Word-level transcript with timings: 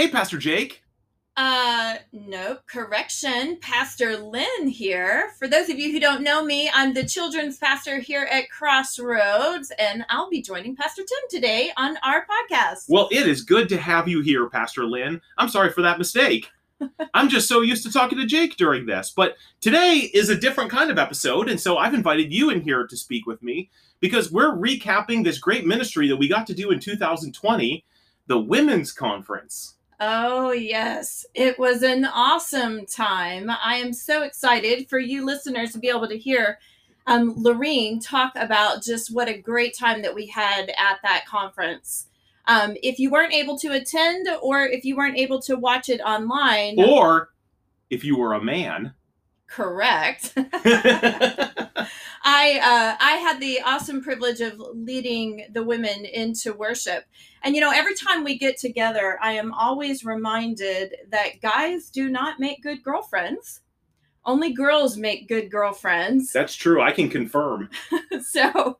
Hey, 0.00 0.08
Pastor 0.08 0.38
Jake. 0.38 0.82
Uh, 1.36 1.96
nope. 2.10 2.60
Correction. 2.66 3.58
Pastor 3.60 4.16
Lynn 4.16 4.66
here. 4.66 5.32
For 5.38 5.46
those 5.46 5.68
of 5.68 5.78
you 5.78 5.92
who 5.92 6.00
don't 6.00 6.22
know 6.22 6.42
me, 6.42 6.70
I'm 6.72 6.94
the 6.94 7.04
children's 7.04 7.58
pastor 7.58 7.98
here 7.98 8.26
at 8.32 8.48
Crossroads, 8.48 9.70
and 9.78 10.06
I'll 10.08 10.30
be 10.30 10.40
joining 10.40 10.74
Pastor 10.74 11.02
Tim 11.02 11.18
today 11.28 11.70
on 11.76 11.98
our 12.02 12.24
podcast. 12.24 12.86
Well, 12.88 13.10
it 13.12 13.26
is 13.26 13.42
good 13.42 13.68
to 13.68 13.76
have 13.76 14.08
you 14.08 14.22
here, 14.22 14.48
Pastor 14.48 14.86
Lynn. 14.86 15.20
I'm 15.36 15.50
sorry 15.50 15.70
for 15.70 15.82
that 15.82 15.98
mistake. 15.98 16.48
I'm 17.12 17.28
just 17.28 17.46
so 17.46 17.60
used 17.60 17.84
to 17.84 17.92
talking 17.92 18.16
to 18.16 18.24
Jake 18.24 18.56
during 18.56 18.86
this. 18.86 19.12
But 19.14 19.36
today 19.60 20.10
is 20.14 20.30
a 20.30 20.34
different 20.34 20.70
kind 20.70 20.90
of 20.90 20.98
episode, 20.98 21.46
and 21.50 21.60
so 21.60 21.76
I've 21.76 21.92
invited 21.92 22.32
you 22.32 22.48
in 22.48 22.62
here 22.62 22.86
to 22.86 22.96
speak 22.96 23.26
with 23.26 23.42
me 23.42 23.68
because 24.00 24.32
we're 24.32 24.56
recapping 24.56 25.24
this 25.24 25.38
great 25.38 25.66
ministry 25.66 26.08
that 26.08 26.16
we 26.16 26.26
got 26.26 26.46
to 26.46 26.54
do 26.54 26.70
in 26.70 26.80
2020, 26.80 27.84
the 28.28 28.38
Women's 28.38 28.92
Conference. 28.92 29.76
Oh, 30.00 30.52
yes. 30.52 31.26
It 31.34 31.58
was 31.58 31.82
an 31.82 32.06
awesome 32.06 32.86
time. 32.86 33.50
I 33.50 33.76
am 33.76 33.92
so 33.92 34.22
excited 34.22 34.88
for 34.88 34.98
you 34.98 35.26
listeners 35.26 35.72
to 35.72 35.78
be 35.78 35.90
able 35.90 36.08
to 36.08 36.16
hear 36.16 36.58
um, 37.06 37.34
Lorene 37.36 38.00
talk 38.00 38.32
about 38.36 38.82
just 38.82 39.12
what 39.12 39.28
a 39.28 39.36
great 39.36 39.76
time 39.76 40.00
that 40.02 40.14
we 40.14 40.26
had 40.26 40.70
at 40.70 41.00
that 41.02 41.26
conference. 41.26 42.06
Um, 42.46 42.76
if 42.82 42.98
you 42.98 43.10
weren't 43.10 43.34
able 43.34 43.58
to 43.58 43.72
attend 43.72 44.26
or 44.42 44.62
if 44.62 44.84
you 44.84 44.96
weren't 44.96 45.18
able 45.18 45.40
to 45.42 45.56
watch 45.56 45.88
it 45.90 46.00
online, 46.00 46.76
Or 46.80 47.28
if 47.90 48.02
you 48.02 48.16
were 48.16 48.32
a 48.32 48.42
man, 48.42 48.94
correct. 49.50 50.32
I 52.22 52.60
uh, 52.62 52.96
I 53.00 53.18
had 53.22 53.40
the 53.40 53.60
awesome 53.62 54.02
privilege 54.02 54.40
of 54.40 54.60
leading 54.74 55.46
the 55.52 55.62
women 55.62 56.04
into 56.04 56.52
worship, 56.52 57.04
and 57.42 57.54
you 57.54 57.60
know 57.60 57.72
every 57.72 57.94
time 57.94 58.24
we 58.24 58.38
get 58.38 58.58
together, 58.58 59.18
I 59.22 59.32
am 59.32 59.52
always 59.52 60.04
reminded 60.04 60.94
that 61.10 61.40
guys 61.42 61.90
do 61.90 62.08
not 62.08 62.40
make 62.40 62.62
good 62.62 62.82
girlfriends. 62.82 63.60
Only 64.22 64.52
girls 64.52 64.98
make 64.98 65.28
good 65.28 65.50
girlfriends. 65.50 66.30
that's 66.30 66.54
true. 66.54 66.82
I 66.82 66.92
can 66.92 67.08
confirm. 67.08 67.70
so 68.20 68.76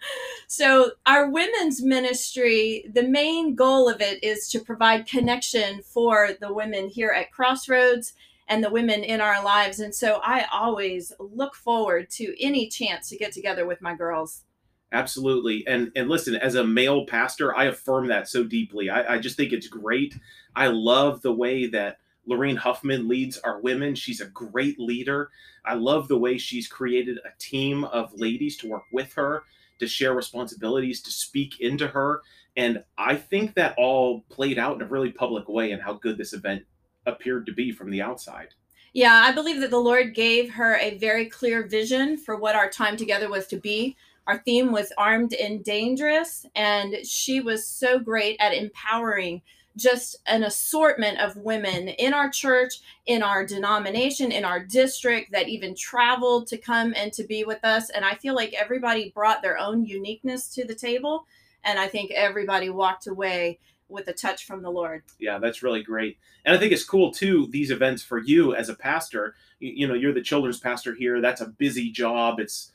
so 0.46 0.92
our 1.06 1.30
women's 1.30 1.82
ministry 1.82 2.84
the 2.92 3.04
main 3.04 3.54
goal 3.54 3.88
of 3.88 4.02
it 4.02 4.22
is 4.22 4.48
to 4.50 4.60
provide 4.60 5.06
connection 5.06 5.82
for 5.82 6.30
the 6.40 6.52
women 6.52 6.88
here 6.88 7.10
at 7.10 7.32
crossroads 7.32 8.12
and 8.50 8.62
the 8.62 8.70
women 8.70 9.02
in 9.02 9.20
our 9.20 9.42
lives 9.42 9.80
and 9.80 9.94
so 9.94 10.20
i 10.22 10.44
always 10.52 11.12
look 11.18 11.54
forward 11.54 12.10
to 12.10 12.34
any 12.42 12.68
chance 12.68 13.08
to 13.08 13.16
get 13.16 13.32
together 13.32 13.66
with 13.66 13.80
my 13.80 13.94
girls 13.94 14.44
Absolutely. 14.92 15.64
And 15.68 15.92
and 15.94 16.08
listen, 16.08 16.34
as 16.34 16.56
a 16.56 16.66
male 16.66 17.06
pastor, 17.06 17.56
I 17.56 17.66
affirm 17.66 18.08
that 18.08 18.28
so 18.28 18.42
deeply. 18.42 18.90
I, 18.90 19.14
I 19.14 19.18
just 19.18 19.36
think 19.36 19.52
it's 19.52 19.68
great. 19.68 20.16
I 20.56 20.66
love 20.66 21.22
the 21.22 21.32
way 21.32 21.68
that 21.68 21.98
Lorraine 22.26 22.56
Huffman 22.56 23.08
leads 23.08 23.38
our 23.38 23.60
women. 23.60 23.94
She's 23.94 24.20
a 24.20 24.26
great 24.26 24.78
leader. 24.78 25.30
I 25.64 25.74
love 25.74 26.08
the 26.08 26.18
way 26.18 26.38
she's 26.38 26.66
created 26.66 27.18
a 27.18 27.30
team 27.38 27.84
of 27.84 28.12
ladies 28.14 28.56
to 28.58 28.68
work 28.68 28.84
with 28.92 29.12
her, 29.14 29.44
to 29.78 29.86
share 29.86 30.14
responsibilities, 30.14 31.02
to 31.02 31.10
speak 31.10 31.60
into 31.60 31.86
her. 31.88 32.22
And 32.56 32.82
I 32.98 33.14
think 33.14 33.54
that 33.54 33.74
all 33.78 34.22
played 34.28 34.58
out 34.58 34.76
in 34.76 34.82
a 34.82 34.88
really 34.90 35.12
public 35.12 35.48
way 35.48 35.70
and 35.70 35.80
how 35.80 35.94
good 35.94 36.18
this 36.18 36.32
event 36.32 36.64
appeared 37.06 37.46
to 37.46 37.52
be 37.52 37.72
from 37.72 37.90
the 37.90 38.02
outside. 38.02 38.48
yeah 38.92 39.22
i 39.26 39.32
believe 39.32 39.60
that 39.60 39.70
the 39.70 39.78
lord 39.78 40.14
gave 40.14 40.50
her 40.50 40.76
a 40.76 40.98
very 40.98 41.26
clear 41.26 41.66
vision 41.66 42.16
for 42.16 42.36
what 42.36 42.56
our 42.56 42.70
time 42.70 42.96
together 42.96 43.28
was 43.28 43.46
to 43.46 43.56
be 43.56 43.96
our 44.26 44.38
theme 44.38 44.70
was 44.70 44.92
armed 44.98 45.34
and 45.34 45.64
dangerous 45.64 46.46
and 46.54 46.94
she 47.04 47.40
was 47.40 47.66
so 47.66 47.98
great 47.98 48.36
at 48.40 48.54
empowering 48.54 49.42
just 49.76 50.16
an 50.26 50.42
assortment 50.42 51.18
of 51.20 51.36
women 51.36 51.88
in 51.88 52.12
our 52.12 52.28
church 52.28 52.80
in 53.06 53.22
our 53.22 53.44
denomination 53.46 54.32
in 54.32 54.44
our 54.44 54.64
district 54.64 55.32
that 55.32 55.48
even 55.48 55.74
traveled 55.74 56.46
to 56.46 56.58
come 56.58 56.92
and 56.96 57.12
to 57.12 57.24
be 57.24 57.44
with 57.44 57.64
us 57.64 57.90
and 57.90 58.04
i 58.04 58.14
feel 58.14 58.34
like 58.34 58.52
everybody 58.52 59.10
brought 59.14 59.42
their 59.42 59.58
own 59.58 59.84
uniqueness 59.84 60.52
to 60.52 60.64
the 60.64 60.74
table 60.74 61.24
and 61.64 61.78
i 61.78 61.86
think 61.86 62.10
everybody 62.10 62.68
walked 62.68 63.06
away 63.06 63.58
with 63.90 64.08
a 64.08 64.12
touch 64.12 64.46
from 64.46 64.62
the 64.62 64.70
lord 64.70 65.02
Yeah, 65.18 65.38
that's 65.38 65.62
really 65.62 65.82
great. 65.82 66.18
And 66.44 66.54
I 66.54 66.58
think 66.58 66.72
it's 66.72 66.84
cool 66.84 67.12
too, 67.12 67.48
these 67.50 67.70
events 67.70 68.02
for 68.02 68.18
you 68.18 68.54
as 68.54 68.68
a 68.68 68.74
pastor. 68.74 69.34
You, 69.58 69.72
you 69.74 69.88
know, 69.88 69.94
you're 69.94 70.14
the 70.14 70.22
children's 70.22 70.60
pastor 70.60 70.94
here. 70.94 71.20
That's 71.20 71.40
a 71.40 71.46
busy 71.46 71.90
job. 71.90 72.40
It's 72.40 72.72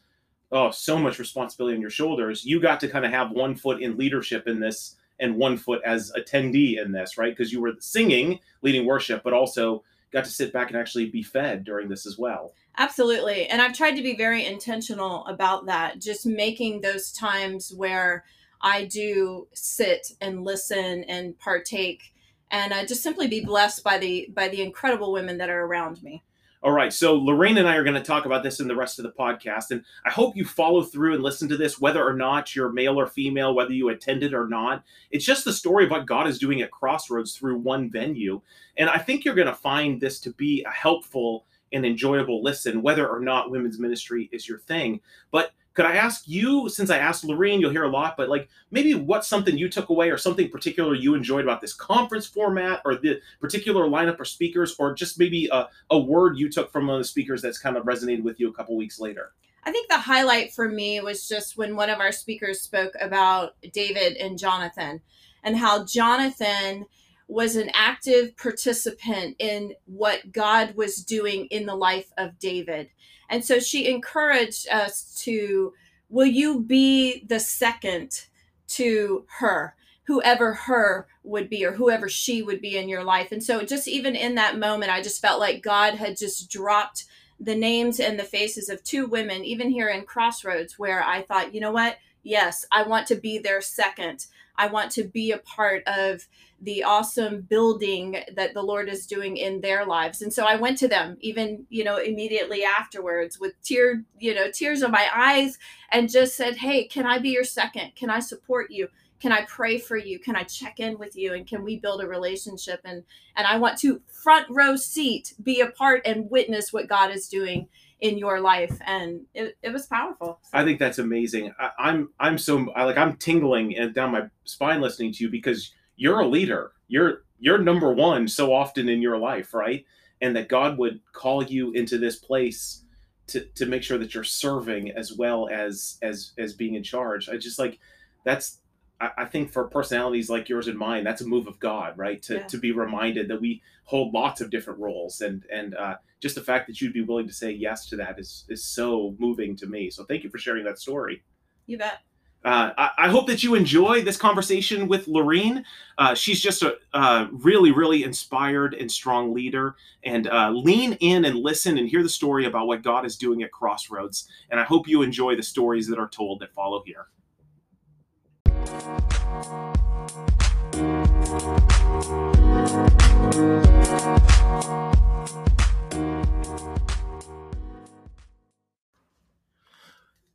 oh, 0.52 0.72
so 0.72 0.98
much 0.98 1.20
responsibility 1.20 1.76
on 1.76 1.82
your 1.82 1.90
shoulders. 1.90 2.46
You 2.46 2.60
got 2.60 2.80
to 2.82 2.88
kind 2.88 3.06
of 3.06 3.12
have 3.12 3.32
one 3.32 3.56
foot 3.56 3.82
in 3.82 3.98
leadership 3.98 4.48
in 4.48 4.60
this 4.60 4.96
and 5.20 5.38
one 5.38 5.58
foot 5.58 5.82
as 5.86 6.12
attendee 6.18 6.82
in 6.82 6.92
this, 6.92 7.18
right? 7.18 7.36
Because 7.36 7.52
you 7.52 7.62
were 7.62 7.74
singing, 7.80 8.40
leading 8.62 8.86
worship, 8.86 9.24
but 9.24 9.34
also 9.34 9.84
got 10.12 10.26
to 10.26 10.30
sit 10.30 10.54
back 10.54 10.70
and 10.70 10.78
actually 10.78 11.10
be 11.10 11.24
fed 11.24 11.64
during 11.64 11.90
this 11.90 12.06
as 12.06 12.18
well. 12.18 12.54
Absolutely. 12.78 13.48
And 13.48 13.62
I've 13.62 13.76
tried 13.76 13.96
to 13.96 14.04
be 14.04 14.16
very 14.16 14.46
intentional 14.46 15.26
about 15.26 15.66
that, 15.66 16.00
just 16.00 16.26
making 16.26 16.82
those 16.82 17.12
times 17.12 17.74
where 17.76 18.26
I 18.62 18.86
do 18.86 19.48
sit 19.54 20.12
and 20.22 20.44
listen 20.44 21.04
and 21.06 21.38
partake 21.40 22.14
and 22.52 22.74
uh, 22.74 22.86
just 22.86 23.04
simply 23.04 23.28
be 23.28 23.44
blessed 23.44 23.84
by 23.84 23.98
the 23.98 24.30
by 24.34 24.48
the 24.48 24.62
incredible 24.62 25.12
women 25.12 25.38
that 25.38 25.50
are 25.50 25.66
around 25.66 26.02
me. 26.04 26.24
All 26.64 26.72
right, 26.72 26.92
so 26.92 27.14
Lorraine 27.14 27.60
and 27.60 27.68
I 27.68 27.76
are 27.76 27.84
going 27.84 27.96
to 27.96 28.02
talk 28.02 28.26
about 28.26 28.42
this 28.42 28.60
in 28.60 28.68
the 28.68 28.76
rest 28.76 28.98
of 28.98 29.04
the 29.04 29.12
podcast, 29.12 29.70
and 29.70 29.84
I 30.04 30.10
hope 30.10 30.36
you 30.36 30.44
follow 30.46 30.82
through 30.82 31.14
and 31.14 31.22
listen 31.22 31.48
to 31.50 31.58
this, 31.58 31.80
whether 31.80 32.04
or 32.04 32.14
not 32.14 32.56
you're 32.56 32.72
male 32.72 33.00
or 33.00 33.06
female, 33.06 33.54
whether 33.54 33.72
you 33.72 33.90
attended 33.90 34.34
or 34.34 34.48
not. 34.48 34.84
It's 35.12 35.26
just 35.26 35.46
the 35.46 35.54
story 35.54 35.86
of 35.86 35.92
what 35.92 36.08
God 36.08 36.28
is 36.28 36.40
doing 36.40 36.62
at 36.62 36.72
Crossroads 36.72 37.38
through 37.38 37.60
one 37.60 37.92
venue, 37.92 38.42
and 38.78 38.90
I 38.90 38.98
think 38.98 39.24
you're 39.24 39.36
going 39.36 39.46
to 39.46 39.54
find 39.54 40.02
this 40.02 40.20
to 40.22 40.32
be 40.34 40.64
a 40.64 40.72
helpful 40.72 41.46
and 41.72 41.86
enjoyable 41.86 42.42
listen, 42.42 42.82
whether 42.82 43.08
or 43.08 43.20
not 43.20 43.52
women's 43.52 43.78
ministry 43.78 44.30
is 44.32 44.48
your 44.48 44.60
thing. 44.60 45.02
But 45.30 45.52
could 45.76 45.86
I 45.86 45.96
ask 45.98 46.24
you, 46.26 46.70
since 46.70 46.90
I 46.90 46.98
asked 46.98 47.26
Lorraine, 47.26 47.60
you'll 47.60 47.72
hear 47.72 47.84
a 47.84 47.90
lot, 47.90 48.16
but 48.18 48.30
like 48.30 48.50
maybe 48.72 48.96
what's 48.96 49.28
something 49.28 49.58
you 49.58 49.70
took 49.70 49.90
away 49.90 50.10
or 50.10 50.18
something 50.18 50.50
particular 50.50 50.96
you 50.96 51.16
enjoyed 51.16 51.44
about 51.44 51.62
this 51.62 51.74
conference 51.74 52.26
format 52.26 52.82
or 52.86 52.96
the 52.96 53.20
particular 53.42 53.86
lineup 53.88 54.20
of 54.20 54.28
speakers, 54.28 54.76
or 54.80 54.94
just 54.94 55.20
maybe 55.20 55.50
a, 55.52 55.68
a 55.92 56.00
word 56.00 56.38
you 56.38 56.50
took 56.50 56.72
from 56.72 56.88
one 56.88 56.96
of 56.96 57.02
the 57.02 57.08
speakers 57.08 57.42
that's 57.42 57.60
kind 57.60 57.76
of 57.76 57.84
resonated 57.84 58.24
with 58.24 58.40
you 58.40 58.50
a 58.50 58.54
couple 58.54 58.76
weeks 58.78 59.00
later? 59.00 59.34
I 59.66 59.72
think 59.72 59.90
the 59.90 59.98
highlight 59.98 60.54
for 60.54 60.70
me 60.70 61.02
was 61.02 61.28
just 61.28 61.58
when 61.58 61.76
one 61.76 61.90
of 61.90 62.00
our 62.00 62.12
speakers 62.12 62.62
spoke 62.62 62.94
about 63.02 63.56
David 63.74 64.16
and 64.18 64.40
Jonathan 64.40 65.02
and 65.44 65.58
how 65.58 65.84
Jonathan 65.84 66.86
was 67.28 67.56
an 67.56 67.72
active 67.74 68.38
participant 68.38 69.36
in 69.40 69.74
what 69.86 70.32
God 70.32 70.76
was 70.76 70.98
doing 70.98 71.48
in 71.48 71.66
the 71.66 71.76
life 71.76 72.12
of 72.18 72.38
David. 72.40 72.90
And 73.30 73.44
so 73.44 73.60
she 73.60 73.88
encouraged 73.88 74.70
us 74.70 75.16
to, 75.24 75.74
will 76.10 76.28
you 76.28 76.62
be 76.62 77.26
the 77.28 77.40
second 77.40 78.26
to 78.70 79.26
her? 79.40 79.76
Whoever 80.06 80.54
her 80.54 81.08
would 81.24 81.50
be, 81.50 81.66
or 81.66 81.72
whoever 81.72 82.08
she 82.08 82.44
would 82.44 82.62
be 82.62 82.78
in 82.78 82.88
your 82.88 83.04
life. 83.04 83.32
And 83.32 83.44
so, 83.44 83.64
just 83.64 83.88
even 83.88 84.16
in 84.16 84.36
that 84.36 84.60
moment, 84.60 84.92
I 84.92 85.02
just 85.02 85.20
felt 85.20 85.40
like 85.40 85.64
God 85.64 85.96
had 85.96 86.16
just 86.16 86.52
dropped 86.52 87.06
the 87.40 87.56
names 87.56 88.00
and 88.00 88.20
the 88.20 88.24
faces 88.24 88.70
of 88.70 88.84
two 88.84 89.08
women, 89.08 89.44
even 89.44 89.70
here 89.70 89.90
in 89.90 90.06
Crossroads, 90.06 90.78
where 90.78 91.04
I 91.04 91.24
thought, 91.24 91.56
you 91.56 91.60
know 91.60 91.72
what? 91.72 91.98
Yes, 92.22 92.66
I 92.72 92.84
want 92.84 93.08
to 93.08 93.16
be 93.16 93.40
their 93.40 93.62
second. 93.62 94.28
I 94.58 94.68
want 94.68 94.92
to 94.94 95.04
be 95.04 95.32
a 95.32 95.38
part 95.40 95.84
of 95.88 96.28
the 96.62 96.84
awesome 96.84 97.42
building 97.42 98.18
that 98.36 98.54
the 98.54 98.62
Lord 98.62 98.90
is 98.90 99.06
doing 99.06 99.38
in 99.38 99.62
their 99.62 99.86
lives. 99.86 100.22
And 100.22 100.34
so 100.34 100.46
I 100.46 100.56
went 100.56 100.78
to 100.80 100.88
them 100.88 101.18
even, 101.20 101.66
you 101.70 101.84
know, 101.84 101.98
immediately 101.98 102.64
afterwards 102.64 103.40
with 103.40 103.54
tear, 103.62 104.04
you 104.20 104.34
know, 104.34 104.50
tears 104.52 104.82
in 104.82 104.92
my 104.92 105.08
eyes 105.14 105.58
and 105.92 106.10
just 106.10 106.36
said, 106.36 106.58
"Hey, 106.58 106.86
can 106.86 107.06
I 107.06 107.20
be 107.20 107.30
your 107.30 107.44
second? 107.44 107.96
Can 107.96 108.10
I 108.10 108.20
support 108.20 108.72
you? 108.72 108.88
Can 109.20 109.32
I 109.32 109.42
pray 109.46 109.78
for 109.78 109.98
you? 109.98 110.20
Can 110.20 110.36
I 110.36 110.44
check 110.44 110.80
in 110.80 110.98
with 110.98 111.16
you 111.16 111.34
and 111.34 111.48
can 111.48 111.64
we 111.64 111.78
build 111.78 112.02
a 112.02 112.08
relationship 112.08 112.82
and 112.84 113.04
and 113.36 113.48
I 113.48 113.58
want 113.58 113.78
to 113.80 114.02
front 114.08 114.48
row 114.50 114.76
seat 114.76 115.34
be 115.42 115.62
a 115.62 115.68
part 115.72 116.02
and 116.06 116.30
witness 116.30 116.72
what 116.72 116.88
God 116.88 117.12
is 117.12 117.28
doing 117.28 117.68
in 118.02 118.18
your 118.18 118.42
life 118.42 118.78
and 118.86 119.22
it, 119.34 119.58
it 119.64 119.72
was 119.72 119.86
powerful 119.88 120.40
I 120.54 120.64
think 120.64 120.80
that's 120.80 121.00
amazing. 121.00 121.54
I, 121.60 121.70
I'm 121.80 122.10
I'm 122.20 122.38
so 122.38 122.72
I 122.74 122.84
like 122.84 122.98
I'm 122.98 123.18
tingling 123.18 123.78
and 123.78 123.94
down 123.94 124.12
my 124.12 124.24
spine 124.44 124.82
listening 124.82 125.14
to 125.14 125.24
you 125.24 125.30
because 125.30 125.74
you're 125.96 126.20
a 126.20 126.28
leader. 126.28 126.72
You're 126.88 127.24
you're 127.40 127.58
number 127.58 127.94
one 127.94 128.28
so 128.28 128.54
often 128.54 128.90
in 128.90 129.02
your 129.02 129.18
life, 129.18 129.54
right? 129.54 129.86
And 130.22 130.36
that 130.36 130.50
God 130.50 130.78
would 130.78 131.02
call 131.14 131.44
you 131.44 131.72
into 131.72 131.98
this 131.98 132.16
place 132.18 132.84
to 133.28 133.46
to 133.56 133.66
make 133.66 133.84
sure 133.84 133.98
that 133.98 134.14
you're 134.14 134.24
serving 134.24 134.92
as 134.92 135.14
well 135.14 135.50
as 135.52 135.98
as 136.02 136.34
as 136.38 136.54
being 136.54 136.76
in 136.76 136.84
charge. 136.84 137.30
I 137.30 137.38
just 137.38 137.60
like 137.60 137.80
that's 138.24 138.60
I, 139.00 139.12
I 139.20 139.26
think 139.26 139.52
for 139.52 139.66
personalities 139.66 140.30
like 140.30 140.50
yours 140.50 140.68
and 140.68 140.78
mine, 140.78 141.04
that's 141.04 141.22
a 141.22 141.28
move 141.28 141.48
of 141.48 141.60
God, 141.60 141.98
right? 141.98 142.22
To 142.24 142.36
Yeah. 142.36 142.48
to 142.48 142.58
be 142.58 142.72
reminded 142.72 143.28
that 143.30 143.42
we 143.42 143.62
hold 143.86 144.14
lots 144.14 144.42
of 144.42 144.50
different 144.50 144.80
roles 144.80 145.22
and 145.22 145.46
and 145.52 145.76
uh, 145.76 145.96
just 146.22 146.36
the 146.36 146.42
fact 146.42 146.68
that 146.68 146.82
you'd 146.82 146.94
be 146.94 147.02
willing 147.02 147.28
to 147.28 147.34
say 147.34 147.52
yes 147.52 147.88
to 147.90 147.96
that 147.98 148.20
is 148.20 148.46
is 148.50 148.64
so 148.64 149.16
moving 149.20 149.56
to 149.58 149.68
me. 149.68 149.90
So 149.90 150.04
thank 150.04 150.24
you 150.24 150.30
for 150.30 150.38
sharing 150.38 150.64
that 150.66 150.80
story. 150.80 151.24
you 151.66 151.78
bet 151.78 152.02
uh, 152.46 152.72
I, 152.78 152.92
I, 153.00 153.10
hope 153.10 153.26
that 153.26 153.42
you 153.42 153.56
enjoy 153.56 154.04
this 154.04 154.18
conversation 154.18 154.88
with 154.88 155.08
Lorene. 155.08 155.66
Uh, 155.98 156.14
she's 156.14 156.40
just 156.40 156.62
a 156.62 156.76
uh, 156.94 157.26
really, 157.32 157.72
really 157.72 158.04
inspired 158.04 158.76
and 158.76 158.92
strong 158.92 159.34
leader. 159.34 159.76
And 160.04 160.28
uh, 160.28 160.52
lean 160.52 160.94
in 160.94 161.26
and 161.26 161.36
listen 161.36 161.80
and 161.80 161.90
hear 161.90 162.04
the 162.04 162.10
story 162.10 162.46
about 162.46 162.68
what 162.68 162.84
God 162.84 163.04
is 163.04 163.18
doing 163.18 163.42
at 163.42 163.52
Crossroads. 163.52 164.30
And 164.52 164.60
I 164.60 164.64
hope 164.64 164.88
you 164.88 165.02
enjoy 165.02 165.36
the 165.36 165.42
stories 165.42 165.88
that 165.88 165.98
are 165.98 166.08
told 166.08 166.40
that 166.42 166.54
follow 166.54 166.84
here. 166.86 167.08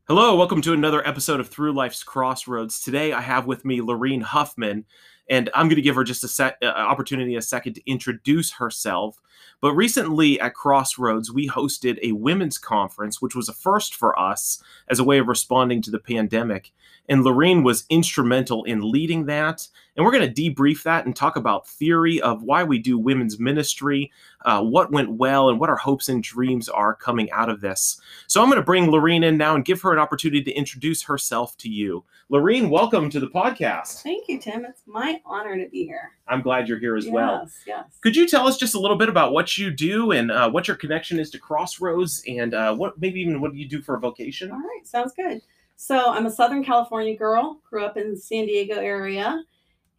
Hello, 0.06 0.36
welcome 0.36 0.60
to 0.62 0.72
another 0.72 1.06
episode 1.06 1.40
of 1.40 1.48
Through 1.48 1.72
Life's 1.72 2.04
Crossroads. 2.04 2.80
Today 2.80 3.12
I 3.12 3.20
have 3.20 3.46
with 3.46 3.64
me 3.64 3.80
Lorene 3.80 4.20
Huffman, 4.20 4.84
and 5.28 5.50
I'm 5.54 5.66
going 5.66 5.76
to 5.76 5.82
give 5.82 5.96
her 5.96 6.04
just 6.04 6.22
a 6.22 6.28
set 6.28 6.56
uh, 6.62 6.66
opportunity, 6.66 7.34
a 7.34 7.42
second 7.42 7.74
to 7.74 7.90
introduce 7.90 8.52
herself. 8.52 9.20
But 9.60 9.74
recently 9.74 10.40
at 10.40 10.54
Crossroads, 10.54 11.32
we 11.32 11.48
hosted 11.48 11.98
a 12.02 12.12
women's 12.12 12.58
conference, 12.58 13.20
which 13.20 13.34
was 13.34 13.48
a 13.48 13.54
first 13.54 13.94
for 13.94 14.18
us 14.18 14.62
as 14.88 14.98
a 14.98 15.04
way 15.04 15.18
of 15.18 15.28
responding 15.28 15.82
to 15.82 15.90
the 15.90 15.98
pandemic. 15.98 16.72
And 17.08 17.24
Lorene 17.24 17.62
was 17.62 17.84
instrumental 17.90 18.64
in 18.64 18.90
leading 18.90 19.26
that. 19.26 19.68
And 19.96 20.04
we're 20.04 20.12
going 20.12 20.32
to 20.32 20.42
debrief 20.42 20.82
that 20.84 21.06
and 21.06 21.14
talk 21.14 21.36
about 21.36 21.66
theory 21.66 22.20
of 22.20 22.42
why 22.42 22.64
we 22.64 22.78
do 22.78 22.98
women's 22.98 23.38
ministry, 23.38 24.10
uh, 24.44 24.62
what 24.62 24.92
went 24.92 25.12
well, 25.12 25.48
and 25.48 25.58
what 25.58 25.68
our 25.68 25.76
hopes 25.76 26.08
and 26.08 26.22
dreams 26.22 26.68
are 26.68 26.94
coming 26.94 27.30
out 27.32 27.48
of 27.48 27.60
this. 27.60 28.00
So 28.26 28.40
I'm 28.40 28.48
going 28.48 28.60
to 28.60 28.64
bring 28.64 28.90
Lorene 28.90 29.24
in 29.24 29.36
now 29.36 29.54
and 29.54 29.64
give 29.64 29.82
her 29.82 29.92
an 29.92 29.98
opportunity 29.98 30.42
to 30.44 30.52
introduce 30.52 31.02
herself 31.02 31.56
to 31.58 31.68
you. 31.68 32.04
Lorene, 32.28 32.70
welcome 32.70 33.10
to 33.10 33.18
the 33.18 33.26
podcast. 33.26 34.02
Thank 34.02 34.28
you, 34.28 34.38
Tim. 34.38 34.64
It's 34.64 34.82
my 34.86 35.20
honor 35.26 35.56
to 35.56 35.68
be 35.68 35.84
here. 35.84 36.12
I'm 36.28 36.42
glad 36.42 36.68
you're 36.68 36.78
here 36.78 36.96
as 36.96 37.06
yes, 37.06 37.12
well. 37.12 37.40
Yes, 37.42 37.62
yes. 37.66 37.84
Could 38.00 38.14
you 38.14 38.28
tell 38.28 38.46
us 38.46 38.56
just 38.56 38.76
a 38.76 38.78
little 38.78 38.96
bit 38.96 39.08
about 39.08 39.32
what 39.32 39.58
you 39.58 39.70
do 39.70 40.12
and 40.12 40.30
uh, 40.30 40.48
what 40.48 40.68
your 40.68 40.76
connection 40.76 41.18
is 41.18 41.30
to 41.30 41.38
Crossroads 41.40 42.22
and 42.28 42.54
uh, 42.54 42.72
what 42.72 43.00
maybe 43.00 43.20
even 43.20 43.40
what 43.40 43.52
do 43.52 43.58
you 43.58 43.68
do 43.68 43.82
for 43.82 43.96
a 43.96 44.00
vocation? 44.00 44.52
All 44.52 44.58
right, 44.58 44.86
sounds 44.86 45.12
good. 45.12 45.42
So 45.74 46.12
I'm 46.12 46.26
a 46.26 46.30
Southern 46.30 46.62
California 46.62 47.16
girl, 47.16 47.58
grew 47.68 47.84
up 47.84 47.96
in 47.96 48.10
the 48.10 48.16
San 48.16 48.46
Diego 48.46 48.74
area, 48.74 49.42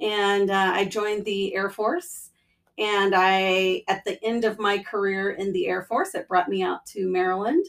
and 0.01 0.49
uh, 0.49 0.71
I 0.73 0.85
joined 0.85 1.25
the 1.25 1.53
Air 1.55 1.69
Force. 1.69 2.29
And 2.77 3.13
I, 3.15 3.83
at 3.87 4.03
the 4.05 4.21
end 4.23 4.43
of 4.43 4.57
my 4.57 4.79
career 4.79 5.31
in 5.31 5.53
the 5.53 5.67
Air 5.67 5.83
Force, 5.83 6.15
it 6.15 6.27
brought 6.27 6.49
me 6.49 6.63
out 6.63 6.85
to 6.87 7.07
Maryland, 7.07 7.65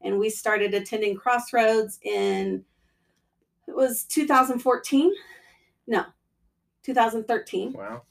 and 0.00 0.18
we 0.18 0.28
started 0.28 0.74
attending 0.74 1.14
Crossroads 1.16 2.00
in 2.02 2.64
it 3.68 3.74
was 3.74 4.04
2014. 4.04 5.12
No, 5.86 6.04
2013. 6.84 7.72
Wow. 7.72 8.02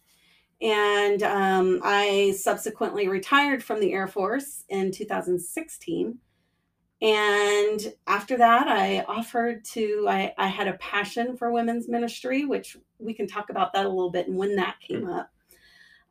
And 0.61 1.23
um, 1.23 1.81
I 1.83 2.33
subsequently 2.37 3.07
retired 3.07 3.63
from 3.63 3.79
the 3.79 3.93
Air 3.93 4.07
Force 4.07 4.63
in 4.69 4.91
2016. 4.91 6.17
And 7.05 7.93
after 8.07 8.35
that, 8.37 8.67
I 8.67 9.01
offered 9.07 9.63
to, 9.65 10.07
I, 10.09 10.33
I 10.39 10.47
had 10.47 10.67
a 10.67 10.73
passion 10.73 11.37
for 11.37 11.51
women's 11.51 11.87
ministry, 11.87 12.45
which 12.45 12.77
we 12.97 13.13
can 13.13 13.27
talk 13.27 13.51
about 13.51 13.73
that 13.73 13.85
a 13.85 13.89
little 13.89 14.09
bit 14.09 14.27
and 14.27 14.35
when 14.35 14.55
that 14.55 14.79
came 14.79 15.07
up. 15.07 15.29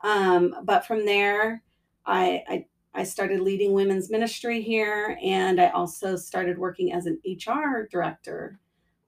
Um, 0.02 0.55
but 0.62 0.87
from 0.87 1.05
there, 1.05 1.64
I, 2.06 2.44
I, 2.49 2.67
I 2.94 3.02
started 3.02 3.41
leading 3.41 3.73
women's 3.73 4.08
ministry 4.08 4.62
here, 4.62 5.19
and 5.20 5.61
I 5.61 5.70
also 5.70 6.14
started 6.14 6.58
working 6.58 6.93
as 6.93 7.06
an 7.06 7.19
HR 7.26 7.88
director 7.91 8.61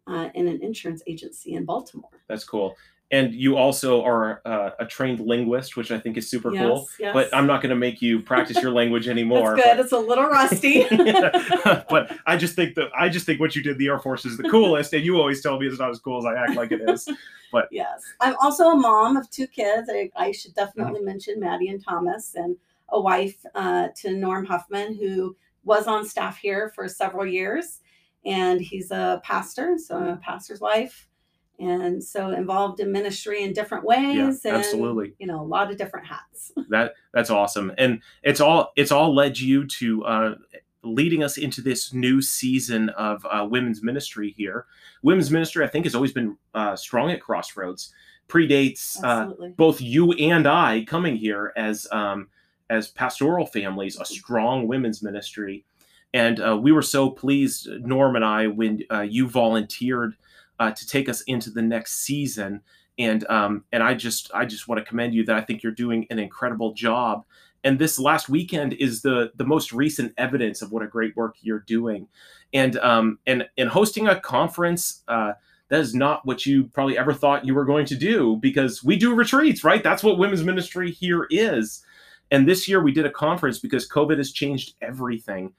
uh, 0.09 0.31
in 0.35 0.49
an 0.49 0.61
insurance 0.63 1.05
agency 1.07 1.55
in 1.55 1.65
Baltimore. 1.65 2.11
That's 2.27 2.43
cool. 2.43 2.75
And 3.13 3.33
you 3.33 3.57
also 3.57 4.03
are 4.03 4.43
uh, 4.45 4.71
a 4.81 4.85
trained 4.85 5.21
linguist, 5.21 5.77
which 5.77 5.93
I 5.93 5.99
think 5.99 6.17
is 6.17 6.29
super 6.29 6.53
yes, 6.53 6.63
cool. 6.63 6.89
Yes. 6.99 7.15
But 7.15 7.33
I'm 7.33 7.47
not 7.47 7.63
going 7.63 7.71
to 7.71 7.77
make 7.77 8.03
you 8.03 8.21
practice 8.21 8.61
your 8.61 8.73
language 8.73 9.07
anymore. 9.07 9.55
That's 9.55 9.63
good. 9.63 9.77
But... 9.77 9.85
It's 9.85 9.93
a 9.93 9.99
little 9.99 10.27
rusty. 10.27 10.87
but 11.89 12.19
I 12.27 12.37
just 12.37 12.57
think 12.57 12.75
that 12.75 12.89
I 12.99 13.09
just 13.09 13.25
think 13.25 13.39
what 13.39 13.55
you 13.55 13.63
did 13.63 13.79
the 13.79 13.87
Air 13.87 14.01
Force 14.01 14.25
is 14.25 14.37
the 14.37 14.49
coolest, 14.51 14.93
and 14.93 15.05
you 15.05 15.19
always 15.19 15.41
tell 15.41 15.59
me 15.59 15.67
it's 15.67 15.79
not 15.79 15.91
as 15.91 16.01
cool 16.01 16.19
as 16.19 16.25
I 16.25 16.35
act 16.35 16.57
like 16.57 16.73
it 16.73 16.89
is. 16.89 17.09
But 17.53 17.69
yes, 17.71 18.03
I'm 18.21 18.35
also 18.43 18.71
a 18.71 18.77
mom 18.77 19.17
of 19.17 19.31
two 19.31 19.47
kids. 19.47 19.89
I, 19.89 20.11
I 20.17 20.33
should 20.33 20.55
definitely 20.55 20.99
mm-hmm. 20.99 21.07
mention 21.07 21.39
Maddie 21.39 21.69
and 21.69 21.83
Thomas, 21.83 22.35
and 22.35 22.57
a 22.89 23.01
wife 23.01 23.37
uh, 23.55 23.89
to 23.99 24.17
Norm 24.17 24.45
Huffman, 24.45 24.97
who 24.97 25.37
was 25.65 25.87
on 25.87 26.05
staff 26.05 26.39
here 26.39 26.73
for 26.75 26.89
several 26.89 27.25
years 27.25 27.81
and 28.27 28.61
he's 28.61 28.91
a 28.91 29.21
pastor, 29.23 29.79
so 29.79 29.97
I'm 29.97 30.09
a 30.09 30.17
pastor's 30.17 30.61
wife, 30.61 31.09
and 31.59 32.03
so 32.03 32.31
involved 32.31 32.81
in 32.81 32.93
ministry 32.93 33.43
in 33.43 33.53
different 33.53 33.85
ways. 33.85 34.43
Yeah, 34.45 34.51
and, 34.51 34.57
absolutely. 34.59 35.15
You 35.19 35.27
know, 35.27 35.41
a 35.41 35.45
lot 35.45 35.71
of 35.71 35.79
different 35.79 36.07
hats. 36.07 36.53
that 36.69 36.95
that's 37.13 37.31
awesome, 37.31 37.73
and 37.79 38.03
it's 38.23 38.41
all 38.41 38.73
it's 38.77 38.93
all 38.93 39.15
led 39.15 39.39
you 39.39 39.67
to. 39.67 40.05
Uh, 40.05 40.35
leading 40.83 41.25
us 41.25 41.37
into 41.37 41.61
this 41.61 41.93
new 41.93 42.23
season 42.23 42.91
of 42.91 43.27
uh, 43.29 43.45
women's 43.45 43.83
ministry 43.83 44.33
here. 44.37 44.67
Women's 45.03 45.33
ministry, 45.33 45.65
I 45.65 45.67
think, 45.67 45.85
has 45.85 45.97
always 45.97 46.13
been 46.13 46.37
uh, 46.55 46.77
strong 46.77 47.11
at 47.11 47.21
Crossroads. 47.21 47.93
Predates 48.29 49.03
uh, 49.03 49.33
both 49.57 49.81
you 49.81 50.13
and 50.13 50.47
I 50.47 50.85
coming 50.87 51.17
here 51.17 51.53
as 51.57 51.89
um, 51.91 52.29
as 52.71 52.89
pastoral 52.89 53.47
families, 53.47 53.99
a 53.99 54.05
strong 54.05 54.67
women's 54.67 55.03
ministry. 55.03 55.65
And 56.13 56.41
uh, 56.41 56.57
we 56.57 56.73
were 56.73 56.83
so 56.83 57.11
pleased, 57.11 57.69
Norm 57.83 58.17
and 58.17 58.25
I, 58.25 58.47
when 58.47 58.83
uh, 58.91 59.03
you 59.03 59.29
volunteered 59.29 60.17
uh, 60.59 60.71
to 60.71 60.87
take 60.87 61.09
us 61.09 61.23
into 61.23 61.51
the 61.51 61.63
next 61.63 62.05
season. 62.05 62.63
And 62.99 63.27
um, 63.29 63.65
and 63.73 63.83
I 63.83 63.95
just 63.95 64.31
I 64.35 64.47
just 64.47 64.69
want 64.69 64.79
to 64.79 64.85
commend 64.85 65.15
you 65.15 65.25
that 65.27 65.37
I 65.37 65.43
think 65.43 65.63
you're 65.63 65.73
doing 65.73 66.07
an 66.11 66.19
incredible 66.19 66.73
job. 66.73 67.25
And 67.63 67.79
this 67.79 67.99
last 67.99 68.29
weekend 68.29 68.75
is 68.75 69.03
the 69.03 69.33
the 69.37 69.45
most 69.45 69.73
recent 69.73 70.15
evidence 70.17 70.63
of 70.63 70.73
what 70.73 70.83
a 70.83 70.87
great 70.87 71.17
work 71.17 71.37
you're 71.41 71.65
doing. 71.67 72.09
And 72.55 72.79
um, 72.79 73.19
and 73.27 73.47
and 73.59 73.69
hosting 73.69 74.09
a 74.09 74.19
conference 74.19 75.03
uh, 75.09 75.33
that 75.69 75.81
is 75.81 75.95
not 75.95 76.25
what 76.25 76.47
you 76.47 76.65
probably 76.65 76.97
ever 76.97 77.13
thought 77.13 77.45
you 77.45 77.55
were 77.55 77.65
going 77.65 77.87
to 77.87 77.97
do 77.97 78.37
because 78.37 78.85
we 78.85 78.97
do 78.97 79.15
retreats, 79.15 79.65
right? 79.65 79.83
That's 79.83 80.03
what 80.03 80.19
women's 80.19 80.45
ministry 80.45 80.91
here 80.91 81.27
is. 81.31 81.85
And 82.31 82.49
this 82.49 82.67
year 82.69 82.83
we 82.83 82.93
did 82.93 83.07
a 83.07 83.11
conference 83.11 83.59
because 83.59 83.89
COVID 83.89 84.19
has 84.19 84.33
changed 84.33 84.75
everything 84.81 85.53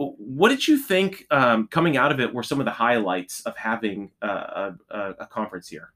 what 0.00 0.48
did 0.48 0.66
you 0.66 0.78
think 0.78 1.26
um, 1.30 1.66
coming 1.68 1.96
out 1.96 2.10
of 2.10 2.20
it 2.20 2.32
were 2.32 2.42
some 2.42 2.58
of 2.58 2.64
the 2.64 2.72
highlights 2.72 3.42
of 3.42 3.56
having 3.56 4.10
a, 4.22 4.72
a, 4.90 5.26
conference 5.26 5.68
here? 5.68 5.92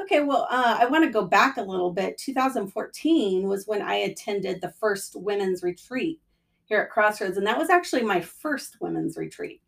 Okay, 0.00 0.20
well, 0.20 0.46
uh, 0.48 0.76
I 0.78 0.86
want 0.86 1.04
to 1.04 1.10
go 1.10 1.24
back 1.24 1.56
a 1.56 1.62
little 1.62 1.92
bit. 1.92 2.18
2014 2.18 3.48
was 3.48 3.66
when 3.66 3.82
I 3.82 3.96
attended 3.96 4.60
the 4.60 4.70
first 4.70 5.16
women's 5.16 5.64
retreat 5.64 6.20
here 6.66 6.80
at 6.80 6.90
Crossroads, 6.90 7.36
and 7.36 7.46
that 7.48 7.58
was 7.58 7.68
actually 7.68 8.02
my 8.02 8.20
first 8.20 8.76
women's 8.80 9.16
retreat. 9.16 9.60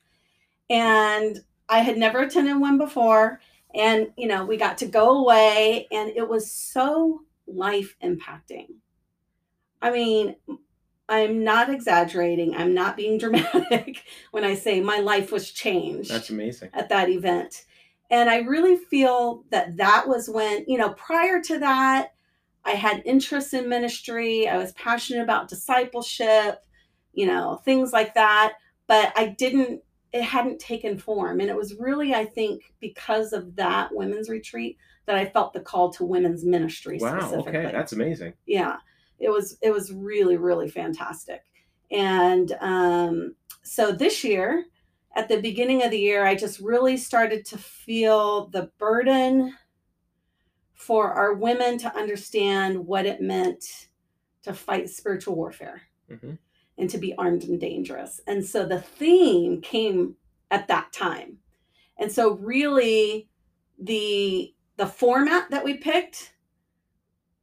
And 0.69 1.41
I 1.69 1.81
had 1.81 1.99
never 1.99 2.21
attended 2.21 2.61
one 2.61 2.79
before, 2.79 3.41
and 3.75 4.13
you 4.17 4.29
know, 4.29 4.45
we 4.45 4.57
got 4.57 4.79
to 4.79 4.87
go 4.87 5.19
away, 5.19 5.89
and 5.91 6.11
it 6.11 6.29
was 6.29 6.53
so 6.53 7.23
life 7.49 7.97
impacting. 8.05 8.69
I 9.83 9.91
mean, 9.91 10.37
I'm 11.11 11.43
not 11.43 11.69
exaggerating. 11.69 12.55
I'm 12.55 12.73
not 12.73 12.97
being 12.97 13.19
dramatic 13.19 14.05
when 14.31 14.45
I 14.45 14.55
say 14.55 14.81
my 14.81 15.01
life 15.01 15.33
was 15.33 15.51
changed. 15.51 16.11
That's 16.11 16.31
amazing. 16.31 16.71
At 16.73 16.89
that 16.89 17.11
event. 17.11 17.67
And 18.11 18.31
I 18.31 18.39
really 18.39 18.77
feel 18.77 19.45
that 19.51 19.77
that 19.77 20.09
was 20.09 20.31
when, 20.31 20.65
you 20.67 20.79
know, 20.79 20.91
prior 20.91 21.41
to 21.43 21.59
that, 21.59 22.13
I 22.65 22.73
had 22.73 23.03
interest 23.05 23.55
in 23.55 23.69
ministry. 23.69 24.49
I 24.49 24.57
was 24.57 24.73
passionate 24.73 25.23
about 25.23 25.49
discipleship, 25.49 26.65
you 27.13 27.27
know, 27.27 27.61
things 27.65 27.93
like 27.93 28.15
that. 28.15 28.55
But 28.87 29.13
I 29.17 29.27
didn't, 29.27 29.83
it 30.13 30.23
hadn't 30.23 30.61
taken 30.61 30.99
form. 30.99 31.41
And 31.41 31.49
it 31.49 31.57
was 31.57 31.77
really, 31.77 32.15
I 32.15 32.25
think, 32.25 32.73
because 32.81 33.33
of 33.33 33.57
that 33.57 33.95
women's 33.95 34.29
retreat 34.29 34.77
that 35.07 35.17
I 35.17 35.27
felt 35.27 35.53
the 35.53 35.61
call 35.61 35.91
to 35.93 36.05
women's 36.05 36.45
ministry. 36.45 36.99
Wow. 37.01 37.33
Okay. 37.33 37.71
That's 37.73 37.93
amazing. 37.93 38.35
Yeah 38.47 38.77
it 39.21 39.31
was 39.31 39.59
it 39.63 39.73
was 39.73 39.93
really 39.93 40.37
really 40.37 40.69
fantastic. 40.69 41.43
And 41.91 42.53
um, 42.61 43.35
so 43.63 43.93
this 43.93 44.25
year 44.25 44.65
at 45.17 45.29
the 45.29 45.41
beginning 45.41 45.83
of 45.83 45.91
the 45.91 45.99
year 45.99 46.25
i 46.25 46.37
just 46.37 46.61
really 46.61 46.97
started 46.97 47.45
to 47.45 47.59
feel 47.59 48.47
the 48.51 48.71
burden 48.79 49.53
for 50.81 51.13
our 51.13 51.35
women 51.35 51.77
to 51.77 51.95
understand 51.95 52.87
what 52.87 53.05
it 53.05 53.21
meant 53.21 53.89
to 54.43 54.55
fight 54.55 54.89
spiritual 54.89 55.35
warfare 55.35 55.83
mm-hmm. 56.11 56.33
and 56.79 56.89
to 56.89 56.97
be 56.97 57.15
armed 57.17 57.45
and 57.45 57.61
dangerous. 57.61 58.19
And 58.27 58.43
so 58.43 58.65
the 58.65 58.81
theme 58.81 59.61
came 59.61 60.17
at 60.51 60.69
that 60.69 60.91
time. 60.91 61.37
And 61.99 62.11
so 62.11 62.33
really 62.33 63.29
the 63.79 64.55
the 64.79 64.87
format 64.87 65.51
that 65.51 65.65
we 65.65 65.75
picked 65.75 66.33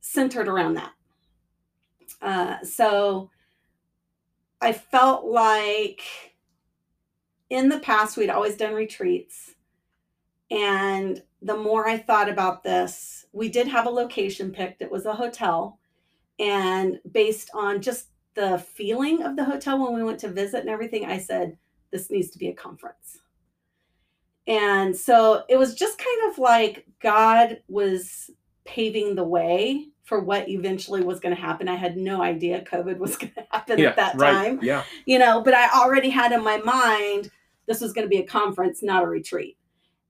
centered 0.02 0.48
around 0.48 0.74
that 0.74 0.94
uh, 2.22 2.64
so 2.64 3.30
I 4.62 4.74
felt 4.74 5.26
like 5.26 6.02
in 7.50 7.70
the 7.70 7.80
past 7.80 8.18
we'd 8.18 8.30
always 8.30 8.58
done 8.58 8.74
retreats. 8.74 9.54
And 10.50 11.22
the 11.42 11.58
more 11.58 11.88
I 11.88 11.98
thought 11.98 12.30
about 12.30 12.64
this, 12.64 13.26
we 13.34 13.50
did 13.50 13.68
have 13.68 13.86
a 13.86 13.92
location 13.92 14.52
picked. 14.52 14.82
It 14.82 14.92
was 14.92 15.06
a 15.06 15.14
hotel. 15.14 15.80
And 16.40 17.00
based 17.12 17.50
on 17.54 17.82
just 17.82 18.08
the 18.36 18.60
feeling 18.60 19.24
of 19.24 19.36
the 19.36 19.44
hotel 19.44 19.84
when 19.84 19.96
we 19.96 20.04
went 20.04 20.20
to 20.20 20.30
visit 20.30 20.62
and 20.62 20.70
everything, 20.70 21.06
I 21.06 21.18
said, 21.18 21.58
this 21.92 22.10
needs 22.10 22.30
to 22.32 22.40
be 22.40 22.50
a 22.50 22.54
conference. 22.54 23.20
And 24.46 24.96
so 24.96 25.44
it 25.50 25.58
was 25.58 25.76
just 25.76 25.98
kind 25.98 26.32
of 26.32 26.40
like 26.40 26.86
God 27.02 27.62
was 27.68 28.32
paving 28.66 29.16
the 29.16 29.24
way 29.24 29.90
for 30.08 30.22
what 30.22 30.48
eventually 30.48 31.04
was 31.04 31.20
going 31.20 31.36
to 31.36 31.42
happen. 31.42 31.68
I 31.68 31.76
had 31.76 31.98
no 31.98 32.22
idea 32.22 32.62
COVID 32.64 32.98
was 32.98 33.18
going 33.22 33.34
to 33.34 33.46
happen 33.52 33.78
Yeah, 33.78 33.90
at 33.90 33.96
that 33.98 34.16
right. 34.16 34.32
time, 34.32 34.60
Yeah. 34.64 34.84
you 35.06 35.20
know, 35.20 35.42
but 35.42 35.54
I 35.54 35.70
already 35.70 36.10
had 36.10 36.32
in 36.32 36.42
my 36.44 36.58
mind 36.60 37.30
this 37.66 37.82
was 37.82 37.92
going 37.92 38.06
to 38.06 38.10
be 38.10 38.20
a 38.20 38.26
conference, 38.26 38.82
not 38.82 39.04
a 39.04 39.08
retreat. 39.08 39.58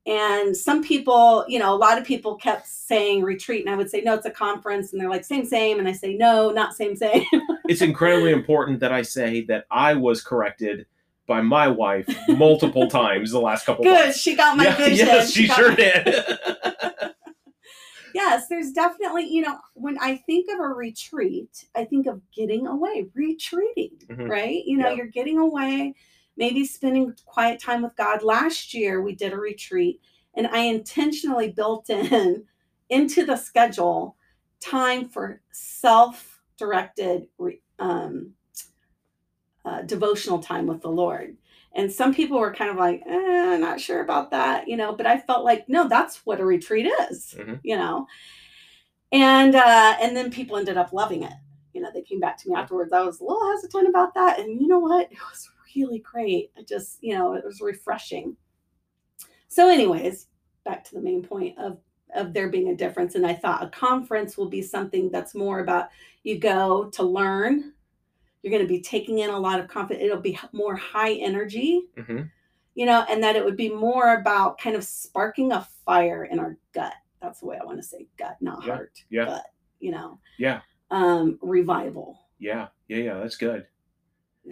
And 0.06 0.56
some 0.56 0.84
people, 0.84 1.44
you 1.48 1.58
know, 1.58 1.74
a 1.74 1.76
lot 1.76 1.98
of 1.98 2.06
people 2.06 2.36
kept 2.36 2.68
saying 2.68 3.24
retreat, 3.24 3.66
and 3.66 3.74
I 3.74 3.76
would 3.76 3.90
say, 3.90 4.02
no, 4.02 4.14
it's 4.14 4.28
a 4.28 4.32
conference. 4.32 4.94
And 4.94 5.02
they're 5.02 5.10
like, 5.10 5.26
same, 5.26 5.44
same. 5.46 5.80
And 5.80 5.88
I 5.88 5.92
say, 5.94 6.14
no, 6.14 6.52
not 6.52 6.76
same, 6.76 6.96
same. 6.96 7.26
It's 7.68 7.82
incredibly 7.82 8.32
important 8.32 8.80
that 8.82 8.94
I 8.94 9.02
say 9.02 9.42
that 9.46 9.66
I 9.70 9.96
was 9.96 10.22
corrected 10.24 10.86
by 11.26 11.42
my 11.42 11.68
wife 11.68 12.08
multiple 12.30 12.88
times 13.02 13.32
the 13.32 13.42
last 13.42 13.66
couple 13.66 13.84
Good. 13.84 13.92
months. 14.06 14.20
She 14.22 14.36
got 14.38 14.56
my 14.56 14.64
Yeah, 14.66 14.78
vision. 14.78 15.08
yes, 15.08 15.32
she 15.32 15.48
got 15.48 15.58
sure 15.58 15.70
my- 15.72 15.76
did. 15.76 16.16
Yes, 18.18 18.48
there's 18.48 18.72
definitely, 18.72 19.28
you 19.32 19.44
know, 19.44 19.60
when 19.76 19.98
I 20.00 20.18
think 20.18 20.50
of 20.52 20.60
a 20.60 20.68
retreat, 20.70 21.66
I 21.76 21.86
think 21.86 22.08
of 22.08 22.20
getting 22.32 22.66
away, 22.66 23.08
retreating, 23.14 24.00
Mhm. 24.10 24.28
right? 24.28 24.64
You 24.66 24.78
know, 24.78 24.90
Yeah. 24.90 24.96
you're 24.96 25.06
getting 25.06 25.38
away, 25.38 25.94
maybe 26.36 26.66
spending 26.66 27.14
quiet 27.26 27.62
time 27.62 27.84
with 27.84 27.96
God. 27.96 28.24
Last 28.24 28.74
year, 28.74 29.02
we 29.04 29.14
did 29.14 29.34
a 29.34 29.38
retreat, 29.38 30.02
and 30.34 30.48
I 30.48 30.60
intentionally 30.62 31.52
built 31.52 31.90
in 31.92 32.46
into 32.90 33.24
the 33.26 33.36
schedule 33.38 34.18
time 34.60 35.10
for 35.10 35.42
self 35.52 36.42
directed 36.58 37.28
um, 37.80 38.34
uh, 39.66 39.82
devotional 39.84 40.40
time 40.40 40.66
with 40.66 40.82
the 40.82 40.90
Lord. 40.90 41.38
And 41.76 41.92
some 41.92 42.14
people 42.14 42.40
were 42.40 42.54
kind 42.54 42.72
of 42.72 42.78
like, 42.78 43.04
eh, 43.06 43.58
not 43.58 43.80
sure 43.80 44.02
about 44.02 44.32
that, 44.32 44.68
you 44.68 44.78
know, 44.78 44.94
but 44.94 45.06
I 45.06 45.20
felt 45.20 45.46
like, 45.46 45.70
no, 45.70 45.88
that's 45.88 46.26
what 46.26 46.40
a 46.40 46.46
retreat 46.46 46.88
is, 47.10 47.36
Mhm. 47.38 47.60
you 47.64 47.78
know. 47.78 48.08
And 49.12 49.56
uh, 49.56 49.96
and 50.02 50.16
then 50.18 50.32
people 50.32 50.58
ended 50.58 50.78
up 50.78 50.92
loving 50.92 51.24
it. 51.24 51.34
You 51.74 51.82
know, 51.82 51.90
they 51.94 52.02
came 52.02 52.20
back 52.20 52.38
to 52.40 52.50
me 52.50 52.56
afterwards. 52.56 52.92
I 52.92 53.04
was 53.04 53.20
a 53.20 53.24
little 53.24 53.52
hesitant 53.52 53.88
about 53.88 54.14
that. 54.16 54.40
And 54.40 54.60
you 54.60 54.68
know 54.68 54.80
what? 54.80 55.12
It 55.12 55.18
was 55.30 55.50
really 55.76 56.00
great. 56.00 56.52
I 56.58 56.64
just, 56.64 56.98
you 57.02 57.14
know, 57.16 57.34
it 57.34 57.46
was 57.46 57.62
refreshing. 57.62 58.36
So, 59.48 59.70
anyways, 59.70 60.28
back 60.66 60.84
to 60.86 60.96
the 60.96 61.02
main 61.02 61.22
point 61.24 61.58
of 61.58 61.80
of 62.16 62.34
there 62.34 62.50
being 62.50 62.70
a 62.70 62.76
difference. 62.76 63.16
And 63.16 63.26
I 63.26 63.34
thought 63.34 63.64
a 63.64 63.70
conference 63.70 64.38
will 64.38 64.50
be 64.50 64.62
something 64.62 65.10
that's 65.12 65.36
more 65.36 65.60
about 65.60 65.90
you 66.24 66.40
go 66.40 66.90
to 66.92 67.04
learn. 67.04 67.74
You're 68.44 68.52
going 68.52 68.64
to 68.64 68.68
be 68.68 68.82
taking 68.82 69.20
in 69.20 69.30
a 69.30 69.40
lot 69.40 69.60
of 69.60 69.68
confidence. 69.68 70.06
It'll 70.06 70.22
be 70.22 70.38
more 70.54 70.76
high 70.76 71.14
energy, 71.14 71.84
Mhm. 71.98 72.30
you 72.76 72.86
know, 72.86 73.06
and 73.10 73.22
that 73.24 73.36
it 73.36 73.44
would 73.44 73.58
be 73.58 73.70
more 73.70 74.14
about 74.16 74.58
kind 74.60 74.76
of 74.76 74.84
sparking 74.84 75.52
a 75.52 75.68
fire 75.86 76.26
in 76.26 76.40
our 76.40 76.58
gut. 76.74 76.94
That's 77.22 77.40
the 77.40 77.48
way 77.48 77.58
I 77.62 77.66
want 77.66 77.78
to 77.78 77.84
say 77.84 78.08
gut, 78.18 78.38
not 78.42 78.64
Yeah, 78.66 78.76
heart. 78.76 79.04
yeah. 79.10 79.26
Gut, 79.26 79.46
you 79.80 79.92
know. 79.92 80.20
Yeah. 80.38 80.62
Um, 80.92 81.40
revival. 81.42 82.20
Yeah, 82.40 82.68
yeah, 82.88 82.98
yeah. 82.98 83.20
That's 83.20 83.38
good. 83.38 83.68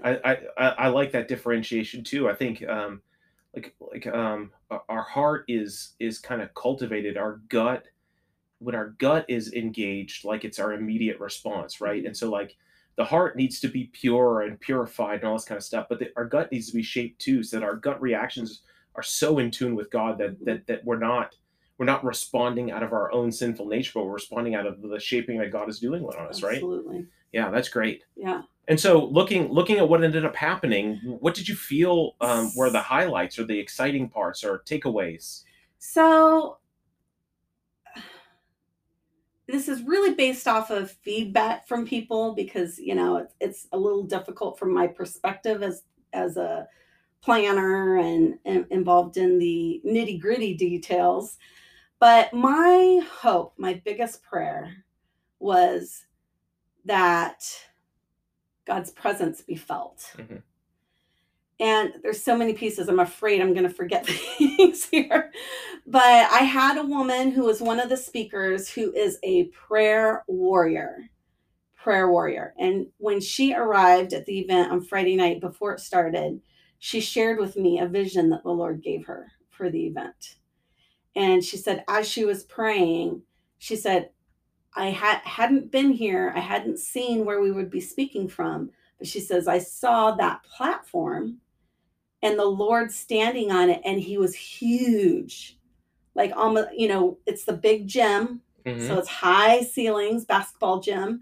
I, 0.04 0.16
I 0.26 0.32
I 0.58 0.70
I 0.70 0.88
like 0.90 1.12
that 1.12 1.28
differentiation 1.30 2.04
too. 2.04 2.28
I 2.28 2.36
think 2.36 2.68
um, 2.68 3.02
like 3.56 3.74
like 3.80 4.08
um, 4.08 4.52
our- 4.90 5.04
heart 5.04 5.46
is 5.48 5.96
is 6.00 6.20
kind 6.20 6.42
of 6.42 6.54
cultivated. 6.54 7.16
Our 7.16 7.38
gut, 7.48 7.86
when 8.60 8.76
our 8.76 8.90
gut 8.98 9.26
is 9.30 9.54
engaged, 9.54 10.26
like 10.26 10.44
it's 10.44 10.60
our 10.60 10.74
immediate 10.74 11.20
response, 11.20 11.80
right? 11.80 12.04
Mhm. 12.04 12.08
And 12.08 12.18
so 12.18 12.30
like 12.30 12.58
the 12.98 13.06
heart 13.06 13.36
needs 13.36 13.60
to 13.60 13.68
be 13.68 13.90
pure 13.92 14.42
and 14.42 14.60
purified 14.60 15.20
and 15.20 15.26
all 15.26 15.36
this 15.36 15.46
kind 15.46 15.58
of 15.58 15.64
stuff, 15.64 15.88
but 15.90 16.00
the, 16.00 16.10
our 16.16 16.26
gut 16.26 16.52
needs 16.52 16.68
to 16.68 16.76
be 16.76 16.84
shaped 16.84 17.20
too, 17.20 17.44
so 17.44 17.60
that 17.60 17.66
our 17.66 17.76
gut 17.76 18.02
reactions 18.02 18.62
are 18.96 19.04
so 19.04 19.40
in 19.40 19.52
tune 19.52 19.76
with 19.76 19.92
God 19.92 20.18
that 20.18 20.44
that 20.46 20.66
that 20.68 20.86
we're 20.86 21.00
not 21.00 21.36
we're 21.78 21.86
not 21.86 22.06
responding 22.06 22.72
out 22.72 22.84
of 22.84 22.94
our 22.94 23.12
own 23.12 23.32
sinful 23.32 23.68
nature, 23.68 23.92
but 23.96 24.06
we're 24.06 24.14
responding 24.14 24.56
out 24.56 24.66
of 24.66 24.82
the 24.82 25.00
shaping 25.00 25.38
that 25.40 25.52
God 25.52 25.70
is 25.70 25.80
doing 25.80 26.04
on 26.06 26.28
us, 26.28 26.42
right? 26.42 26.56
Absolutely. 26.56 27.06
Yeah, 27.34 27.50
that's 27.50 27.68
great. 27.68 28.04
Yeah. 28.16 28.44
And 28.68 28.80
so, 28.80 29.06
looking 29.06 29.52
looking 29.52 29.78
at 29.78 29.88
what 29.88 30.04
ended 30.04 30.26
up 30.26 30.36
happening, 30.36 31.00
what 31.20 31.36
did 31.36 31.48
you 31.48 31.56
feel 31.56 32.16
um, 32.22 32.52
were 32.56 32.70
the 32.70 32.82
highlights 32.82 33.38
or 33.38 33.44
the 33.44 33.60
exciting 33.60 34.10
parts 34.10 34.44
or 34.44 34.60
takeaways? 34.60 35.44
So 35.78 36.58
this 39.48 39.68
is 39.68 39.84
really 39.84 40.16
based 40.16 40.48
off 40.48 40.72
of 40.72 40.92
feedback 40.92 41.68
from 41.68 41.86
people 41.86 42.34
because 42.34 42.80
you 42.80 42.96
know 42.96 43.18
it's, 43.18 43.36
it's 43.40 43.68
a 43.72 43.78
little 43.78 44.04
difficult 44.04 44.58
from 44.58 44.74
my 44.74 44.88
perspective 44.88 45.64
as 45.64 45.84
as 46.14 46.38
a 46.38 46.68
planner 47.22 47.98
and, 47.98 48.38
and 48.46 48.66
involved 48.70 49.18
in 49.18 49.40
the 49.40 49.82
nitty 49.86 50.22
gritty 50.22 50.54
details. 50.54 51.38
But 52.00 52.34
my 52.34 53.02
hope, 53.20 53.54
my 53.58 53.82
biggest 53.84 54.22
prayer, 54.22 54.86
was 55.40 56.06
that 56.86 57.44
God's 58.66 58.92
presence 58.92 59.42
be 59.42 59.56
felt. 59.56 60.14
Mhm. 60.18 60.44
And 61.60 61.94
there's 62.04 62.22
so 62.22 62.38
many 62.38 62.54
pieces. 62.54 62.90
I'm 62.90 63.00
afraid 63.00 63.42
I'm 63.42 63.54
going 63.54 63.68
to 63.68 63.74
forget 63.74 64.06
things 64.38 64.86
here. 64.86 65.32
But 65.88 66.04
I 66.04 66.40
had 66.40 66.78
a 66.78 66.86
woman 66.86 67.32
who 67.32 67.44
was 67.46 67.62
one 67.62 67.80
of 67.80 67.90
the 67.90 67.98
speakers 67.98 68.70
who 68.70 68.92
is 68.94 69.20
a 69.24 69.46
prayer 69.46 70.24
warrior. 70.28 71.10
Prayer 71.78 72.10
warrior. 72.10 72.54
And 72.58 72.88
when 72.98 73.22
she 73.22 73.54
arrived 73.54 74.14
at 74.14 74.26
the 74.26 74.40
event 74.40 74.72
on 74.72 74.82
Friday 74.82 75.16
night 75.16 75.40
before 75.40 75.74
it 75.74 75.80
started, 75.80 76.42
she 76.80 77.00
shared 77.00 77.40
with 77.40 77.56
me 77.56 77.80
a 77.80 77.88
vision 77.88 78.30
that 78.32 78.44
the 78.44 78.50
Lord 78.50 78.84
gave 78.84 79.06
her 79.06 79.32
for 79.50 79.70
the 79.70 79.86
event. 79.86 80.36
And 81.16 81.44
she 81.44 81.58
said, 81.58 81.86
as 81.88 82.08
she 82.08 82.26
was 82.26 82.44
praying, 82.44 83.22
she 83.58 83.76
said, 83.76 84.10
I 84.76 84.90
had 84.90 85.20
hadn't 85.24 85.72
been 85.72 85.92
here. 85.92 86.34
I 86.36 86.42
hadn't 86.42 86.80
seen 86.80 87.24
where 87.24 87.42
we 87.42 87.52
would 87.52 87.70
be 87.70 87.80
speaking 87.80 88.28
from. 88.28 88.72
But 88.98 89.08
she 89.08 89.20
says, 89.22 89.48
I 89.48 89.60
saw 89.60 90.12
that 90.16 90.44
platform 90.44 91.38
and 92.26 92.40
the 92.40 92.46
Lord 92.46 92.92
standing 92.92 93.52
on 93.52 93.70
it, 93.70 93.82
and 93.86 94.02
he 94.02 94.18
was 94.18 94.34
huge. 94.34 95.60
Like 96.16 96.36
almost, 96.36 96.70
you 96.76 96.88
know, 96.88 97.20
it's 97.28 97.46
the 97.46 97.54
big 97.54 97.88
gym. 97.88 98.42
Mhm. 98.66 98.88
So 98.88 98.98
it's 98.98 99.08
high 99.08 99.62
ceilings, 99.62 100.26
basketball 100.26 100.80
gym. 100.80 101.22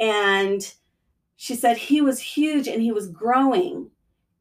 And 0.00 0.74
she 1.36 1.54
said 1.54 1.76
he 1.76 2.00
was 2.00 2.18
huge 2.20 2.66
and 2.66 2.82
he 2.82 2.90
was 2.90 3.06
growing. 3.06 3.90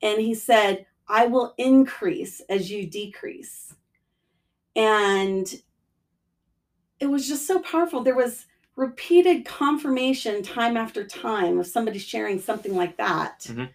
And 0.01 0.19
he 0.19 0.33
said, 0.33 0.87
I 1.07 1.27
will 1.27 1.53
increase 1.57 2.39
as 2.49 2.71
you 2.71 2.87
decrease. 2.87 3.75
And 4.75 5.61
it 6.99 7.07
was 7.07 7.27
just 7.27 7.45
so 7.45 7.59
powerful. 7.59 8.01
There 8.01 8.15
was 8.15 8.45
repeated 8.75 9.45
confirmation 9.45 10.41
time 10.41 10.77
after 10.77 11.05
time 11.05 11.59
of 11.59 11.67
somebody 11.67 11.99
sharing 11.99 12.39
something 12.39 12.75
like 12.75 12.97
that. 12.97 13.41
Mhm. 13.41 13.69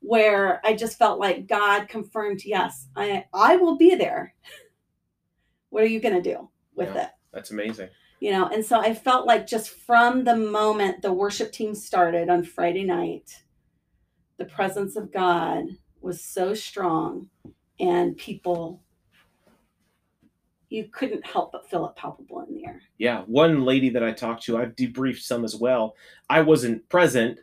Where 0.00 0.60
I 0.64 0.74
just 0.74 0.98
felt 0.98 1.20
like 1.20 1.46
God 1.46 1.88
confirmed, 1.88 2.42
yes, 2.44 2.88
I 2.96 3.26
I 3.32 3.56
will 3.56 3.76
be 3.76 3.94
there. 3.94 4.34
What 5.70 5.84
are 5.84 5.86
you 5.86 6.00
going 6.00 6.20
to 6.20 6.34
do 6.34 6.48
with 6.74 6.88
Yeah. 6.94 7.04
it? 7.04 7.10
That's 7.32 7.52
amazing. 7.52 7.90
you 8.18 8.32
know 8.32 8.48
and 8.48 8.64
so 8.64 8.78
i 8.80 8.92
felt 8.92 9.24
like 9.24 9.46
just 9.46 9.70
from 9.70 10.24
the 10.24 10.34
moment 10.36 11.00
the 11.00 11.12
worship 11.12 11.52
team 11.52 11.74
started 11.76 12.28
on 12.28 12.42
friday 12.42 12.82
night 12.84 13.44
the 14.36 14.44
presence 14.44 14.96
of 14.96 15.12
god 15.12 15.64
was 16.02 16.22
so 16.22 16.52
strong 16.52 17.30
and 17.78 18.16
people 18.16 18.82
you 20.68 20.88
couldn't 20.92 21.24
help 21.24 21.52
but 21.52 21.70
feel 21.70 21.86
it 21.86 21.94
palpable 21.96 22.40
in 22.40 22.52
the 22.54 22.66
air 22.66 22.82
Yeah, 22.98 23.22
one 23.26 23.64
lady 23.64 23.90
that 23.90 24.02
I 24.04 24.12
talked 24.12 24.42
to, 24.44 24.58
I've 24.58 24.74
debriefed 24.76 25.22
some 25.22 25.44
as 25.44 25.56
well. 25.56 25.94
I 26.28 26.40
wasn't 26.42 26.88
present, 26.88 27.38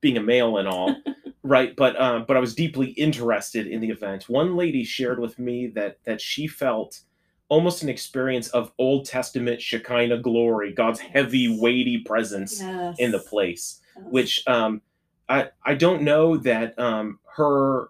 being 0.00 0.16
a 0.18 0.22
male 0.22 0.58
and 0.58 0.68
all, 0.68 0.94
right? 1.48 1.74
But 1.74 2.00
um, 2.00 2.24
but 2.26 2.36
I 2.36 2.40
was 2.40 2.54
deeply 2.54 2.88
interested 2.90 3.66
in 3.66 3.80
the 3.80 3.90
event. 3.90 4.28
One 4.28 4.56
lady 4.56 4.84
shared 4.84 5.18
with 5.18 5.38
me 5.38 5.68
that 5.68 5.98
that 6.04 6.20
she 6.20 6.46
felt 6.46 7.00
almost 7.48 7.82
an 7.82 7.88
experience 7.88 8.48
of 8.48 8.72
Old 8.78 9.06
Testament 9.06 9.62
Shekinah 9.62 10.18
glory, 10.18 10.72
God's 10.72 11.00
heavy, 11.00 11.48
weighty 11.58 11.98
presence 11.98 12.60
yes 12.60 12.96
in 12.98 13.10
the 13.10 13.18
place. 13.18 13.80
Which 14.10 14.46
um, 14.46 14.82
I 15.28 15.48
I 15.64 15.74
don't 15.74 16.02
know 16.02 16.36
that 16.38 16.78
um, 16.78 17.18
her 17.36 17.88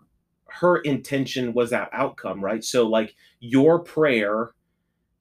her 0.48 0.78
intention 0.78 1.52
was 1.52 1.70
that 1.70 1.90
outcome, 1.92 2.42
right? 2.42 2.64
So 2.64 2.86
like 2.86 3.14
your 3.40 3.80
prayer, 3.80 4.52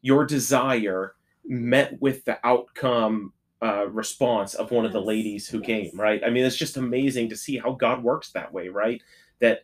your 0.01 0.25
desire 0.25 1.15
met 1.45 1.99
with 2.01 2.25
the 2.25 2.39
outcome 2.45 3.33
uh, 3.61 3.87
response 3.87 4.53
of 4.53 4.71
one 4.71 4.85
of 4.85 4.93
the 4.93 5.01
ladies 5.01 5.47
who 5.47 5.57
yes. 5.59 5.65
came, 5.65 5.91
right? 5.99 6.21
I 6.25 6.29
mean, 6.29 6.45
it's 6.45 6.55
just 6.55 6.77
amazing 6.77 7.29
to 7.29 7.37
see 7.37 7.57
how 7.57 7.71
God 7.71 8.03
works 8.03 8.31
that 8.31 8.53
way, 8.53 8.67
right? 8.67 9.01
That 9.39 9.63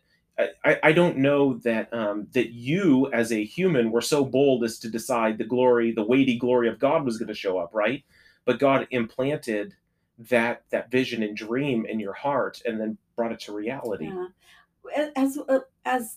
I, 0.64 0.78
I 0.82 0.92
don't 0.92 1.18
know 1.18 1.58
that 1.58 1.92
um, 1.94 2.26
that 2.32 2.50
you 2.52 3.10
as 3.12 3.32
a 3.32 3.44
human 3.44 3.92
were 3.92 4.00
so 4.00 4.24
bold 4.24 4.64
as 4.64 4.78
to 4.80 4.90
decide 4.90 5.38
the 5.38 5.44
glory, 5.44 5.92
the 5.92 6.02
weighty 6.02 6.38
glory 6.38 6.68
of 6.68 6.78
God 6.78 7.04
was 7.04 7.18
going 7.18 7.28
to 7.28 7.34
show 7.34 7.58
up, 7.58 7.70
right? 7.72 8.04
But 8.44 8.58
God 8.58 8.88
implanted 8.90 9.74
that 10.18 10.64
that 10.70 10.90
vision 10.90 11.22
and 11.22 11.36
dream 11.36 11.86
in 11.86 12.00
your 12.00 12.12
heart, 12.14 12.60
and 12.64 12.80
then 12.80 12.98
brought 13.16 13.32
it 13.32 13.40
to 13.40 13.52
reality. 13.52 14.06
Yeah. 14.06 15.10
As 15.14 15.38
uh, 15.48 15.60
as 15.84 16.16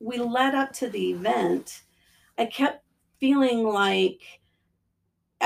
we 0.00 0.18
led 0.18 0.54
up 0.54 0.72
to 0.74 0.88
the 0.88 1.10
event, 1.12 1.82
I 2.38 2.46
kept 2.46 2.84
feeling 3.20 3.64
like 3.64 4.20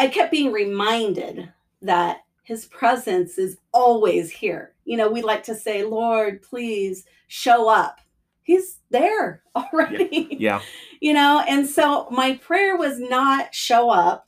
I 0.00 0.08
kept 0.08 0.30
being 0.30 0.50
reminded 0.50 1.52
that 1.82 2.24
his 2.42 2.64
presence 2.64 3.36
is 3.36 3.58
always 3.70 4.30
here. 4.30 4.72
You 4.86 4.96
know, 4.96 5.10
we 5.10 5.20
like 5.20 5.42
to 5.42 5.54
say, 5.54 5.84
Lord, 5.84 6.40
please 6.40 7.04
show 7.28 7.68
up. 7.68 8.00
He's 8.42 8.78
there 8.88 9.42
already. 9.54 10.38
Yeah. 10.40 10.62
you 11.02 11.12
know, 11.12 11.44
and 11.46 11.68
so 11.68 12.08
my 12.10 12.36
prayer 12.36 12.78
was 12.78 12.98
not 12.98 13.54
show 13.54 13.90
up. 13.90 14.26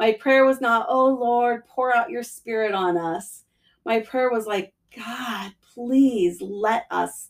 My 0.00 0.14
prayer 0.14 0.44
was 0.44 0.60
not, 0.60 0.86
oh 0.88 1.06
Lord, 1.06 1.64
pour 1.68 1.94
out 1.94 2.10
your 2.10 2.24
spirit 2.24 2.74
on 2.74 2.96
us. 2.96 3.44
My 3.86 4.00
prayer 4.00 4.30
was 4.30 4.48
like, 4.48 4.74
God, 4.96 5.52
please 5.74 6.42
let 6.42 6.86
us 6.90 7.28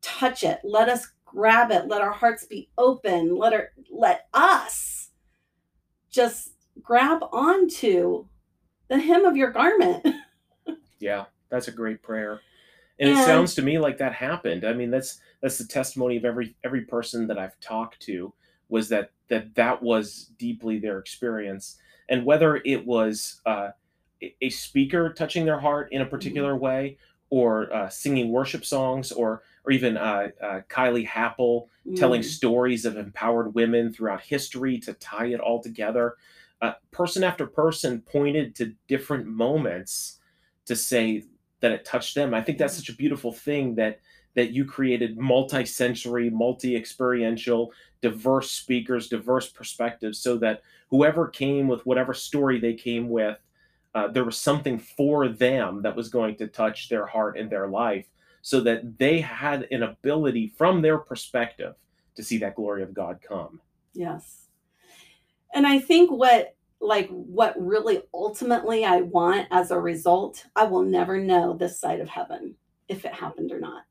touch 0.00 0.42
it. 0.42 0.60
Let 0.64 0.88
us 0.88 1.12
grab 1.26 1.70
it. 1.70 1.86
Let 1.86 2.00
our 2.00 2.12
hearts 2.12 2.46
be 2.46 2.70
open. 2.78 3.36
Let 3.36 3.52
our 3.52 3.72
let 3.90 4.26
us 4.32 5.10
just 6.10 6.53
grab 6.82 7.22
onto 7.32 8.26
the 8.88 8.98
hem 8.98 9.24
of 9.24 9.36
your 9.36 9.50
garment. 9.50 10.06
Yeah, 11.00 11.24
that's 11.50 11.68
a 11.68 11.72
great 11.72 12.02
prayer. 12.02 12.40
And, 12.98 13.10
it 13.10 13.18
sounds 13.24 13.54
to 13.56 13.62
me 13.62 13.78
like 13.78 13.98
that 13.98 14.14
happened. 14.14 14.64
I 14.64 14.72
mean, 14.72 14.90
that's 14.90 15.18
that's 15.42 15.58
the 15.58 15.66
testimony 15.66 16.16
of 16.16 16.24
every 16.24 16.56
every 16.64 16.82
person 16.82 17.26
that 17.26 17.38
I've 17.38 17.58
talked 17.60 18.00
to 18.02 18.32
was 18.68 18.88
that 18.88 19.10
that 19.28 19.54
that 19.56 19.82
was 19.82 20.30
deeply 20.38 20.78
their 20.78 20.98
experience. 20.98 21.76
And 22.08 22.24
whether 22.24 22.56
it 22.64 22.86
was 22.86 23.40
uh, 23.44 23.70
a- 24.40 24.50
speaker 24.50 25.12
touching 25.12 25.44
their 25.44 25.58
heart 25.60 25.88
in 25.92 26.00
a 26.00 26.06
particular 26.06 26.56
way, 26.56 26.96
or 27.28 27.70
uh, 27.74 27.88
singing 27.88 28.30
worship 28.30 28.64
songs, 28.64 29.12
or 29.12 29.42
or 29.64 29.72
even 29.72 29.96
uh, 29.96 30.28
uh, 30.42 30.60
Kylie 30.70 31.06
Happel 31.06 31.68
telling 31.96 32.22
Mm. 32.22 32.24
stories 32.24 32.84
of 32.84 32.96
empowered 32.96 33.54
women 33.54 33.92
throughout 33.92 34.22
history 34.22 34.78
to 34.78 34.94
tie 34.94 35.26
it 35.26 35.40
all 35.40 35.62
together. 35.62 36.14
Uh, 36.62 36.72
person 36.90 37.22
after 37.22 37.46
person 37.46 38.00
pointed 38.00 38.54
to 38.54 38.72
different 38.88 39.26
moments 39.26 40.20
to 40.64 40.74
say 40.74 41.22
that 41.60 41.72
it 41.72 41.84
touched 41.84 42.14
them. 42.14 42.32
I 42.32 42.42
think 42.42 42.58
that's 42.58 42.76
such 42.76 42.88
a 42.88 42.96
beautiful 42.96 43.32
thing 43.32 43.74
that 43.74 44.00
that 44.34 44.50
you 44.50 44.64
created 44.64 45.16
multi-sensory, 45.16 46.28
multi-experiential, 46.28 47.72
diverse 48.02 48.50
speakers, 48.50 49.08
diverse 49.08 49.48
perspectives, 49.48 50.18
so 50.18 50.36
that 50.36 50.62
whoever 50.90 51.28
came 51.28 51.68
with 51.68 51.86
whatever 51.86 52.12
story 52.12 52.58
they 52.58 52.74
came 52.74 53.08
with, 53.08 53.38
uh, 53.94 54.08
there 54.08 54.24
was 54.24 54.36
something 54.36 54.76
for 54.78 55.28
them 55.28 55.82
that 55.82 55.94
was 55.94 56.08
going 56.08 56.34
to 56.36 56.48
touch 56.48 56.88
their 56.88 57.06
heart 57.06 57.38
and 57.38 57.48
their 57.48 57.68
life, 57.68 58.06
so 58.42 58.60
that 58.60 58.98
they 58.98 59.20
had 59.20 59.68
an 59.70 59.84
ability 59.84 60.48
from 60.48 60.82
their 60.82 60.98
perspective 60.98 61.74
to 62.16 62.22
see 62.22 62.38
that 62.38 62.56
glory 62.56 62.82
of 62.82 62.92
God 62.92 63.20
come. 63.26 63.60
Yes. 63.92 64.43
And 65.54 65.66
I 65.66 65.78
think 65.78 66.10
what 66.10 66.56
like 66.80 67.08
what 67.08 67.54
really 67.58 68.02
ultimately 68.12 68.84
I 68.84 69.00
want 69.00 69.48
as 69.50 69.70
a 69.70 69.80
result, 69.80 70.44
I 70.54 70.64
will 70.64 70.82
never 70.82 71.18
know 71.18 71.54
this 71.54 71.80
side 71.80 72.00
of 72.00 72.10
heaven 72.10 72.56
if 72.88 73.06
it 73.06 73.14
happened 73.14 73.52
or 73.52 73.60
not. 73.60 73.84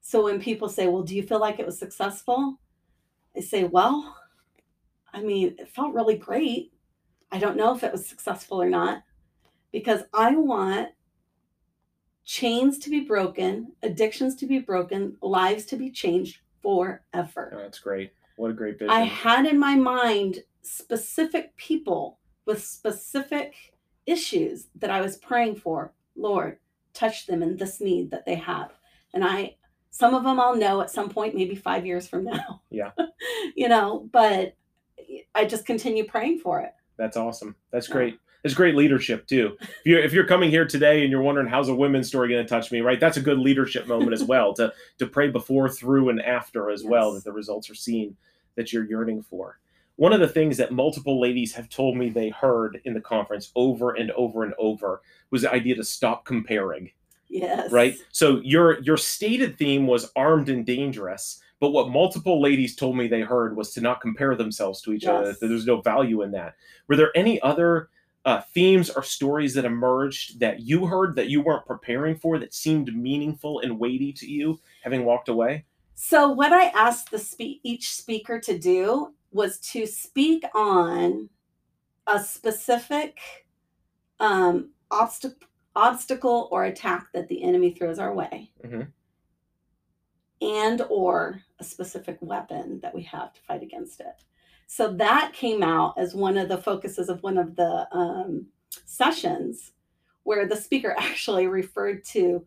So 0.00 0.24
when 0.24 0.40
people 0.40 0.68
say, 0.68 0.88
"Well, 0.88 1.02
do 1.02 1.14
you 1.14 1.22
feel 1.22 1.38
like 1.38 1.60
it 1.60 1.66
was 1.66 1.78
successful?" 1.78 2.58
I 3.36 3.40
say, 3.40 3.64
"Well, 3.64 4.16
I 5.12 5.22
mean, 5.22 5.54
it 5.58 5.68
felt 5.68 5.94
really 5.94 6.16
great. 6.16 6.72
I 7.30 7.38
don't 7.38 7.56
know 7.56 7.74
if 7.74 7.84
it 7.84 7.92
was 7.92 8.08
successful 8.08 8.60
or 8.60 8.68
not 8.68 9.04
because 9.70 10.02
I 10.12 10.34
want 10.34 10.90
chains 12.24 12.78
to 12.78 12.90
be 12.90 13.00
broken, 13.00 13.72
addictions 13.82 14.34
to 14.36 14.46
be 14.46 14.58
broken, 14.58 15.18
lives 15.20 15.66
to 15.66 15.76
be 15.76 15.90
changed 15.90 16.40
forever." 16.62 17.52
Oh, 17.54 17.58
that's 17.58 17.78
great. 17.78 18.12
What 18.36 18.50
a 18.50 18.54
great 18.54 18.78
vision. 18.78 18.90
I 18.90 19.02
had 19.02 19.46
in 19.46 19.58
my 19.58 19.76
mind 19.76 20.42
specific 20.64 21.56
people 21.56 22.18
with 22.46 22.64
specific 22.64 23.54
issues 24.06 24.68
that 24.76 24.90
I 24.90 25.00
was 25.00 25.16
praying 25.16 25.56
for. 25.56 25.92
Lord, 26.16 26.58
touch 26.92 27.26
them 27.26 27.42
in 27.42 27.56
this 27.56 27.80
need 27.80 28.10
that 28.10 28.26
they 28.26 28.34
have. 28.36 28.72
And 29.12 29.24
I, 29.24 29.56
some 29.90 30.14
of 30.14 30.24
them 30.24 30.40
I'll 30.40 30.56
know 30.56 30.80
at 30.80 30.90
some 30.90 31.08
point, 31.08 31.34
maybe 31.34 31.54
five 31.54 31.86
years 31.86 32.06
from 32.08 32.24
now. 32.24 32.62
Yeah. 32.70 32.90
you 33.54 33.68
know, 33.68 34.08
but 34.12 34.54
I 35.34 35.44
just 35.44 35.66
continue 35.66 36.04
praying 36.04 36.38
for 36.40 36.60
it. 36.60 36.72
That's 36.96 37.16
awesome. 37.16 37.56
That's 37.70 37.88
Yeah. 37.88 37.94
great. 37.94 38.18
It's 38.44 38.52
great 38.54 38.74
leadership 38.74 39.26
too. 39.26 39.56
If 39.60 39.70
you're 39.86 40.00
if 40.00 40.12
you're 40.12 40.26
coming 40.26 40.50
here 40.50 40.66
today 40.66 41.00
and 41.00 41.10
you're 41.10 41.22
wondering 41.22 41.46
how's 41.46 41.70
a 41.70 41.74
women's 41.74 42.08
story 42.08 42.28
going 42.28 42.44
to 42.44 42.48
touch 42.48 42.70
me, 42.70 42.82
right? 42.82 43.00
That's 43.00 43.16
a 43.16 43.22
good 43.22 43.38
leadership 43.38 43.86
moment 43.86 44.12
as 44.12 44.22
well 44.22 44.52
to 44.54 44.70
to 44.98 45.06
pray 45.06 45.30
before, 45.30 45.70
through, 45.70 46.10
and 46.10 46.20
after 46.20 46.70
as 46.70 46.84
well 46.84 47.14
that 47.14 47.24
the 47.24 47.32
results 47.32 47.70
are 47.70 47.74
seen 47.74 48.16
that 48.56 48.70
you're 48.70 48.84
yearning 48.84 49.22
for. 49.22 49.58
One 49.96 50.12
of 50.12 50.20
the 50.20 50.28
things 50.28 50.56
that 50.56 50.72
multiple 50.72 51.20
ladies 51.20 51.54
have 51.54 51.68
told 51.68 51.96
me 51.96 52.08
they 52.08 52.30
heard 52.30 52.80
in 52.84 52.94
the 52.94 53.00
conference 53.00 53.52
over 53.54 53.92
and 53.92 54.10
over 54.12 54.44
and 54.44 54.54
over 54.58 55.02
was 55.30 55.42
the 55.42 55.52
idea 55.52 55.74
to 55.76 55.84
stop 55.84 56.24
comparing 56.24 56.90
Yes. 57.28 57.72
right? 57.72 57.96
So 58.12 58.40
your 58.42 58.80
your 58.82 58.96
stated 58.96 59.56
theme 59.58 59.86
was 59.86 60.10
armed 60.16 60.48
and 60.48 60.64
dangerous 60.64 61.40
but 61.60 61.70
what 61.70 61.88
multiple 61.88 62.42
ladies 62.42 62.76
told 62.76 62.94
me 62.94 63.08
they 63.08 63.22
heard 63.22 63.56
was 63.56 63.72
to 63.72 63.80
not 63.80 64.02
compare 64.02 64.34
themselves 64.34 64.82
to 64.82 64.92
each 64.92 65.06
other 65.06 65.28
that 65.32 65.40
there's 65.40 65.64
no 65.64 65.80
value 65.80 66.20
in 66.20 66.30
that. 66.32 66.56
Were 66.88 66.96
there 66.96 67.10
any 67.16 67.40
other 67.40 67.88
uh, 68.26 68.42
themes 68.52 68.90
or 68.90 69.02
stories 69.02 69.54
that 69.54 69.64
emerged 69.64 70.40
that 70.40 70.60
you 70.60 70.84
heard 70.84 71.16
that 71.16 71.28
you 71.28 71.40
weren't 71.40 71.64
preparing 71.64 72.16
for 72.16 72.38
that 72.38 72.52
seemed 72.52 72.94
meaningful 72.94 73.60
and 73.60 73.78
weighty 73.78 74.12
to 74.12 74.30
you 74.30 74.60
having 74.82 75.06
walked 75.06 75.30
away? 75.30 75.64
So 75.94 76.28
what 76.28 76.52
I 76.52 76.64
asked 76.66 77.10
the 77.10 77.18
spe- 77.18 77.60
each 77.62 77.92
speaker 77.94 78.38
to 78.40 78.58
do 78.58 79.14
was 79.34 79.58
to 79.58 79.84
speak 79.84 80.44
on 80.54 81.28
a 82.06 82.18
specific 82.22 83.18
um, 84.20 84.70
obstacle 84.90 85.46
obstacle 85.76 86.48
or 86.52 86.64
attack 86.66 87.08
that 87.12 87.26
the 87.26 87.42
enemy 87.42 87.72
throws 87.72 87.98
our 87.98 88.14
way. 88.14 88.50
Mhm. 88.64 88.92
and 90.40 90.82
or 90.90 91.40
a 91.58 91.64
specific 91.64 92.18
weapon 92.20 92.78
that 92.80 92.94
we 92.94 93.02
have 93.02 93.32
to 93.32 93.40
fight 93.42 93.62
against 93.62 94.00
it. 94.00 94.24
So 94.66 94.92
that 94.94 95.32
came 95.32 95.62
out 95.62 95.96
as 95.96 96.14
one 96.14 96.36
of 96.36 96.48
the 96.48 96.58
focuses 96.58 97.08
of 97.08 97.22
one 97.22 97.38
of 97.38 97.56
the 97.56 97.88
um, 97.92 98.46
sessions 98.84 99.72
where 100.24 100.46
the 100.46 100.56
speaker 100.56 100.94
actually 100.98 101.46
referred 101.46 102.04
to 102.06 102.46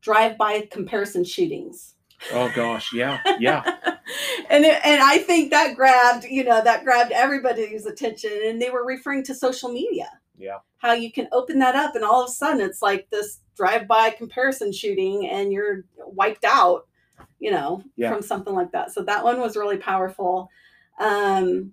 drive-by 0.00 0.68
comparison 0.70 1.22
shootings 1.24 1.93
oh 2.32 2.50
gosh 2.54 2.92
yeah 2.92 3.20
yeah 3.38 3.62
and 4.50 4.64
it, 4.64 4.80
and 4.84 5.02
I 5.02 5.18
think 5.18 5.50
that 5.50 5.74
grabbed 5.76 6.24
you 6.24 6.44
know 6.44 6.62
that 6.62 6.84
grabbed 6.84 7.12
everybody's 7.12 7.86
attention, 7.86 8.32
and 8.46 8.60
they 8.60 8.70
were 8.70 8.84
referring 8.84 9.24
to 9.24 9.34
social 9.34 9.70
media. 9.70 10.08
Yeah. 10.36 10.58
How 10.78 10.92
you 10.92 11.12
can 11.12 11.28
open 11.32 11.58
that 11.60 11.74
up, 11.76 11.94
and 11.94 12.04
all 12.04 12.22
of 12.22 12.28
a 12.28 12.32
sudden 12.32 12.60
it's 12.60 12.82
like 12.82 13.08
this 13.10 13.40
drive-by 13.56 14.10
comparison 14.10 14.72
shooting, 14.72 15.28
and 15.28 15.52
you're 15.52 15.84
wiped 15.96 16.44
out, 16.44 16.86
you 17.38 17.50
know, 17.50 17.82
Yeah. 17.96 18.12
from 18.12 18.20
something 18.22 18.54
like 18.54 18.72
that. 18.72 18.90
So 18.92 19.02
that 19.04 19.22
one 19.24 19.40
was 19.40 19.56
really 19.56 19.76
powerful. 19.76 20.50
Um, 20.98 21.72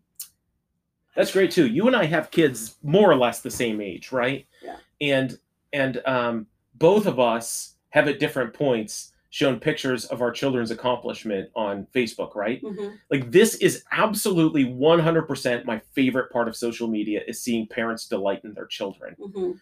That's 1.15 1.31
great 1.33 1.51
too. 1.51 1.67
You 1.67 1.87
and 1.87 1.95
I 1.95 2.05
have 2.05 2.31
kids 2.31 2.75
more 2.83 3.11
or 3.11 3.15
less 3.15 3.41
the 3.41 3.51
same 3.51 3.81
age, 3.81 4.11
right? 4.11 4.45
Yeah. 4.63 4.77
And 5.01 5.37
and 5.73 6.01
um, 6.05 6.47
both 6.75 7.05
of 7.07 7.19
us 7.19 7.75
have 7.89 8.07
at 8.07 8.19
different 8.19 8.53
points 8.53 9.10
shown 9.31 9.59
pictures 9.59 10.05
of 10.05 10.21
our 10.21 10.29
children's 10.29 10.71
accomplishment 10.71 11.49
on 11.55 11.87
Facebook, 11.95 12.35
right? 12.35 12.61
mhm. 12.61 12.97
Like 13.09 13.31
this 13.31 13.55
is 13.55 13.83
absolutely 13.91 14.65
100% 14.65 15.65
my 15.65 15.79
favorite 15.93 16.29
part 16.31 16.49
of 16.49 16.55
social 16.55 16.87
media 16.87 17.21
is 17.27 17.41
seeing 17.41 17.65
parents 17.65 18.07
delight 18.07 18.41
in 18.43 18.53
their 18.53 18.65
children. 18.65 19.15
Mhm. 19.17 19.59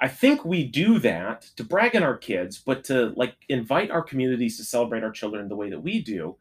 I 0.00 0.08
think 0.08 0.46
we 0.46 0.64
do 0.64 0.98
that 1.00 1.42
to 1.56 1.62
brag 1.62 1.94
on 1.94 2.02
our 2.02 2.16
kids, 2.16 2.58
but 2.58 2.82
to 2.84 3.10
like 3.16 3.36
invite 3.50 3.90
our 3.90 4.02
communities 4.02 4.56
to 4.56 4.64
celebrate 4.64 5.04
our 5.04 5.12
children 5.12 5.48
the 5.48 5.56
way 5.56 5.68
that 5.68 5.80
we 5.82 6.00
do. 6.02 6.36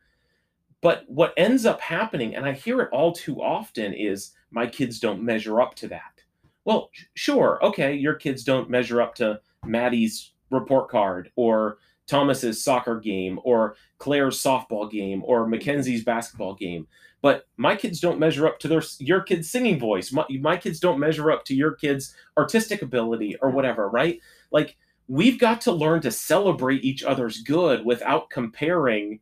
But 0.82 1.04
what 1.10 1.34
ends 1.36 1.66
up 1.66 1.82
happening, 1.82 2.36
and 2.36 2.46
I 2.46 2.54
hear 2.54 2.80
it 2.80 2.90
all 2.94 3.12
too 3.12 3.42
often, 3.42 3.94
is 3.94 4.32
my 4.50 4.66
kids 4.66 4.98
don't 5.02 5.22
measure 5.22 5.60
up 5.60 5.76
to 5.76 5.90
that. 5.90 6.22
Well, 6.64 6.90
sure, 7.16 7.60
okay, 7.62 7.94
your 7.96 8.14
kids 8.14 8.46
don't 8.46 8.70
measure 8.70 9.02
up 9.02 9.14
to 9.16 9.42
Maddie's 9.66 10.32
report 10.52 10.90
card 10.90 11.32
or 11.36 11.80
Thomas's 12.10 12.64
soccer 12.64 13.00
game 13.00 13.40
or 13.44 13.76
Claire's 14.00 14.42
softball 14.42 14.90
game 14.90 15.22
or 15.26 15.48
Mackenzie's 15.48 16.04
basketball 16.04 16.56
game. 16.56 16.88
But 17.22 17.48
my 17.58 17.76
kids 17.76 18.00
don't 18.00 18.20
measure 18.20 18.48
up 18.48 18.60
to 18.60 18.68
their 18.68 18.82
your 19.00 19.22
kid's 19.22 19.50
singing 19.50 19.80
voice. 19.80 20.12
My, 20.12 20.26
my 20.42 20.58
kids 20.58 20.80
don't 20.80 21.00
measure 21.00 21.32
up 21.32 21.44
to 21.46 21.56
your 21.56 21.74
kid's 21.74 22.16
artistic 22.38 22.82
ability 22.82 23.36
or 23.42 23.50
whatever, 23.50 23.90
right? 23.90 24.20
Like 24.52 24.78
we've 25.08 25.38
got 25.38 25.62
to 25.62 25.72
learn 25.72 26.02
to 26.02 26.12
celebrate 26.12 26.84
each 26.84 27.04
other's 27.04 27.42
good 27.42 27.86
without 27.86 28.30
comparing. 28.30 29.20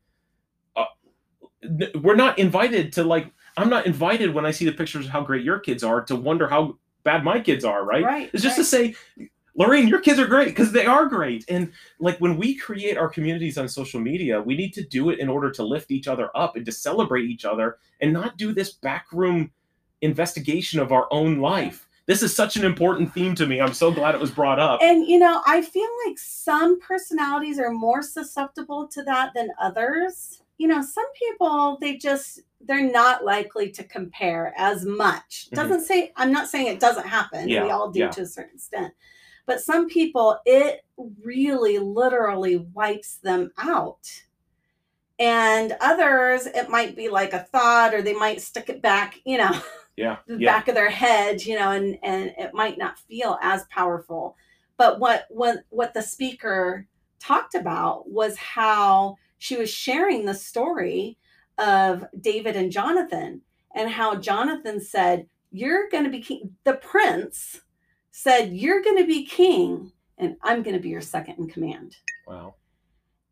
Uh, 0.76 0.86
we're 2.02 2.16
not 2.16 2.38
invited 2.38 2.94
to 2.94 3.04
like. 3.04 3.32
I'm 3.58 3.70
not 3.70 3.88
invited 3.88 4.36
when 4.36 4.46
I 4.46 4.52
see 4.52 4.66
the 4.66 4.72
pictures 4.72 5.08
of 5.08 5.12
how 5.12 5.24
great 5.24 5.44
your 5.44 5.60
kids 5.60 5.84
are 5.84 6.04
to 6.04 6.16
wonder 6.16 6.48
how 6.48 6.78
bad 7.04 7.24
my 7.24 7.40
kids 7.40 7.66
are. 7.66 7.84
Right? 7.84 8.04
Right. 8.04 8.30
It's 8.32 8.44
just 8.44 8.60
right. 8.60 8.64
to 8.64 8.94
say, 9.20 9.30
Lorraine, 9.58 9.88
your 9.88 10.00
kids 10.00 10.20
are 10.20 10.28
great 10.28 10.50
because 10.50 10.72
they 10.72 10.86
are 10.86 11.08
great. 11.08 11.44
And 11.50 11.72
like 12.00 12.20
when 12.20 12.38
we 12.38 12.56
create 12.56 12.96
our 12.96 13.10
communities 13.10 13.58
on 13.58 13.68
social 13.68 14.00
media, 14.00 14.40
we 14.40 14.56
need 14.56 14.72
to 14.74 14.84
do 14.84 15.10
it 15.10 15.20
in 15.20 15.30
order 15.30 15.52
to 15.52 15.64
lift 15.64 15.90
each 15.90 16.08
other 16.08 16.30
up 16.36 16.56
and 16.56 16.66
to 16.66 16.72
celebrate 16.72 17.26
each 17.26 17.44
other 17.44 17.80
and 18.00 18.14
not 18.14 18.38
do 18.38 18.54
this 18.54 18.74
backroom 18.74 19.52
investigation 20.02 20.80
of 20.80 20.92
our 20.92 21.08
own 21.10 21.40
life. 21.40 21.88
This 22.06 22.22
is 22.24 22.34
such 22.34 22.56
an 22.56 22.64
important 22.64 23.12
theme 23.14 23.36
to 23.36 23.48
me. 23.48 23.60
I'm 23.60 23.74
so 23.74 23.92
glad 23.92 24.16
it 24.16 24.22
was 24.22 24.32
brought 24.32 24.60
up. 24.60 24.80
And 24.82 25.08
you 25.08 25.20
know, 25.20 25.42
I 25.46 25.62
feel 25.62 25.90
like 26.06 26.20
some 26.20 26.80
personalities 26.80 27.60
are 27.60 27.72
more 27.72 28.02
susceptible 28.02 28.88
to 28.90 29.04
that 29.04 29.32
than 29.36 29.50
others. 29.60 30.42
You 30.60 30.68
know, 30.68 30.82
some 30.82 31.06
people 31.18 31.78
they 31.82 31.98
just 31.98 32.42
they're 32.62 32.90
not 32.90 33.26
likely 33.26 33.72
to 33.72 33.84
compare 33.84 34.54
as 34.56 34.86
much. 34.86 35.48
Mhm. 35.52 35.56
Doesn't 35.56 35.82
say 35.86 36.14
I'm 36.16 36.32
not 36.32 36.48
saying 36.48 36.68
it 36.68 36.80
doesn't 36.80 37.08
happen. 37.08 37.50
Yeah, 37.50 37.64
we 37.64 37.72
all 37.72 37.90
do 37.90 38.02
yeah. 38.02 38.10
to 38.12 38.22
a 38.22 38.26
certain 38.26 38.56
extent. 38.56 38.94
But 39.48 39.62
some 39.62 39.88
people 39.90 40.40
it 40.46 40.86
really 41.24 41.80
literally 41.80 42.58
wipes 42.58 43.18
them 43.18 43.52
out. 43.58 44.08
And 45.20 45.76
others 45.82 46.46
it 46.48 46.70
might 46.70 46.96
be 46.96 47.10
like 47.10 47.34
a 47.34 47.40
thought 47.40 47.96
or 47.96 48.04
they 48.04 48.14
might 48.14 48.42
stick 48.42 48.70
it 48.70 48.84
back, 48.84 49.20
you 49.26 49.40
know, 49.40 49.52
Yeah. 49.98 50.18
the 50.28 50.38
Yeah. 50.38 50.54
back 50.54 50.68
of 50.70 50.76
their 50.76 50.92
head, 50.92 51.44
you 51.46 51.56
know, 51.58 51.72
and 51.72 51.98
and 52.04 52.34
it 52.38 52.54
might 52.54 52.78
not 52.78 53.00
feel 53.00 53.40
as 53.42 53.66
powerful. 53.72 54.38
But 54.78 55.00
what 55.00 55.26
what 55.30 55.64
what 55.70 55.94
the 55.96 56.04
speaker 56.04 56.88
talked 57.20 57.56
about 57.56 58.10
was 58.12 58.38
how 58.38 59.18
she 59.40 59.58
was 59.58 59.72
sharing 59.72 60.26
the 60.26 60.36
story 60.36 61.18
of 61.58 62.06
David 62.22 62.56
and 62.56 62.72
Jonathan 62.72 63.42
and 63.76 63.90
how 63.90 64.16
Jonathan 64.18 64.80
said, 64.82 65.28
"You're 65.52 65.90
going 65.90 66.04
to 66.04 66.12
be 66.12 66.22
king." 66.22 66.56
The 66.64 66.76
prince 66.76 67.62
said, 68.18 68.52
"You're 68.54 68.82
going 68.82 68.98
to 68.98 69.06
be 69.06 69.26
king, 69.26 69.92
and 70.18 70.38
I'm 70.42 70.64
going 70.64 70.76
to 70.76 70.82
be 70.82 70.90
your 70.90 71.02
second 71.02 71.36
in 71.38 71.48
command." 71.48 71.98
Wow. 72.26 72.56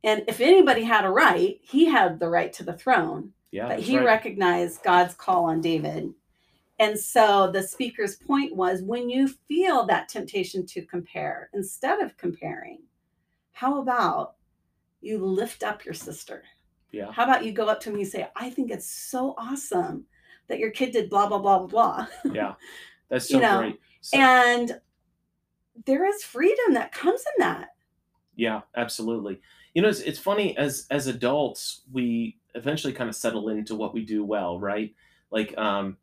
And 0.04 0.24
if 0.28 0.40
anybody 0.40 0.84
had 0.84 1.06
a 1.06 1.10
right, 1.10 1.60
he 1.64 1.86
had 1.86 2.20
the 2.20 2.30
right 2.30 2.54
to 2.54 2.64
the 2.64 2.74
throne 2.74 3.34
Yeah. 3.52 3.68
but 3.70 3.80
he 3.80 3.98
right. 3.98 4.06
recognized 4.06 4.84
God's 4.84 5.16
call 5.16 5.46
on 5.46 5.60
David. 5.62 6.14
And 6.78 7.00
so 7.00 7.50
the 7.52 7.64
speaker's 7.64 8.16
point 8.18 8.56
was 8.56 8.84
when 8.84 9.10
you 9.10 9.28
feel 9.28 9.86
that 9.88 10.08
temptation 10.10 10.66
to 10.68 10.86
compare, 10.86 11.50
instead 11.54 12.02
of 12.02 12.18
comparing, 12.18 12.84
how 13.54 13.82
about 13.82 14.36
you 15.02 15.18
lift 15.26 15.64
up 15.64 15.84
your 15.86 15.94
sister? 15.96 16.44
Yeah. 16.92 17.12
How 17.12 17.24
about 17.24 17.44
you 17.44 17.52
go 17.52 17.68
up 17.68 17.80
to 17.82 17.90
him 17.90 17.96
and 17.96 18.04
you 18.04 18.10
say, 18.10 18.28
I 18.36 18.50
think 18.52 18.70
it's 18.70 18.90
so 18.90 19.34
awesome 19.38 20.06
that 20.48 20.60
your 20.60 20.70
kid 20.70 20.92
did 20.92 21.10
blah, 21.10 21.28
blah, 21.28 21.40
blah, 21.40 21.60
blah, 21.60 21.68
blah. 21.68 22.08
Yeah. 22.32 22.54
That's 23.10 23.30
so 23.30 23.38
You 23.38 23.42
know, 23.42 23.60
great. 23.60 23.80
So- 24.06 24.18
and 24.20 24.80
there 25.86 26.06
is 26.06 26.24
freedom 26.24 26.74
that 26.74 26.92
comes 26.92 27.22
in 27.22 27.42
that. 27.44 27.70
Yeah, 28.36 28.62
absolutely. 28.76 29.42
You 29.74 29.82
know, 29.82 29.90
it's, 29.90 30.00
it's 30.02 30.20
funny 30.20 30.58
as 30.58 30.88
as 30.92 31.08
adults, 31.08 31.82
we 31.92 32.38
eventually 32.54 32.94
kind 32.94 33.10
of 33.10 33.16
settle 33.16 33.50
into 33.50 33.76
what 33.76 33.94
we 33.94 34.06
do 34.06 34.24
well, 34.24 34.60
right? 34.60 34.94
Like, 35.32 35.58
um, 35.58 35.98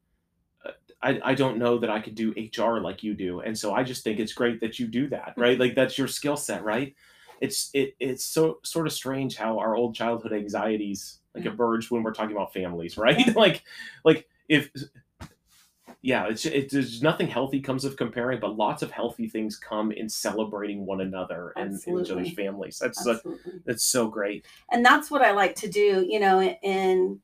I 1.03 1.21
I 1.25 1.35
don't 1.35 1.59
know 1.59 1.79
that 1.79 1.91
I 1.91 2.01
could 2.01 2.15
do 2.15 2.33
HR 2.37 2.81
like 2.81 3.03
you 3.03 3.15
do, 3.15 3.41
and 3.41 3.59
so 3.59 3.75
I 3.75 3.83
just 3.83 4.05
think 4.05 4.21
it's 4.21 4.33
great 4.33 4.61
that 4.61 4.79
you 4.79 4.87
do 4.87 5.09
that, 5.09 5.35
right? 5.37 5.59
Like 5.59 5.75
that's 5.75 5.99
your 5.99 6.09
skill 6.09 6.37
set, 6.37 6.63
right? 6.65 6.95
It's 7.41 7.71
it 7.75 7.97
it's 7.99 8.25
so 8.25 8.61
sort 8.63 8.87
of 8.87 8.93
strange 8.93 9.37
how 9.37 9.59
our 9.59 9.75
old 9.75 9.95
childhood 9.95 10.33
anxieties 10.33 11.19
like 11.35 11.45
Yeah. 11.45 11.53
emerge 11.53 11.91
when 11.91 12.03
we're 12.03 12.15
talking 12.15 12.37
about 12.37 12.53
families, 12.53 12.97
right? 12.99 13.35
like 13.37 13.63
like 14.05 14.29
if 14.49 14.71
yeah, 16.05 16.27
it's 16.27 16.45
it, 16.45 16.71
there's 16.71 17.01
nothing 17.01 17.29
healthy 17.29 17.61
comes 17.61 17.85
of 17.85 17.97
comparing, 17.97 18.41
but 18.41 18.57
lots 18.57 18.83
of 18.83 18.91
healthy 18.91 19.29
things 19.29 19.57
come 19.57 19.93
in 19.93 20.09
celebrating 20.09 20.85
one 20.85 21.01
another 21.01 21.53
and, 21.57 21.81
and 21.87 22.01
each 22.01 22.11
other's 22.11 22.33
families. 22.35 22.79
That's 22.81 23.07
Absolutely. 23.07 23.61
that's 23.65 23.85
so 23.85 24.09
great. 24.09 24.45
and 24.73 24.85
that's 24.85 25.11
what 25.13 25.23
I 25.23 25.31
like 25.31 25.55
to 25.57 25.69
do, 25.69 26.05
you 26.09 26.19
know. 26.19 26.41
And 26.41 27.21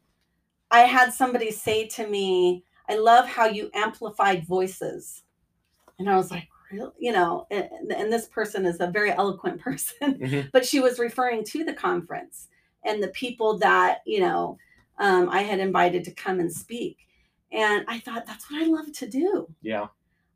I 0.71 0.81
had 0.81 1.13
somebody 1.13 1.51
say 1.51 1.89
to 1.89 2.07
me, 2.07 2.63
"I 2.89 2.97
love 2.97 3.27
how 3.27 3.47
you 3.47 3.69
amplified 3.75 4.47
voices," 4.47 5.25
and 5.99 6.09
I 6.09 6.17
was 6.17 6.31
like, 6.31 6.47
"Really?" 6.71 6.93
You 7.01 7.13
know, 7.13 7.49
and, 7.51 7.91
and 7.91 8.13
this 8.13 8.27
person 8.29 8.65
is 8.65 8.79
a 8.81 8.87
very 8.87 9.11
eloquent 9.11 9.61
person, 9.69 10.21
Mhm. 10.21 10.51
but 10.53 10.65
she 10.65 10.79
was 10.79 11.01
referring 11.01 11.43
to 11.47 11.65
the 11.65 11.75
conference 11.75 12.47
and 12.85 13.03
the 13.03 13.09
people 13.09 13.59
that 13.59 14.03
you 14.07 14.21
know 14.21 14.57
um, 14.99 15.29
I 15.31 15.43
had 15.43 15.59
invited 15.59 16.05
to 16.05 16.13
come 16.13 16.39
and 16.39 16.53
speak, 16.53 17.08
and 17.53 17.85
I 17.89 17.99
thought 18.01 18.27
that's 18.27 18.51
what 18.51 18.63
I 18.63 18.67
love 18.67 18.93
to 18.93 19.09
do. 19.09 19.49
Yeah, 19.63 19.89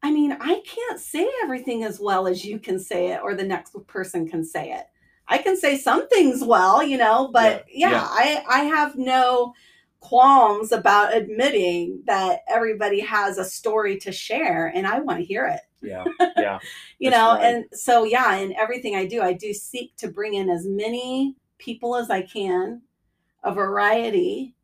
I 0.02 0.10
mean, 0.12 0.32
I 0.40 0.62
can't 0.66 1.00
say 1.00 1.28
everything 1.44 1.84
as 1.84 2.00
well 2.00 2.26
as 2.26 2.44
you 2.44 2.58
can 2.58 2.78
say 2.78 3.12
it 3.12 3.20
or 3.22 3.34
the 3.34 3.44
next 3.44 3.74
person 3.86 4.28
can 4.28 4.44
say 4.44 4.72
it. 4.72 4.86
I 5.28 5.38
can 5.38 5.56
say 5.56 5.78
some 5.78 6.08
things 6.08 6.42
well, 6.42 6.82
you 6.82 6.98
know, 6.98 7.30
but 7.32 7.64
Yeah, 7.72 7.90
yeah, 7.90 7.90
yeah. 7.90 8.06
I 8.08 8.44
I 8.48 8.58
have 8.64 8.96
no 8.96 9.54
qualms 10.00 10.72
about 10.72 11.14
admitting 11.16 12.02
that 12.06 12.40
everybody 12.48 13.00
has 13.00 13.38
a 13.38 13.44
story 13.44 13.96
to 13.98 14.10
share 14.12 14.66
and 14.74 14.86
I 14.86 14.98
want 15.00 15.20
to 15.20 15.24
hear 15.24 15.46
it. 15.46 15.60
yeah, 15.80 16.04
yeah, 16.36 16.58
You 16.98 17.10
That's 17.10 17.20
know, 17.20 17.34
right. 17.34 17.44
and 17.44 17.64
so 17.72 18.04
yeah, 18.04 18.36
in 18.36 18.52
everything 18.54 18.96
I 18.96 19.06
do, 19.06 19.22
I 19.22 19.32
do 19.32 19.52
seek 19.54 19.96
to 19.98 20.08
bring 20.08 20.34
in 20.34 20.50
as 20.50 20.66
many 20.66 21.36
people 21.58 21.94
as 21.96 22.10
I 22.10 22.22
can, 22.22 22.82
a 23.44 23.52
variety, 23.54 24.54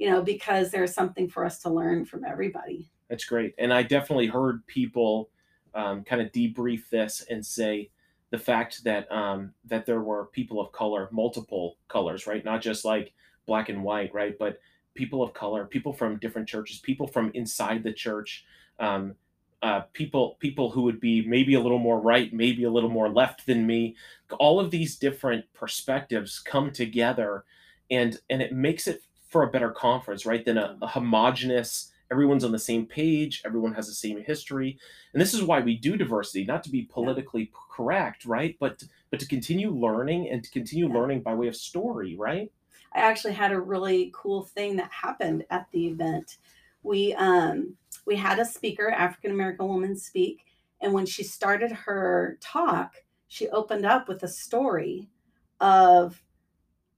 you 0.00 0.08
know, 0.08 0.22
because 0.22 0.70
there's 0.70 0.94
something 0.94 1.28
for 1.28 1.44
us 1.44 1.58
to 1.58 1.68
learn 1.68 2.06
from 2.06 2.24
everybody. 2.24 2.90
that's 3.10 3.26
great. 3.26 3.54
And 3.58 3.72
I 3.72 3.82
definitely 3.82 4.28
heard 4.28 4.66
people 4.66 5.28
um, 5.74 6.04
kind 6.04 6.22
of 6.22 6.32
debrief 6.32 6.88
this 6.88 7.22
and 7.28 7.44
say 7.44 7.90
the 8.30 8.38
fact 8.38 8.82
that 8.84 9.10
um, 9.12 9.52
that 9.66 9.84
there 9.84 10.00
were 10.00 10.26
people 10.26 10.58
of 10.58 10.72
color, 10.72 11.10
multiple 11.12 11.76
colors, 11.88 12.26
right? 12.26 12.42
Not 12.44 12.62
just 12.62 12.82
like 12.82 13.12
black 13.44 13.68
and 13.68 13.84
white, 13.84 14.14
right? 14.14 14.36
But 14.38 14.58
people 14.94 15.22
of 15.22 15.34
color, 15.34 15.66
people 15.66 15.92
from 15.92 16.18
different 16.18 16.48
churches, 16.48 16.78
people 16.78 17.06
from 17.06 17.30
inside 17.34 17.82
the 17.82 17.92
church, 17.92 18.46
um, 18.78 19.14
uh, 19.60 19.80
people 19.92 20.38
people 20.40 20.70
who 20.70 20.82
would 20.82 20.98
be 20.98 21.26
maybe 21.26 21.54
a 21.54 21.60
little 21.60 21.78
more 21.78 22.00
right, 22.00 22.32
maybe 22.32 22.64
a 22.64 22.70
little 22.70 22.88
more 22.88 23.10
left 23.10 23.44
than 23.44 23.66
me. 23.66 23.96
All 24.38 24.58
of 24.58 24.70
these 24.70 24.96
different 24.96 25.44
perspectives 25.52 26.38
come 26.38 26.70
together, 26.70 27.44
and 27.90 28.18
and 28.30 28.40
it 28.40 28.54
makes 28.54 28.86
it 28.86 29.02
for 29.30 29.44
a 29.44 29.50
better 29.50 29.70
conference, 29.70 30.26
right? 30.26 30.44
Than 30.44 30.58
a, 30.58 30.76
a 30.82 30.86
homogenous. 30.86 31.92
Everyone's 32.12 32.44
on 32.44 32.52
the 32.52 32.58
same 32.58 32.86
page. 32.86 33.40
Everyone 33.44 33.72
has 33.74 33.86
the 33.86 33.94
same 33.94 34.22
history, 34.22 34.78
and 35.12 35.20
this 35.20 35.32
is 35.32 35.44
why 35.44 35.60
we 35.60 35.76
do 35.76 35.96
diversity, 35.96 36.44
not 36.44 36.64
to 36.64 36.70
be 36.70 36.82
politically 36.82 37.50
correct, 37.70 38.24
right? 38.24 38.56
But 38.58 38.82
but 39.10 39.20
to 39.20 39.26
continue 39.26 39.70
learning 39.70 40.28
and 40.28 40.42
to 40.42 40.50
continue 40.50 40.88
learning 40.88 41.22
by 41.22 41.34
way 41.34 41.46
of 41.46 41.56
story, 41.56 42.16
right? 42.16 42.50
I 42.92 43.00
actually 43.00 43.34
had 43.34 43.52
a 43.52 43.60
really 43.60 44.12
cool 44.12 44.42
thing 44.42 44.76
that 44.76 44.90
happened 44.90 45.44
at 45.50 45.68
the 45.70 45.86
event. 45.86 46.38
We 46.82 47.14
um 47.14 47.76
we 48.06 48.16
had 48.16 48.40
a 48.40 48.44
speaker, 48.44 48.90
African 48.90 49.30
American 49.30 49.68
woman 49.68 49.96
speak, 49.96 50.46
and 50.80 50.92
when 50.92 51.06
she 51.06 51.22
started 51.22 51.70
her 51.70 52.38
talk, 52.40 52.94
she 53.28 53.48
opened 53.50 53.86
up 53.86 54.08
with 54.08 54.24
a 54.24 54.28
story 54.28 55.08
of 55.60 56.20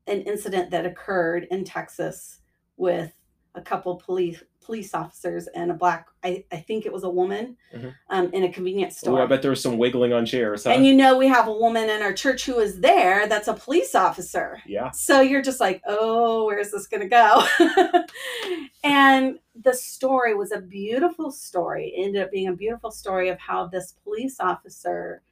an 0.07 0.23
incident 0.23 0.71
that 0.71 0.85
occurred 0.87 1.47
in 1.51 1.65
Texas 1.65 2.39
with 2.77 3.13
a 3.55 3.61
couple 3.61 3.97
police 3.97 4.43
police 4.65 4.95
officers 4.95 5.49
and 5.57 5.73
a 5.73 5.75
black 5.75 6.07
I, 6.23 6.45
I 6.53 6.59
think 6.59 6.87
it 6.87 6.93
was 6.93 7.03
a 7.03 7.11
woman 7.11 7.57
Mhm. 7.75 7.95
um, 8.11 8.31
in 8.33 8.45
a 8.45 8.53
convenience 8.53 8.99
store. 8.99 9.19
Oh, 9.19 9.25
I 9.25 9.27
bet 9.27 9.43
there 9.43 9.51
was 9.51 9.61
some 9.61 9.77
wiggling 9.77 10.13
on 10.13 10.25
chairs. 10.25 10.63
Huh? 10.65 10.71
And 10.71 10.87
you 10.87 10.95
know, 10.95 11.19
we 11.19 11.27
have 11.27 11.49
a 11.49 11.53
woman 11.53 11.91
in 11.91 12.01
our 12.01 12.13
church 12.13 12.47
who 12.47 12.61
is 12.61 12.79
there 12.81 13.27
that's 13.27 13.49
a 13.49 13.55
police 13.55 13.97
officer. 13.97 14.63
yeah, 14.65 14.91
So 14.93 15.21
you're 15.21 15.43
just 15.43 15.59
like, 15.59 15.83
oh, 15.87 16.47
where's 16.47 16.71
this 16.71 16.87
going 16.87 17.03
to 17.03 17.09
go? 17.09 17.45
and 18.85 19.39
the 19.63 19.75
story 19.75 20.35
was 20.35 20.53
a 20.53 20.61
beautiful 20.61 21.31
story. 21.33 21.89
It 21.97 22.05
ended 22.07 22.23
up 22.23 22.31
being 22.31 22.49
a 22.49 22.53
beautiful 22.57 22.91
story 22.93 23.29
of 23.31 23.39
how 23.41 23.67
this 23.67 23.97
police 24.05 24.39
officer, 24.41 25.23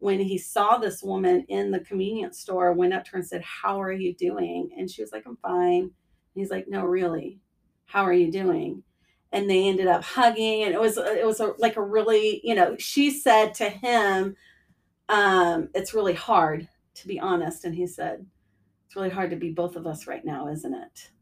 when 0.00 0.18
he 0.18 0.36
saw 0.36 0.76
this 0.76 1.02
woman 1.02 1.44
in 1.48 1.70
the 1.70 1.80
convenience 1.80 2.38
store, 2.38 2.72
went 2.72 2.92
up 2.92 3.04
to 3.04 3.12
her 3.12 3.18
and 3.18 3.26
said, 3.26 3.42
How 3.42 3.80
are 3.80 3.92
you 3.92 4.14
doing? 4.14 4.70
And 4.76 4.90
she 4.90 5.02
was 5.02 5.12
like, 5.12 5.24
I'm 5.26 5.36
fine. 5.36 5.82
And 5.82 5.92
he's 6.34 6.50
like, 6.50 6.66
No, 6.68 6.84
really. 6.84 7.40
How 7.86 8.04
are 8.04 8.12
you 8.12 8.30
doing? 8.30 8.82
And 9.32 9.48
they 9.48 9.68
ended 9.68 9.86
up 9.86 10.02
hugging, 10.02 10.64
and 10.64 10.74
it 10.74 10.80
was 10.80 10.96
it 10.96 11.24
was 11.24 11.38
a, 11.38 11.54
like 11.58 11.76
a 11.76 11.82
really, 11.82 12.40
you 12.42 12.54
know, 12.54 12.76
she 12.78 13.10
said 13.12 13.54
to 13.54 13.68
him, 13.68 14.34
um, 15.08 15.68
"It's 15.72 15.94
really 15.94 16.14
hard 16.14 16.68
to 16.94 17.06
be 17.06 17.20
honest," 17.20 17.64
and 17.64 17.72
he 17.72 17.86
said, 17.86 18.26
it's 18.90 18.96
really 18.96 19.10
hard 19.10 19.30
to 19.30 19.36
be 19.36 19.52
both 19.52 19.76
of 19.76 19.86
us 19.86 20.08
right 20.08 20.24
now, 20.24 20.48
isn't 20.48 20.74
it? 20.74 21.12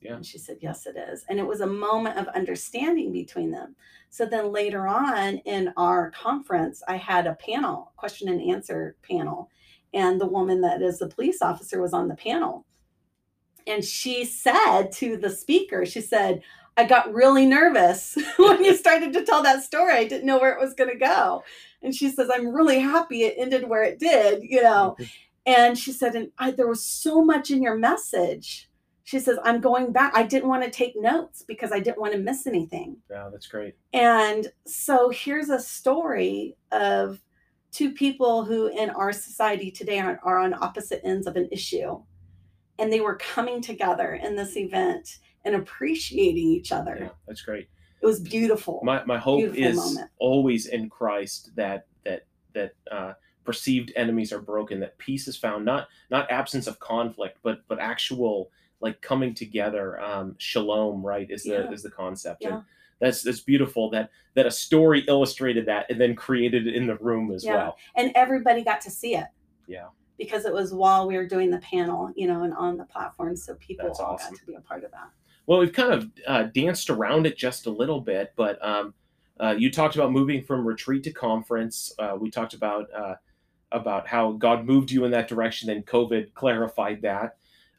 Yeah. 0.00 0.14
And 0.14 0.24
she 0.24 0.38
said, 0.38 0.58
Yes, 0.60 0.86
it 0.86 0.96
is. 0.96 1.24
And 1.28 1.38
it 1.38 1.46
was 1.46 1.60
a 1.60 1.66
moment 1.66 2.18
of 2.18 2.28
understanding 2.28 3.12
between 3.12 3.50
them. 3.50 3.74
So 4.10 4.24
then 4.24 4.52
later 4.52 4.86
on 4.86 5.38
in 5.38 5.72
our 5.76 6.10
conference, 6.12 6.82
I 6.86 6.96
had 6.96 7.26
a 7.26 7.34
panel, 7.34 7.92
question 7.96 8.28
and 8.28 8.40
answer 8.40 8.96
panel. 9.02 9.50
And 9.92 10.20
the 10.20 10.26
woman 10.26 10.60
that 10.60 10.82
is 10.82 10.98
the 10.98 11.08
police 11.08 11.42
officer 11.42 11.80
was 11.80 11.92
on 11.92 12.08
the 12.08 12.14
panel. 12.14 12.64
And 13.66 13.84
she 13.84 14.24
said 14.24 14.90
to 14.92 15.16
the 15.16 15.30
speaker, 15.30 15.84
She 15.84 16.00
said, 16.00 16.42
I 16.76 16.84
got 16.84 17.12
really 17.12 17.44
nervous 17.44 18.16
when 18.36 18.64
you 18.64 18.76
started 18.76 19.12
to 19.14 19.24
tell 19.24 19.42
that 19.42 19.64
story. 19.64 19.94
I 19.94 20.04
didn't 20.04 20.26
know 20.26 20.38
where 20.38 20.54
it 20.54 20.60
was 20.60 20.74
going 20.74 20.90
to 20.90 20.96
go. 20.96 21.42
And 21.82 21.92
she 21.92 22.08
says, 22.08 22.30
I'm 22.32 22.54
really 22.54 22.78
happy 22.78 23.24
it 23.24 23.34
ended 23.36 23.68
where 23.68 23.82
it 23.82 23.98
did, 23.98 24.42
you 24.44 24.62
know. 24.62 24.94
Mm-hmm. 24.98 25.04
And 25.46 25.78
she 25.78 25.92
said, 25.92 26.14
and 26.14 26.30
I, 26.38 26.50
there 26.50 26.68
was 26.68 26.84
so 26.84 27.24
much 27.24 27.50
in 27.50 27.62
your 27.62 27.76
message. 27.76 28.67
She 29.08 29.20
says, 29.20 29.38
I'm 29.42 29.62
going 29.62 29.90
back. 29.90 30.12
I 30.14 30.22
didn't 30.22 30.50
want 30.50 30.64
to 30.64 30.70
take 30.70 30.92
notes 30.94 31.42
because 31.42 31.72
I 31.72 31.80
didn't 31.80 31.98
want 31.98 32.12
to 32.12 32.18
miss 32.18 32.46
anything. 32.46 32.98
Yeah, 33.10 33.30
that's 33.32 33.46
great. 33.46 33.74
And 33.94 34.52
so 34.66 35.08
here's 35.08 35.48
a 35.48 35.58
story 35.58 36.58
of 36.72 37.18
two 37.72 37.92
people 37.92 38.44
who 38.44 38.66
in 38.66 38.90
our 38.90 39.14
society 39.14 39.70
today 39.70 39.98
are, 39.98 40.20
are 40.22 40.36
on 40.36 40.52
opposite 40.52 41.00
ends 41.04 41.26
of 41.26 41.36
an 41.36 41.48
issue. 41.50 42.02
And 42.78 42.92
they 42.92 43.00
were 43.00 43.16
coming 43.16 43.62
together 43.62 44.20
in 44.22 44.36
this 44.36 44.58
event 44.58 45.20
and 45.42 45.54
appreciating 45.54 46.46
each 46.46 46.70
other. 46.70 46.98
Yeah, 47.00 47.08
that's 47.26 47.40
great. 47.40 47.66
It 48.02 48.06
was 48.06 48.20
beautiful. 48.20 48.82
My 48.84 49.02
my 49.06 49.16
hope 49.16 49.38
Beautiful 49.40 49.64
is 49.64 49.76
moment. 49.76 50.10
always 50.18 50.66
in 50.66 50.90
Christ 50.90 51.52
that 51.56 51.86
that 52.04 52.26
that 52.52 52.72
uh, 52.90 53.14
perceived 53.42 53.90
enemies 53.96 54.34
are 54.34 54.42
broken, 54.42 54.80
that 54.80 54.98
peace 54.98 55.28
is 55.28 55.36
found, 55.38 55.64
not 55.64 55.88
not 56.10 56.30
absence 56.30 56.66
of 56.66 56.78
conflict, 56.78 57.38
but 57.42 57.62
but 57.68 57.78
actual 57.80 58.50
like 58.80 59.00
coming 59.00 59.34
together. 59.34 60.00
Um, 60.00 60.34
shalom, 60.38 61.02
right, 61.04 61.30
is 61.30 61.42
the 61.44 61.50
Yeah. 61.50 61.70
is 61.70 61.82
the 61.82 61.90
concept. 61.90 62.42
Yeah. 62.42 62.56
And 62.56 62.62
that's 63.00 63.22
that's 63.22 63.40
beautiful 63.40 63.90
that 63.90 64.10
that 64.34 64.46
a 64.46 64.50
story 64.50 65.00
illustrated 65.08 65.66
that 65.66 65.90
and 65.90 66.00
then 66.00 66.14
created 66.14 66.66
it 66.66 66.74
in 66.74 66.86
the 66.86 66.96
room 66.96 67.32
as 67.32 67.44
Yeah. 67.44 67.54
well. 67.56 67.76
and 67.96 68.12
everybody 68.14 68.62
got 68.62 68.80
to 68.82 68.90
see 68.90 69.14
it. 69.16 69.26
Yeah. 69.66 69.88
Because 70.16 70.44
it 70.44 70.52
was 70.52 70.72
while 70.74 71.06
we 71.06 71.16
were 71.16 71.26
doing 71.26 71.50
the 71.50 71.58
panel, 71.58 72.10
you 72.16 72.26
know, 72.26 72.42
and 72.42 72.54
on 72.54 72.76
the 72.76 72.84
platform. 72.84 73.36
So 73.36 73.54
people 73.56 73.86
That's 73.86 74.00
all 74.00 74.14
awesome. 74.14 74.32
got 74.34 74.40
to 74.40 74.46
be 74.46 74.54
a 74.54 74.60
part 74.60 74.84
of 74.84 74.90
that. 74.90 75.10
Well, 75.46 75.60
we've 75.60 75.72
kind 75.72 75.92
of 75.92 76.10
uh, 76.26 76.42
danced 76.44 76.90
around 76.90 77.26
it 77.26 77.36
just 77.36 77.66
a 77.66 77.70
little 77.70 78.00
bit, 78.00 78.32
but 78.36 78.62
um, 78.64 78.94
uh, 79.40 79.54
you 79.56 79.70
talked 79.70 79.94
about 79.94 80.10
moving 80.12 80.42
from 80.42 80.66
retreat 80.66 81.04
to 81.04 81.12
conference. 81.12 81.94
Uh, 81.98 82.16
we 82.20 82.30
talked 82.30 82.52
about 82.54 82.92
uh, 82.92 83.14
about 83.72 84.06
how 84.08 84.32
God 84.32 84.64
moved 84.64 84.90
you 84.90 85.04
in 85.04 85.10
that 85.12 85.28
direction, 85.28 85.70
and 85.70 85.86
COVID 85.86 86.34
clarified 86.34 87.00
that. 87.02 87.36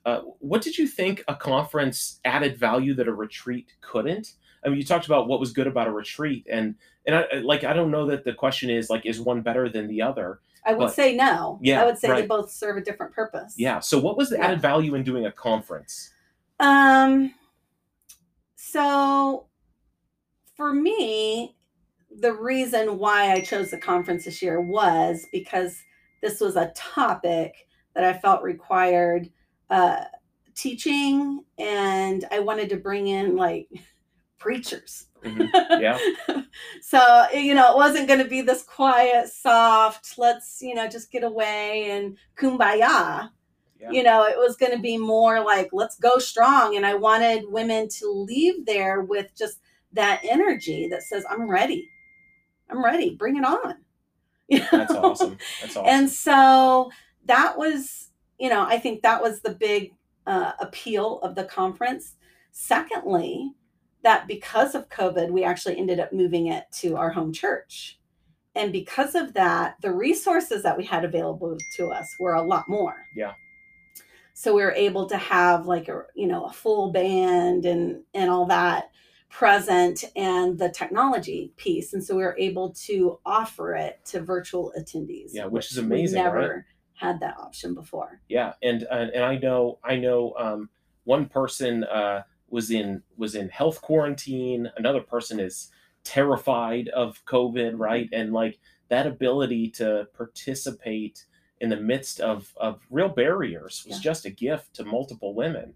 Uh, 0.10 0.22
what 0.40 0.62
did 0.62 0.76
you 0.78 0.88
think 0.88 1.24
a 1.28 1.36
conference 1.36 2.20
added 2.26 2.58
value 2.58 2.96
that 2.96 3.08
a 3.08 3.14
retreat 3.14 3.74
couldn't? 3.82 4.34
I 4.66 4.70
mean, 4.70 4.78
you 4.78 4.84
talked 4.84 5.06
about 5.06 5.28
what 5.28 5.40
was 5.40 5.54
good 5.54 5.68
about 5.68 5.88
a 5.88 5.92
retreat, 5.92 6.48
and 6.52 6.76
and 7.06 7.16
I, 7.16 7.26
like 7.44 7.64
I 7.64 7.74
don't 7.74 7.92
know 7.92 8.06
that 8.08 8.24
the 8.24 8.34
question 8.34 8.70
is 8.70 8.90
like 8.90 9.06
is 9.06 9.22
one 9.22 9.42
better 9.42 9.70
than 9.70 9.88
the 9.88 10.02
other? 10.02 10.40
I 10.66 10.74
would 10.74 10.86
But- 10.88 10.96
say 10.96 11.16
no. 11.16 11.60
Yeah, 11.62 11.82
I 11.82 11.86
would 11.86 11.98
say 11.98 12.08
they 12.10 12.26
both 12.28 12.52
serve 12.52 12.78
a 12.78 12.82
different 12.82 13.14
purpose. 13.14 13.54
Yeah. 13.58 13.80
So, 13.80 14.00
what 14.00 14.18
was 14.18 14.30
the 14.30 14.38
Yeah. 14.38 14.48
added 14.48 14.62
value 14.62 14.96
in 14.96 15.04
doing 15.04 15.26
a 15.28 15.32
conference? 15.32 16.12
Um 16.60 17.34
so 18.56 19.46
for 20.58 20.74
me, 20.74 21.56
the 22.20 22.34
reason 22.34 22.98
why 22.98 23.32
I 23.32 23.42
chose 23.42 23.72
the 23.72 23.78
conference 23.78 24.26
this 24.26 24.42
year 24.42 24.60
was 24.60 25.26
because 25.32 25.82
this 26.22 26.42
was 26.42 26.56
a 26.58 26.74
topic 26.76 27.54
that 27.96 28.04
I 28.04 28.14
felt 28.20 28.44
required 28.44 29.30
uh 29.70 30.04
teaching 30.56 31.44
and 31.58 32.26
I 32.32 32.40
wanted 32.40 32.70
to 32.70 32.78
bring 32.78 33.08
in 33.08 33.36
like 33.36 33.70
preachers. 34.40 35.06
Mhm. 35.24 35.50
Yeah. 35.82 35.98
so, 36.82 37.26
you 37.34 37.54
know, 37.54 37.72
it 37.72 37.78
wasn't 37.78 38.08
going 38.08 38.20
to 38.22 38.28
be 38.30 38.42
this 38.42 38.64
quiet, 38.64 39.28
soft, 39.30 40.18
let's, 40.18 40.62
you 40.62 40.76
know, 40.76 40.88
just 40.88 41.12
get 41.12 41.24
away 41.24 41.92
and 41.92 42.18
kumbaya 42.38 43.30
Yeah. 43.80 43.92
you 43.92 44.04
know 44.04 44.24
it 44.26 44.38
was 44.38 44.56
going 44.58 44.72
to 44.74 44.80
be 44.82 44.98
more 44.98 45.40
like 45.44 45.70
let's 45.72 45.98
go 45.98 46.18
strong 46.20 46.76
and 46.76 46.86
i 46.86 46.94
wanted 46.96 47.46
women 47.50 47.88
to 48.00 48.10
leave 48.12 48.66
there 48.66 49.02
with 49.02 49.28
just 49.38 49.60
that 49.94 50.20
energy 50.24 50.88
that 50.90 51.04
says 51.04 51.24
i'm 51.30 51.50
ready 51.50 51.90
i'm 52.70 52.84
ready 52.84 53.16
bring 53.16 53.38
it 53.38 53.46
on 53.46 53.76
You 54.50 54.60
That's 54.72 54.94
awesome. 54.94 55.38
That's 55.62 55.78
awesome. 55.78 55.86
and 55.86 56.10
so 56.10 56.92
that 57.26 57.58
was 57.58 58.09
you 58.40 58.50
know 58.50 58.66
i 58.68 58.78
think 58.78 59.02
that 59.02 59.22
was 59.22 59.42
the 59.42 59.52
big 59.54 59.94
uh, 60.28 60.52
appeal 60.60 61.20
of 61.22 61.36
the 61.36 61.44
conference 61.46 62.16
secondly 62.52 63.54
that 64.04 64.28
because 64.28 64.76
of 64.76 64.90
covid 64.90 65.30
we 65.32 65.44
actually 65.44 65.78
ended 65.78 66.00
up 66.00 66.14
moving 66.14 66.48
it 66.48 66.66
to 66.72 66.96
our 66.96 67.10
home 67.10 67.34
church 67.34 68.00
and 68.56 68.72
because 68.72 69.16
of 69.16 69.34
that 69.34 69.76
the 69.82 69.92
resources 69.92 70.64
that 70.64 70.78
we 70.78 70.84
had 70.84 71.04
available 71.06 71.58
to 71.76 71.90
us 71.90 72.08
were 72.20 72.34
a 72.36 72.42
lot 72.42 72.68
more 72.68 73.06
Yeah. 73.16 73.34
so 74.34 74.54
we 74.54 74.62
were 74.62 74.72
able 74.74 75.08
to 75.08 75.18
have 75.18 75.66
like 75.66 75.88
a 75.88 76.04
you 76.16 76.28
know 76.28 76.46
a 76.46 76.52
full 76.54 76.92
band 76.92 77.66
and 77.66 78.04
and 78.14 78.30
all 78.30 78.46
that 78.48 78.90
present 79.30 80.04
and 80.16 80.58
the 80.58 80.70
technology 80.70 81.54
piece 81.56 81.94
and 81.94 82.04
so 82.04 82.16
we 82.16 82.24
were 82.24 82.36
able 82.40 82.72
to 82.72 83.20
offer 83.26 83.76
it 83.76 84.00
to 84.06 84.20
virtual 84.22 84.74
attendees 84.78 85.30
Yeah, 85.34 85.46
which 85.46 85.72
is 85.72 85.78
amazing, 85.78 86.22
never 86.24 86.38
right? 86.56 86.64
Had 87.00 87.20
that 87.22 87.38
option 87.40 87.74
before. 87.74 88.22
Yeah 88.28 88.54
and 88.62 88.84
and, 88.92 89.10
and 89.12 89.24
i 89.24 89.36
know 89.38 89.80
i 89.84 89.96
know 89.96 90.34
um, 90.38 90.70
one 91.06 91.26
person 91.28 91.84
uh, 91.86 92.24
was 92.50 92.72
in 92.72 93.02
was 93.18 93.36
in 93.36 93.48
health 93.50 93.82
quarantine 93.82 94.70
another 94.78 95.02
person 95.02 95.40
is 95.40 95.72
terrified 96.04 96.88
of 96.90 97.24
covid 97.26 97.74
right? 97.78 98.10
And 98.12 98.34
like 98.34 98.60
that 98.90 99.06
ability 99.08 99.70
to 99.72 100.08
participate 100.18 101.26
in 101.62 101.70
the 101.70 101.78
midst 101.92 102.20
of 102.20 102.54
of 102.58 102.82
real 102.90 103.10
barriers 103.10 103.84
was 103.88 103.98
Yeah. 103.98 104.04
just 104.12 104.26
a 104.26 104.30
gift 104.30 104.74
to 104.76 104.84
multiple 104.84 105.34
women. 105.34 105.74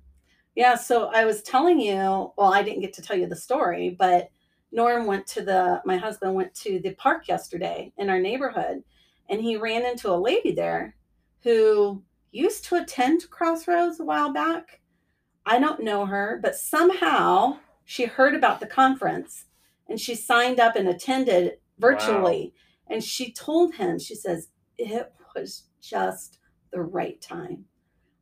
Yeah, 0.55 0.75
so 0.75 1.09
I 1.13 1.25
was 1.25 1.41
telling 1.41 1.79
you, 1.79 2.31
well, 2.37 2.53
I 2.53 2.61
didn't 2.63 2.81
get 2.81 2.93
to 2.93 3.01
tell 3.01 3.17
you 3.17 3.27
the 3.27 3.35
story, 3.35 3.89
but 3.97 4.29
Norm 4.71 5.07
went 5.07 5.25
to 5.27 5.41
the, 5.43 5.81
my 5.85 5.97
husband 5.97 6.35
went 6.35 6.53
to 6.55 6.79
the 6.79 6.93
park 6.95 7.27
yesterday 7.27 7.91
in 7.97 8.07
our 8.09 8.19
neighborhood, 8.19 8.83
and 9.29 9.41
he 9.41 9.57
ran 9.57 9.83
into 9.85 10.11
a 10.11 10.23
lady 10.29 10.51
there 10.51 10.95
who 11.43 12.03
used 12.31 12.65
to 12.65 12.75
attend 12.75 13.29
Crossroads 13.29 13.99
a 13.99 14.05
while 14.05 14.33
back. 14.33 14.79
I 15.45 15.59
don't 15.59 15.83
know 15.83 16.05
her, 16.05 16.39
but 16.41 16.55
somehow 16.55 17.59
she 17.83 18.05
heard 18.05 18.33
about 18.33 18.59
the 18.59 18.65
conference 18.65 19.45
and 19.89 19.99
she 19.99 20.15
signed 20.15 20.59
up 20.59 20.75
and 20.75 20.87
attended 20.87 21.57
virtually. 21.77 22.53
And 22.87 23.03
she 23.03 23.31
told 23.33 23.75
him, 23.75 23.99
she 23.99 24.15
says, 24.15 24.49
it 24.77 25.11
was 25.35 25.63
just 25.81 26.39
the 26.71 26.81
right 26.81 27.19
time. 27.21 27.65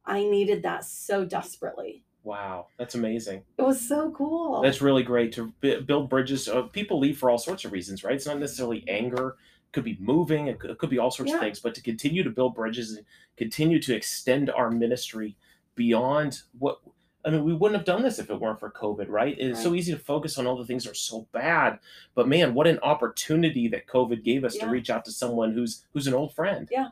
I 0.06 0.24
needed 0.24 0.64
that 0.64 0.84
so 0.84 1.26
desperately. 1.26 2.04
wow 2.24 2.68
that's 2.78 2.96
amazing 2.96 3.44
It 3.58 3.62
was 3.64 3.80
so 3.88 4.12
cool. 4.12 4.62
That's 4.62 4.82
really 4.82 5.04
great 5.04 5.32
to 5.34 5.54
b- 5.62 5.80
build 5.82 6.10
bridges. 6.10 6.48
Uh, 6.50 6.64
people 6.64 7.00
leave 7.00 7.18
for 7.18 7.30
all 7.30 7.38
sorts 7.38 7.66
of 7.66 7.72
reasons, 7.72 8.04
right? 8.04 8.16
It's 8.16 8.26
not 8.28 8.40
necessarily 8.40 8.84
anger. 8.88 9.38
Could 9.72 9.84
be 9.84 9.98
moving. 10.00 10.48
It 10.48 10.60
could, 10.60 10.72
it 10.72 10.78
could 10.78 10.90
be 10.90 11.00
all 11.00 11.12
sorts 11.12 11.34
of 11.34 11.40
things. 11.40 11.60
But 11.60 11.76
to 11.76 11.82
continue 11.82 12.24
to 12.24 12.30
build 12.30 12.56
bridges 12.56 12.94
and 12.94 13.06
continue 13.38 13.82
to 13.82 13.96
extend 13.96 14.50
our 14.50 14.70
ministry 14.70 15.38
beyond 15.76 16.42
what 16.60 16.80
I 17.24 17.30
mean, 17.30 17.44
we 17.44 17.54
wouldn't 17.54 17.78
have 17.78 17.86
done 17.86 18.02
this 18.02 18.20
if 18.20 18.30
it 18.30 18.40
weren't 18.40 18.60
for 18.60 18.72
COVID, 18.72 19.08
right? 19.08 19.36
It's 19.38 19.62
so 19.62 19.76
easy 19.76 19.92
to 19.92 20.00
focus 20.00 20.38
on 20.38 20.48
all 20.48 20.58
the 20.58 20.66
things 20.66 20.86
that 20.86 20.92
are 20.92 20.96
so 20.96 21.28
bad. 21.32 21.80
But 22.16 22.28
man, 22.28 22.54
what 22.54 22.68
an 22.68 22.80
opportunity 22.80 23.68
that 23.70 23.88
COVID 23.88 24.24
gave 24.24 24.44
us 24.44 24.56
to 24.56 24.68
reach 24.68 24.90
out 24.90 25.06
to 25.06 25.12
someone 25.12 25.54
who's 25.54 25.86
who's 25.94 26.08
an 26.08 26.14
old 26.14 26.34
friend. 26.34 26.68
Yeah. 26.72 26.90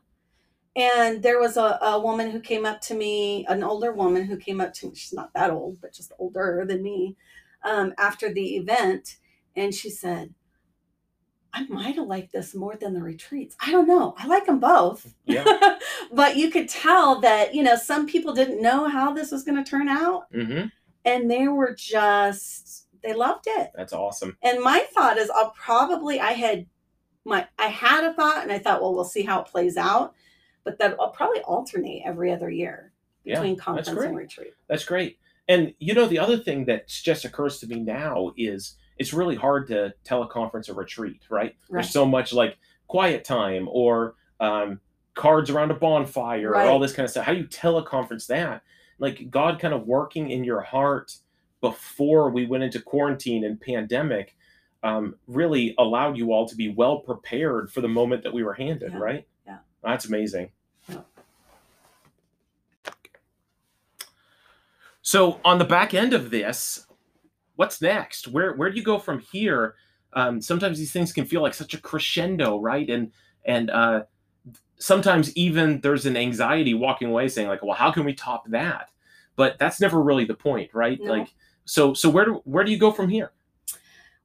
And 0.76 1.24
there 1.24 1.40
was 1.40 1.58
a, 1.58 1.80
a 1.82 2.00
woman 2.00 2.30
who 2.30 2.40
came 2.40 2.66
up 2.66 2.80
to 2.82 2.94
me, 2.94 3.46
an 3.48 3.64
older 3.64 3.92
woman 3.92 4.26
who 4.26 4.38
came 4.38 4.62
up 4.62 4.74
to 4.76 4.88
me. 4.88 4.96
She's 4.96 5.14
not 5.14 5.34
that 5.34 5.50
old, 5.50 5.82
but 5.82 5.94
just 5.94 6.14
older 6.20 6.64
than 6.66 6.84
me 6.84 7.18
um, 7.64 7.94
after 7.98 8.32
the 8.32 8.56
event. 8.56 9.18
And 9.56 9.74
she 9.74 9.90
said, 9.90 10.34
I 11.54 11.66
might 11.68 11.96
have 11.96 12.08
liked 12.08 12.32
this 12.32 12.54
more 12.54 12.76
than 12.76 12.94
the 12.94 13.02
retreats. 13.02 13.56
I 13.60 13.72
don't 13.72 13.88
know. 13.88 14.14
I 14.18 14.28
like 14.28 14.46
them 14.46 14.60
both. 14.60 15.14
Yeah. 15.26 15.46
but 16.12 16.38
you 16.38 16.50
could 16.50 16.68
tell 16.68 17.20
that, 17.22 17.54
you 17.54 17.62
know, 17.62 17.76
some 17.76 18.08
people 18.08 18.34
didn't 18.34 18.62
know 18.62 18.88
how 18.88 19.14
this 19.14 19.32
was 19.32 19.44
going 19.44 19.64
to 19.64 19.70
turn 19.70 19.88
out. 19.88 20.26
hmm 20.32 20.64
And 21.06 21.30
they 21.30 21.48
were 21.48 21.76
just, 21.76 22.88
they 23.04 23.14
loved 23.14 23.46
it. 23.48 23.72
That's 23.76 23.94
awesome. 23.94 24.36
And 24.42 24.64
my 24.64 24.86
thought 24.94 25.18
is, 25.18 25.30
I'll 25.30 25.52
probably, 25.52 26.20
I 26.20 26.32
had 26.32 26.66
my, 27.26 27.48
I 27.60 27.68
had 27.68 28.04
a 28.04 28.14
thought 28.14 28.42
and 28.42 28.52
I 28.52 28.58
thought, 28.58 28.82
well, 28.82 28.96
we'll 28.96 29.04
see 29.04 29.22
how 29.22 29.42
it 29.42 29.48
plays 29.48 29.78
out. 29.78 30.16
But 30.64 30.80
that 30.80 30.96
I'll 31.00 31.12
probably 31.12 31.42
alternate 31.42 32.02
every 32.06 32.32
other 32.32 32.50
year 32.50 32.92
between 33.24 33.56
that's 33.56 33.66
conference 33.66 33.90
and 33.90 34.16
retreat. 34.18 34.54
That's 34.68 34.86
great. 34.86 35.20
And 35.48 35.74
you 35.80 35.94
know, 35.94 36.08
the 36.08 36.20
other 36.20 36.38
thing 36.38 36.66
that 36.66 36.88
just 36.88 37.26
occurs 37.26 37.60
to 37.60 37.68
me 37.68 37.80
now 37.80 38.32
is 38.38 38.76
it's 39.00 39.14
really 39.14 39.36
hard 39.36 39.68
to 39.68 39.94
teleconference 40.06 40.70
a 40.70 40.74
retreat, 40.74 41.22
right? 41.30 41.42
Right. 41.42 41.56
There's 41.70 41.90
so 41.90 42.06
much 42.06 42.34
like 42.34 42.58
quiet 42.88 43.24
time 43.26 43.68
or 43.72 44.16
um, 44.40 44.80
cards 45.16 45.50
around 45.50 45.72
a 45.72 45.76
bonfire 45.76 46.52
or 46.52 46.58
all 46.62 46.80
this 46.80 46.94
kind 46.94 47.06
of 47.06 47.10
stuff. 47.10 47.26
How 47.26 47.34
do 47.34 47.40
you 47.40 47.48
teleconference 47.48 48.28
that? 48.28 48.62
like 49.02 49.30
God 49.32 49.60
kind 49.60 49.74
of 49.74 49.88
working 49.88 50.30
in 50.30 50.44
your 50.44 50.60
heart 50.60 51.16
before 51.62 52.30
we 52.30 52.46
went 52.46 52.64
into 52.64 52.82
quarantine 52.82 53.46
and 53.46 53.60
pandemic 53.60 54.36
um, 54.84 55.16
really 55.26 55.74
allowed 55.78 56.18
you 56.18 56.34
all 56.34 56.46
to 56.50 56.56
be 56.56 56.68
well 56.70 57.00
prepared 57.00 57.72
for 57.72 57.80
the 57.80 57.88
moment 57.88 58.24
that 58.24 58.34
we 58.34 58.44
were 58.44 58.54
handed, 58.54 58.92
Yeah. 58.92 58.98
right? 59.00 59.28
Yeah. 59.48 59.58
That's 59.82 60.06
amazing. 60.06 60.52
Yeah. 60.90 60.98
So 65.02 65.40
on 65.44 65.58
the 65.60 65.66
back 65.66 65.94
end 65.94 66.14
of 66.14 66.30
this, 66.30 66.86
what's 67.60 67.82
next? 67.82 68.30
Where 68.30 68.54
where 68.54 68.70
do 68.72 68.78
you 68.78 68.84
go 68.84 68.98
from 68.98 69.20
here? 69.20 69.76
Um, 70.14 70.42
sometimes 70.42 70.78
these 70.78 70.94
things 70.94 71.12
can 71.12 71.26
feel 71.26 71.42
like 71.42 71.54
such 71.54 71.74
a 71.74 71.78
crescendo, 71.78 72.58
right? 72.58 72.90
And 72.90 73.12
and 73.44 73.70
uh, 73.70 74.04
sometimes 74.78 75.36
even 75.36 75.82
there's 75.82 76.06
an 76.06 76.16
anxiety 76.16 76.74
walking 76.74 77.10
away 77.10 77.28
saying 77.28 77.50
like, 77.50 77.62
well, 77.62 77.76
how 77.76 77.92
can 77.92 78.06
we 78.06 78.14
top 78.14 78.48
that? 78.48 78.92
But 79.36 79.60
that's 79.60 79.82
never 79.82 80.02
really 80.02 80.24
the 80.24 80.36
point, 80.36 80.70
right? 80.74 80.98
No. 81.02 81.12
Like 81.12 81.28
so 81.66 81.94
so 81.94 82.10
where 82.10 82.24
do 82.24 82.42
where 82.46 82.64
do 82.64 82.72
you 82.72 82.80
go 82.80 82.94
from 82.94 83.10
here? 83.10 83.34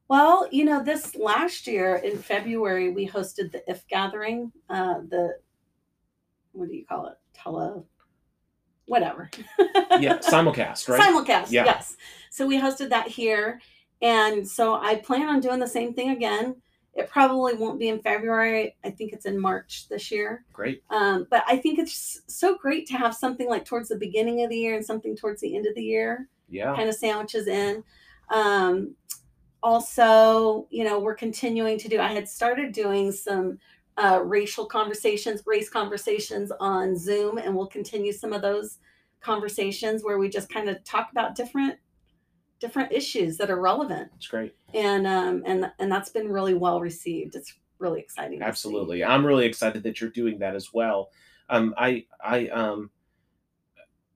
Well, 0.07 0.47
you 0.53 0.65
know, 0.65 0.85
this 0.85 1.17
last 1.17 1.67
year 1.67 1.97
in 1.97 2.19
February, 2.19 2.91
we 2.91 3.09
hosted 3.09 3.51
the 3.51 3.69
IF 3.69 3.85
gathering, 3.89 4.53
uh, 4.71 5.01
the, 5.09 5.39
what 6.53 6.69
do 6.69 6.75
you 6.75 6.85
call 6.85 7.07
it? 7.07 7.15
Tele, 7.33 7.83
whatever. 8.87 9.31
Yeah, 10.01 10.19
simulcast, 10.19 10.89
right? 10.89 11.01
Simulcast, 11.01 11.51
Yeah. 11.51 11.65
yes. 11.65 11.97
So 12.31 12.47
we 12.47 12.61
hosted 12.61 12.89
that 12.91 13.09
here. 13.09 13.61
And 14.03 14.47
so 14.47 14.75
I 14.75 14.97
plan 14.97 15.29
on 15.29 15.41
doing 15.41 15.61
the 15.61 15.69
same 15.69 15.95
thing 15.95 16.11
again. 16.11 16.57
It 16.95 17.09
probably 17.09 17.55
won't 17.55 17.79
be 17.79 17.89
in 17.89 18.01
February. 18.01 18.77
I 18.85 18.91
think 18.91 19.13
it's 19.13 19.25
in 19.27 19.41
March 19.41 19.89
this 19.89 20.11
year. 20.11 20.45
Great. 20.53 20.83
Um, 20.91 21.27
but 21.31 21.43
I 21.47 21.57
think 21.57 21.79
it's 21.79 22.23
so 22.27 22.57
great 22.57 22.87
to 22.89 22.95
have 22.95 23.15
something 23.15 23.49
like 23.49 23.65
towards 23.65 23.89
the 23.89 23.97
beginning 23.97 24.43
of 24.45 24.51
the 24.51 24.57
year 24.57 24.75
and 24.75 24.85
something 24.85 25.17
towards 25.17 25.41
the 25.41 25.57
end 25.57 25.67
of 25.67 25.75
the 25.75 25.83
year 25.83 26.29
Yeah. 26.49 26.75
kind 26.77 26.89
of 26.89 26.95
sandwiches 26.95 27.47
in. 27.49 27.83
Um, 28.31 28.95
also, 29.63 30.67
you 30.71 30.85
know, 30.85 30.99
we're 31.01 31.15
continuing 31.15 31.79
to 31.79 31.89
do, 31.89 31.99
I 32.01 32.13
had 32.13 32.29
started 32.29 32.73
doing 32.73 33.11
some 33.11 33.59
uh, 33.97 34.21
racial 34.25 34.67
conversations, 34.67 35.43
race 35.47 35.69
conversations 35.69 36.51
on 36.61 36.97
Zoom, 36.97 37.39
and 37.39 37.55
we'll 37.55 37.67
continue 37.67 38.13
some 38.13 38.33
of 38.33 38.43
those 38.43 38.79
conversations 39.21 40.03
where 40.05 40.19
we 40.19 40.29
just 40.29 40.49
kind 40.49 40.69
of 40.69 40.83
talk 40.85 41.11
about 41.11 41.35
different 41.35 41.77
different 42.61 42.93
issues 42.93 43.37
that 43.37 43.51
are 43.51 43.61
relevant 43.61 44.11
It's 44.17 44.27
great. 44.29 44.55
and 44.73 45.07
um 45.07 45.43
and 45.45 45.71
and 45.79 45.91
that's 45.91 46.09
been 46.09 46.29
really 46.29 46.55
well 46.55 46.81
received 46.81 47.35
it's 47.35 47.53
really 47.79 48.01
exciting. 48.01 48.43
Absolutely. 48.43 49.05
I'm 49.05 49.25
really 49.27 49.45
excited 49.47 49.83
that 49.83 50.01
you're 50.01 50.11
doing 50.11 50.39
that 50.39 50.55
as 50.55 50.73
well. 50.73 51.11
Um, 51.51 51.75
I, 51.77 52.07
I, 52.25 52.49
um, 52.49 52.91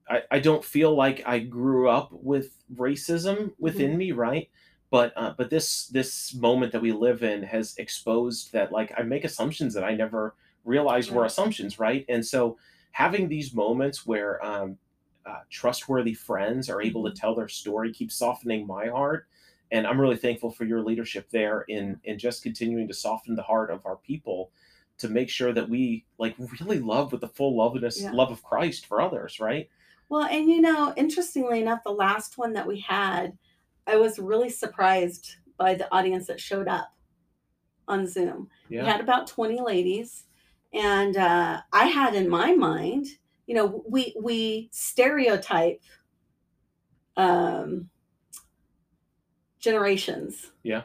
I, 0.08 0.22
I 0.30 0.38
don't 0.38 0.64
feel 0.64 0.94
like 0.96 1.22
I 1.26 1.40
grew 1.40 1.88
up 1.88 2.10
with 2.12 2.56
racism 2.74 3.52
within 3.58 3.96
me, 3.98 4.12
right? 4.12 4.48
But, 4.90 5.12
uh, 5.16 5.34
but 5.36 5.50
this, 5.50 5.86
this 5.88 6.34
moment 6.34 6.72
that 6.72 6.80
we 6.80 6.92
live 6.92 7.22
in 7.22 7.42
has 7.42 7.76
exposed 7.76 8.52
that, 8.52 8.72
like, 8.72 8.92
I 8.96 9.02
make 9.02 9.24
assumptions 9.24 9.74
that 9.74 9.84
I 9.84 9.94
never 9.94 10.34
realized 10.64 11.10
were 11.10 11.24
assumptions, 11.24 11.78
right? 11.78 12.04
And 12.08 12.24
so 12.24 12.58
having 12.92 13.28
these 13.28 13.54
moments 13.54 14.06
where, 14.06 14.42
um, 14.44 14.78
uh, 15.26 15.40
trustworthy 15.50 16.14
friends 16.14 16.70
are 16.70 16.80
able 16.80 17.04
to 17.04 17.14
tell 17.14 17.34
their 17.34 17.48
story 17.48 17.92
keeps 17.92 18.14
softening 18.16 18.66
my 18.66 18.86
heart 18.86 19.26
and 19.70 19.86
I'm 19.86 20.00
really 20.00 20.16
thankful 20.16 20.50
for 20.50 20.64
your 20.64 20.82
leadership 20.82 21.28
there 21.30 21.62
in 21.68 22.00
in 22.04 22.18
just 22.18 22.42
continuing 22.42 22.88
to 22.88 22.94
soften 22.94 23.34
the 23.34 23.42
heart 23.42 23.70
of 23.70 23.84
our 23.84 23.96
people 23.96 24.50
to 24.98 25.08
make 25.08 25.28
sure 25.30 25.52
that 25.52 25.68
we 25.68 26.06
like 26.18 26.34
really 26.60 26.78
love 26.80 27.12
with 27.12 27.20
the 27.20 27.28
full 27.28 27.56
loveness 27.56 28.00
Yeah. 28.00 28.12
love 28.12 28.30
of 28.30 28.42
Christ 28.42 28.86
for 28.86 29.00
others, 29.00 29.38
right? 29.38 29.68
Well, 30.08 30.24
and 30.24 30.48
you 30.48 30.60
know, 30.60 30.94
interestingly 30.96 31.60
enough, 31.60 31.84
the 31.84 31.92
last 31.92 32.38
one 32.38 32.54
that 32.54 32.66
we 32.66 32.80
had, 32.80 33.36
I 33.88 33.96
was 33.96 34.18
really 34.18 34.50
surprised 34.50 35.36
by 35.56 35.74
the 35.74 35.92
audience 35.92 36.26
that 36.26 36.40
showed 36.40 36.68
up 36.68 36.92
on 37.88 38.06
Zoom. 38.06 38.48
Yeah. 38.68 38.82
We 38.82 38.88
had 38.88 39.00
about 39.00 39.26
20 39.26 39.60
ladies. 39.60 40.24
And 40.72 41.16
uh, 41.16 41.62
I 41.72 41.86
had 41.86 42.14
in 42.14 42.28
my 42.28 42.54
mind, 42.54 43.06
you 43.46 43.54
know, 43.54 43.82
we 43.88 44.14
we 44.20 44.68
stereotype 44.70 45.80
um, 47.16 47.88
generations. 49.58 50.52
Yeah. 50.62 50.82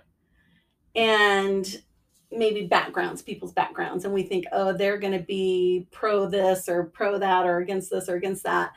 And 0.95 1.83
maybe 2.31 2.65
backgrounds, 2.65 3.21
people's 3.21 3.51
backgrounds. 3.51 4.05
And 4.05 4.13
we 4.13 4.23
think, 4.23 4.45
oh, 4.51 4.73
they're 4.73 4.97
going 4.97 5.13
to 5.13 5.25
be 5.25 5.87
pro 5.91 6.27
this 6.27 6.69
or 6.69 6.85
pro 6.85 7.19
that 7.19 7.45
or 7.45 7.59
against 7.59 7.91
this 7.91 8.07
or 8.07 8.15
against 8.15 8.43
that. 8.43 8.71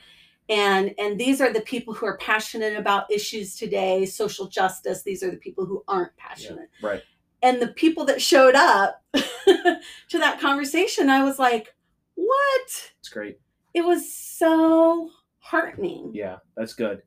And 0.48 0.94
and 0.98 1.18
these 1.18 1.40
are 1.40 1.52
the 1.52 1.61
people 1.62 1.92
who 1.94 2.06
are 2.06 2.16
passionate 2.18 2.76
about 2.76 3.11
issues 3.11 3.56
today, 3.56 4.06
social 4.06 4.46
justice. 4.46 5.02
These 5.02 5.22
are 5.22 5.30
the 5.30 5.37
people 5.38 5.66
who 5.66 5.82
aren't 5.88 6.16
passionate 6.16 6.68
Right. 6.82 7.02
and 7.42 7.61
the 7.61 7.68
people 7.68 8.04
that 8.06 8.22
showed 8.22 8.54
up 8.54 9.02
to 9.14 10.18
that 10.18 10.40
conversation, 10.40 11.11
I 11.11 11.24
was 11.24 11.38
like, 11.38 11.74
what? 12.14 12.92
It's 13.00 13.09
great. 13.09 13.38
It 13.74 13.85
was 13.85 14.12
so 14.14 15.11
heartening. 15.38 16.11
Yeah, 16.14 16.37
that's 16.56 16.74
good. 16.74 17.02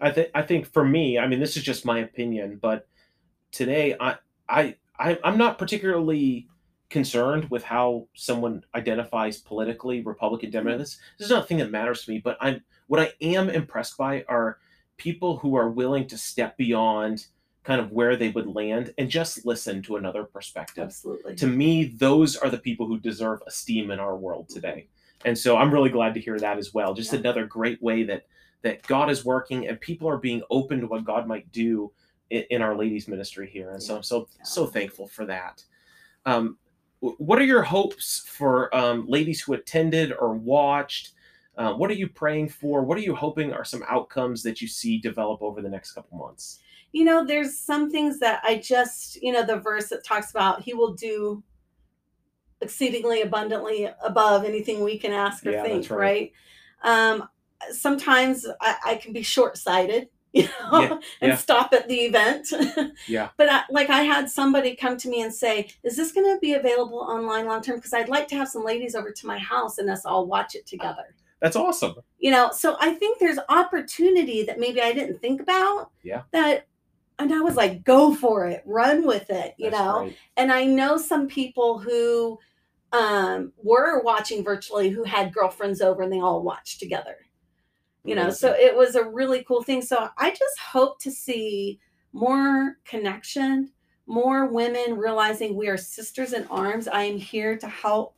I 0.00 0.10
think 0.10 0.28
I 0.34 0.42
think 0.42 0.66
for 0.66 0.84
me, 0.84 1.18
I 1.18 1.26
mean, 1.28 1.40
this 1.40 1.56
is 1.56 1.62
just 1.62 1.84
my 1.84 2.00
opinion, 2.00 2.58
but 2.60 2.88
today 3.52 3.96
I 4.00 4.16
I, 4.48 4.76
I 4.98 5.18
I'm 5.22 5.38
not 5.38 5.58
particularly 5.58 6.48
concerned 6.90 7.48
with 7.50 7.62
how 7.64 8.06
someone 8.14 8.62
identifies 8.74 9.38
politically, 9.38 10.02
Republican, 10.02 10.50
Democrat. 10.50 10.78
This, 10.78 10.98
this 11.18 11.26
is 11.26 11.30
not 11.30 11.44
a 11.44 11.46
thing 11.46 11.58
that 11.58 11.70
matters 11.70 12.04
to 12.04 12.10
me. 12.10 12.18
But 12.18 12.36
I'm 12.40 12.60
what 12.88 13.00
I 13.00 13.12
am 13.20 13.48
impressed 13.48 13.96
by 13.96 14.24
are 14.28 14.58
people 14.96 15.36
who 15.38 15.54
are 15.54 15.70
willing 15.70 16.06
to 16.08 16.18
step 16.18 16.56
beyond 16.58 17.26
kind 17.62 17.80
of 17.80 17.92
where 17.92 18.16
they 18.16 18.30
would 18.30 18.46
land 18.46 18.92
and 18.98 19.08
just 19.08 19.46
listen 19.46 19.82
to 19.82 19.96
another 19.96 20.24
perspective 20.24 20.84
Absolutely. 20.84 21.36
to 21.36 21.46
me 21.46 21.84
those 21.84 22.34
are 22.36 22.48
the 22.50 22.58
people 22.58 22.86
who 22.86 22.98
deserve 22.98 23.40
esteem 23.46 23.90
in 23.90 24.00
our 24.00 24.16
world 24.16 24.48
today 24.48 24.88
and 25.26 25.36
so 25.36 25.58
i'm 25.58 25.70
really 25.72 25.90
glad 25.90 26.14
to 26.14 26.20
hear 26.20 26.38
that 26.38 26.56
as 26.56 26.72
well 26.72 26.94
just 26.94 27.12
Yeah. 27.12 27.18
another 27.20 27.44
great 27.46 27.80
way 27.82 28.02
that 28.04 28.26
that 28.62 28.82
god 28.86 29.10
is 29.10 29.26
working 29.26 29.68
and 29.68 29.78
people 29.78 30.08
are 30.08 30.16
being 30.16 30.42
open 30.50 30.80
to 30.80 30.86
what 30.86 31.04
god 31.04 31.26
might 31.26 31.52
do 31.52 31.92
in, 32.30 32.44
in 32.50 32.62
our 32.62 32.74
ladies 32.74 33.08
ministry 33.08 33.48
here 33.48 33.70
and 33.72 33.82
so 33.82 33.96
i'm 33.96 34.02
so 34.02 34.26
Yeah. 34.38 34.44
so 34.44 34.66
thankful 34.66 35.06
for 35.06 35.26
that 35.26 35.62
um, 36.24 36.56
what 37.00 37.38
are 37.38 37.44
your 37.44 37.62
hopes 37.62 38.20
for 38.26 38.74
um, 38.76 39.06
ladies 39.08 39.40
who 39.40 39.54
attended 39.54 40.12
or 40.12 40.34
watched 40.34 41.12
uh, 41.56 41.72
what 41.72 41.90
are 41.90 41.94
you 41.94 42.08
praying 42.08 42.48
for 42.48 42.82
what 42.82 42.96
are 42.96 43.02
you 43.02 43.14
hoping 43.14 43.52
are 43.52 43.64
some 43.64 43.82
outcomes 43.88 44.42
that 44.42 44.60
you 44.60 44.68
see 44.68 44.98
develop 44.98 45.42
over 45.42 45.60
the 45.62 45.68
next 45.68 45.92
couple 45.92 46.18
months 46.18 46.60
you 46.92 47.04
know, 47.04 47.24
there's 47.24 47.56
some 47.56 47.90
things 47.90 48.18
that 48.18 48.42
I 48.44 48.56
just, 48.56 49.22
you 49.22 49.32
know, 49.32 49.44
the 49.44 49.56
verse 49.56 49.88
that 49.90 50.04
talks 50.04 50.30
about 50.30 50.62
he 50.62 50.74
will 50.74 50.94
do 50.94 51.42
exceedingly 52.60 53.22
abundantly 53.22 53.88
above 54.04 54.44
anything 54.44 54.82
we 54.82 54.98
can 54.98 55.12
ask 55.12 55.46
or 55.46 55.52
Yeah, 55.52 55.62
think, 55.62 55.88
right. 55.90 56.32
right? 56.82 57.10
Um, 57.10 57.28
sometimes 57.70 58.46
I, 58.60 58.76
I 58.84 58.94
can 58.96 59.12
be 59.12 59.22
short 59.22 59.56
sighted, 59.56 60.08
you 60.32 60.44
know, 60.44 60.80
Yeah, 60.80 60.98
and 61.20 61.30
yeah. 61.30 61.36
stop 61.36 61.72
at 61.72 61.88
the 61.88 61.96
event. 62.00 62.48
Yeah. 63.08 63.30
But 63.36 63.50
I, 63.50 63.62
like 63.70 63.90
I 63.90 64.02
had 64.02 64.30
somebody 64.30 64.76
come 64.76 64.96
to 64.98 65.08
me 65.08 65.22
and 65.22 65.34
say, 65.34 65.68
"Is 65.82 65.96
this 65.96 66.12
going 66.12 66.26
to 66.32 66.38
be 66.40 66.54
available 66.54 66.98
online 67.00 67.46
long 67.46 67.62
term? 67.62 67.76
Because 67.76 67.92
I'd 67.92 68.08
like 68.08 68.28
to 68.28 68.36
have 68.36 68.48
some 68.48 68.64
ladies 68.64 68.94
over 68.94 69.10
to 69.10 69.26
my 69.26 69.38
house 69.38 69.78
and 69.78 69.90
us 69.90 70.04
all 70.04 70.26
watch 70.26 70.54
it 70.54 70.66
together." 70.66 71.14
that's 71.40 71.56
awesome 71.56 71.94
You 72.18 72.30
know, 72.32 72.50
so 72.52 72.76
I 72.80 72.92
think 72.92 73.18
there's 73.18 73.38
opportunity 73.48 74.42
that 74.44 74.60
maybe 74.60 74.82
I 74.82 74.92
didn't 74.92 75.20
think 75.22 75.40
about. 75.40 75.90
Yeah. 76.02 76.22
That, 76.32 76.66
and 77.18 77.32
I 77.32 77.40
was 77.40 77.56
like, 77.56 77.82
"Go 77.84 78.14
for 78.14 78.46
it, 78.46 78.62
run 78.66 79.06
with 79.06 79.30
it," 79.30 79.54
you 79.58 79.70
That's 79.70 79.82
know. 79.82 80.00
great. 80.02 80.16
And 80.36 80.52
I 80.52 80.64
know 80.64 80.96
some 80.98 81.26
people 81.28 81.78
who 81.78 82.38
um, 82.92 83.52
were 83.62 84.02
watching 84.02 84.44
virtually 84.44 84.90
who 84.90 85.04
had 85.04 85.32
girlfriends 85.32 85.80
over 85.80 86.02
and 86.02 86.12
they 86.12 86.20
all 86.20 86.42
watched 86.42 86.78
together. 86.80 87.16
You 88.04 88.14
know, 88.14 88.30
so 88.30 88.52
it 88.52 88.74
was 88.74 88.94
a 88.94 89.04
really 89.04 89.44
cool 89.44 89.62
thing. 89.62 89.82
So 89.82 90.08
I 90.16 90.30
just 90.30 90.58
hope 90.58 90.98
to 91.00 91.10
see 91.10 91.78
more 92.12 92.78
connection, 92.84 93.70
more 94.06 94.46
women 94.46 94.96
realizing 94.96 95.54
we 95.54 95.68
are 95.68 95.76
sisters 95.76 96.32
in 96.32 96.46
arms. 96.46 96.88
I 96.88 97.02
am 97.02 97.18
here 97.18 97.58
to 97.58 97.68
help 97.68 98.14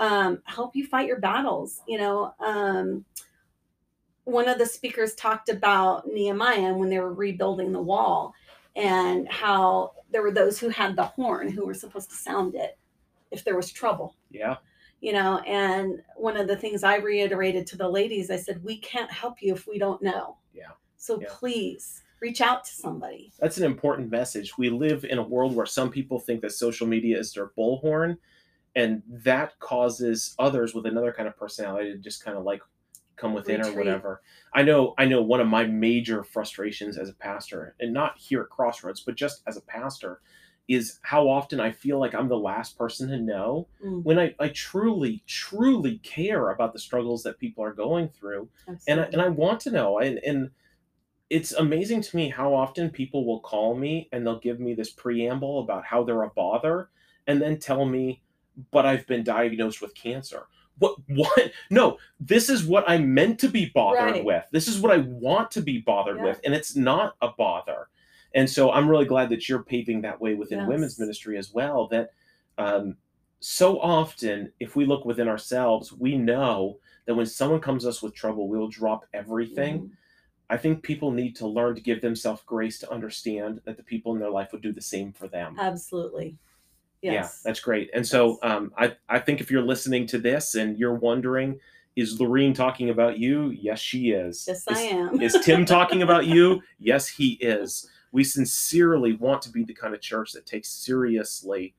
um, 0.00 0.42
help 0.44 0.76
you 0.76 0.86
fight 0.86 1.06
your 1.06 1.20
battles. 1.20 1.80
You 1.86 1.98
know, 1.98 2.34
um, 2.40 3.04
one 4.24 4.48
of 4.48 4.58
the 4.58 4.66
speakers 4.66 5.14
talked 5.14 5.48
about 5.48 6.06
Nehemiah 6.06 6.74
when 6.74 6.90
they 6.90 6.98
were 6.98 7.14
rebuilding 7.14 7.72
the 7.72 7.80
wall 7.80 8.34
and 8.76 9.28
how 9.28 9.92
there 10.10 10.22
were 10.22 10.30
those 10.30 10.58
who 10.58 10.68
had 10.68 10.96
the 10.96 11.04
horn 11.04 11.50
who 11.50 11.66
were 11.66 11.74
supposed 11.74 12.10
to 12.10 12.16
sound 12.16 12.54
it 12.54 12.78
if 13.30 13.44
there 13.44 13.56
was 13.56 13.70
trouble 13.70 14.14
yeah 14.30 14.56
you 15.00 15.12
know 15.12 15.38
and 15.38 16.02
one 16.16 16.36
of 16.36 16.48
the 16.48 16.56
things 16.56 16.82
i 16.82 16.96
reiterated 16.96 17.66
to 17.66 17.76
the 17.76 17.88
ladies 17.88 18.30
i 18.30 18.36
said 18.36 18.62
we 18.64 18.78
can't 18.78 19.10
help 19.10 19.40
you 19.40 19.54
if 19.54 19.66
we 19.66 19.78
don't 19.78 20.02
know 20.02 20.36
Yeah. 20.52 20.70
so 20.96 21.20
Yeah. 21.20 21.28
please 21.30 22.02
reach 22.20 22.40
out 22.40 22.64
to 22.64 22.72
somebody 22.72 23.32
that's 23.38 23.58
an 23.58 23.64
important 23.64 24.10
message. 24.10 24.58
We 24.58 24.70
live 24.70 25.04
in 25.04 25.18
a 25.18 25.22
world 25.22 25.54
where 25.54 25.66
some 25.66 25.88
people 25.90 26.18
think 26.18 26.40
that 26.40 26.50
social 26.50 26.86
media 26.86 27.16
is 27.16 27.32
their 27.32 27.50
bullhorn, 27.56 28.16
and 28.74 29.02
that 29.06 29.56
causes 29.60 30.34
others 30.40 30.74
with 30.74 30.84
another 30.86 31.12
kind 31.12 31.28
of 31.28 31.36
personality 31.36 31.92
to 31.92 31.98
just 31.98 32.24
kind 32.24 32.36
of 32.36 32.42
like 32.42 32.60
come 33.14 33.34
within 33.34 33.60
or 33.62 33.72
whatever. 33.72 34.20
I 34.52 34.62
know 34.64 34.94
I 34.98 35.04
know 35.04 35.22
one 35.22 35.40
of 35.40 35.46
my 35.46 35.64
major 35.64 36.24
frustrations 36.24 36.98
as 36.98 37.08
a 37.08 37.14
pastor, 37.14 37.76
and 37.78 37.92
not 37.92 38.18
here 38.18 38.42
at 38.42 38.48
Crossroads, 38.50 39.00
but 39.02 39.14
just 39.14 39.42
as 39.46 39.56
a 39.56 39.62
pastor, 39.62 40.20
is 40.68 40.98
how 41.02 41.28
often 41.28 41.58
I 41.60 41.72
feel 41.72 41.98
like 41.98 42.14
I'm 42.14 42.28
the 42.28 42.36
last 42.36 42.76
person 42.76 43.08
to 43.08 43.16
know 43.18 43.68
Mm, 43.82 44.02
when 44.04 44.18
I, 44.18 44.34
I 44.38 44.48
truly, 44.48 45.22
truly 45.26 45.98
care 45.98 46.50
about 46.50 46.72
the 46.72 46.78
struggles 46.78 47.22
that 47.22 47.38
people 47.38 47.64
are 47.64 47.72
going 47.72 48.08
through. 48.08 48.48
And 48.86 49.00
I, 49.00 49.04
and 49.04 49.20
I 49.22 49.28
want 49.28 49.60
to 49.60 49.70
know. 49.70 49.98
And 49.98 50.18
and 50.18 50.50
it's 51.30 51.52
amazing 51.52 52.00
to 52.02 52.16
me 52.16 52.28
how 52.28 52.54
often 52.54 52.90
people 52.90 53.24
will 53.26 53.40
call 53.40 53.74
me 53.74 54.08
and 54.12 54.26
they'll 54.26 54.38
give 54.40 54.60
me 54.60 54.74
this 54.74 54.90
preamble 54.90 55.60
about 55.60 55.84
how 55.84 56.02
they're 56.02 56.22
a 56.22 56.30
bother 56.30 56.88
and 57.26 57.40
then 57.40 57.58
tell 57.58 57.84
me, 57.84 58.22
but 58.70 58.86
I've 58.86 59.06
been 59.06 59.22
diagnosed 59.24 59.82
with 59.82 59.94
cancer. 59.94 60.46
What 60.78 60.96
what 61.08 61.52
no, 61.70 61.98
this 62.20 62.48
is 62.50 62.64
what 62.64 62.84
I'm 62.88 63.14
meant 63.14 63.38
to 63.40 63.48
be 63.48 63.66
bothered 63.74 64.00
Right. 64.16 64.24
with. 64.24 64.44
This 64.52 64.68
is 64.68 64.80
what 64.80 64.92
I 64.92 64.98
want 64.98 65.50
to 65.52 65.62
be 65.62 65.78
bothered 65.78 66.16
Yeah. 66.18 66.24
with. 66.24 66.40
And 66.44 66.54
it's 66.54 66.76
not 66.76 67.14
a 67.22 67.28
bother. 67.28 67.88
And 68.34 68.48
so 68.48 68.70
I'm 68.70 68.88
really 68.88 69.04
glad 69.06 69.30
that 69.30 69.48
you're 69.48 69.62
paving 69.62 70.02
that 70.02 70.20
way 70.20 70.34
within 70.34 70.60
Yes. 70.60 70.68
women's 70.68 70.98
ministry 70.98 71.38
as 71.38 71.52
well. 71.52 71.86
That 71.88 72.10
um, 72.58 72.96
so 73.40 73.80
often, 73.80 74.52
if 74.60 74.76
we 74.76 74.84
look 74.84 75.04
within 75.04 75.28
ourselves, 75.28 75.92
we 75.92 76.18
know 76.18 76.78
that 77.06 77.14
when 77.14 77.26
someone 77.26 77.60
comes 77.60 77.86
us 77.86 78.02
with 78.02 78.14
trouble, 78.14 78.48
we'll 78.48 78.68
drop 78.68 79.06
everything. 79.14 79.80
Mhm. 79.80 79.90
I 80.50 80.56
think 80.56 80.82
people 80.82 81.10
need 81.10 81.36
to 81.36 81.46
learn 81.46 81.74
to 81.74 81.80
give 81.80 82.00
themselves 82.00 82.42
grace 82.46 82.78
to 82.80 82.90
understand 82.90 83.60
that 83.64 83.76
the 83.76 83.82
people 83.82 84.14
in 84.14 84.18
their 84.18 84.30
life 84.30 84.52
would 84.52 84.62
do 84.62 84.72
the 84.72 84.80
same 84.80 85.12
for 85.12 85.28
them. 85.28 85.56
Absolutely. 85.58 86.36
Yes. 87.02 87.12
Yeah, 87.12 87.48
that's 87.48 87.60
great. 87.60 87.90
And 87.94 88.04
so 88.06 88.38
um, 88.42 88.72
I, 88.76 88.96
I 89.08 89.18
think 89.20 89.40
if 89.40 89.50
you're 89.50 89.62
listening 89.62 90.06
to 90.08 90.18
this 90.18 90.54
and 90.56 90.76
you're 90.78 90.94
wondering, 90.94 91.60
is 91.96 92.20
Lorene 92.20 92.54
talking 92.54 92.90
about 92.90 93.18
you? 93.18 93.50
Yes, 93.50 93.78
she 93.80 94.10
is. 94.10 94.44
yes, 94.48 94.66
is, 94.66 94.78
I 94.78 94.80
am. 94.82 95.20
is 95.20 95.36
Tim 95.44 95.64
talking 95.64 96.02
about 96.02 96.26
you? 96.26 96.60
Yes, 96.80 97.06
he 97.08 97.32
is. 97.34 97.88
We 98.12 98.24
sincerely 98.24 99.14
want 99.14 99.42
to 99.42 99.50
be 99.50 99.64
the 99.64 99.74
kind 99.74 99.94
of 99.94 100.00
church 100.00 100.32
that 100.32 100.46
takes 100.46 100.70
seriously 100.70 101.74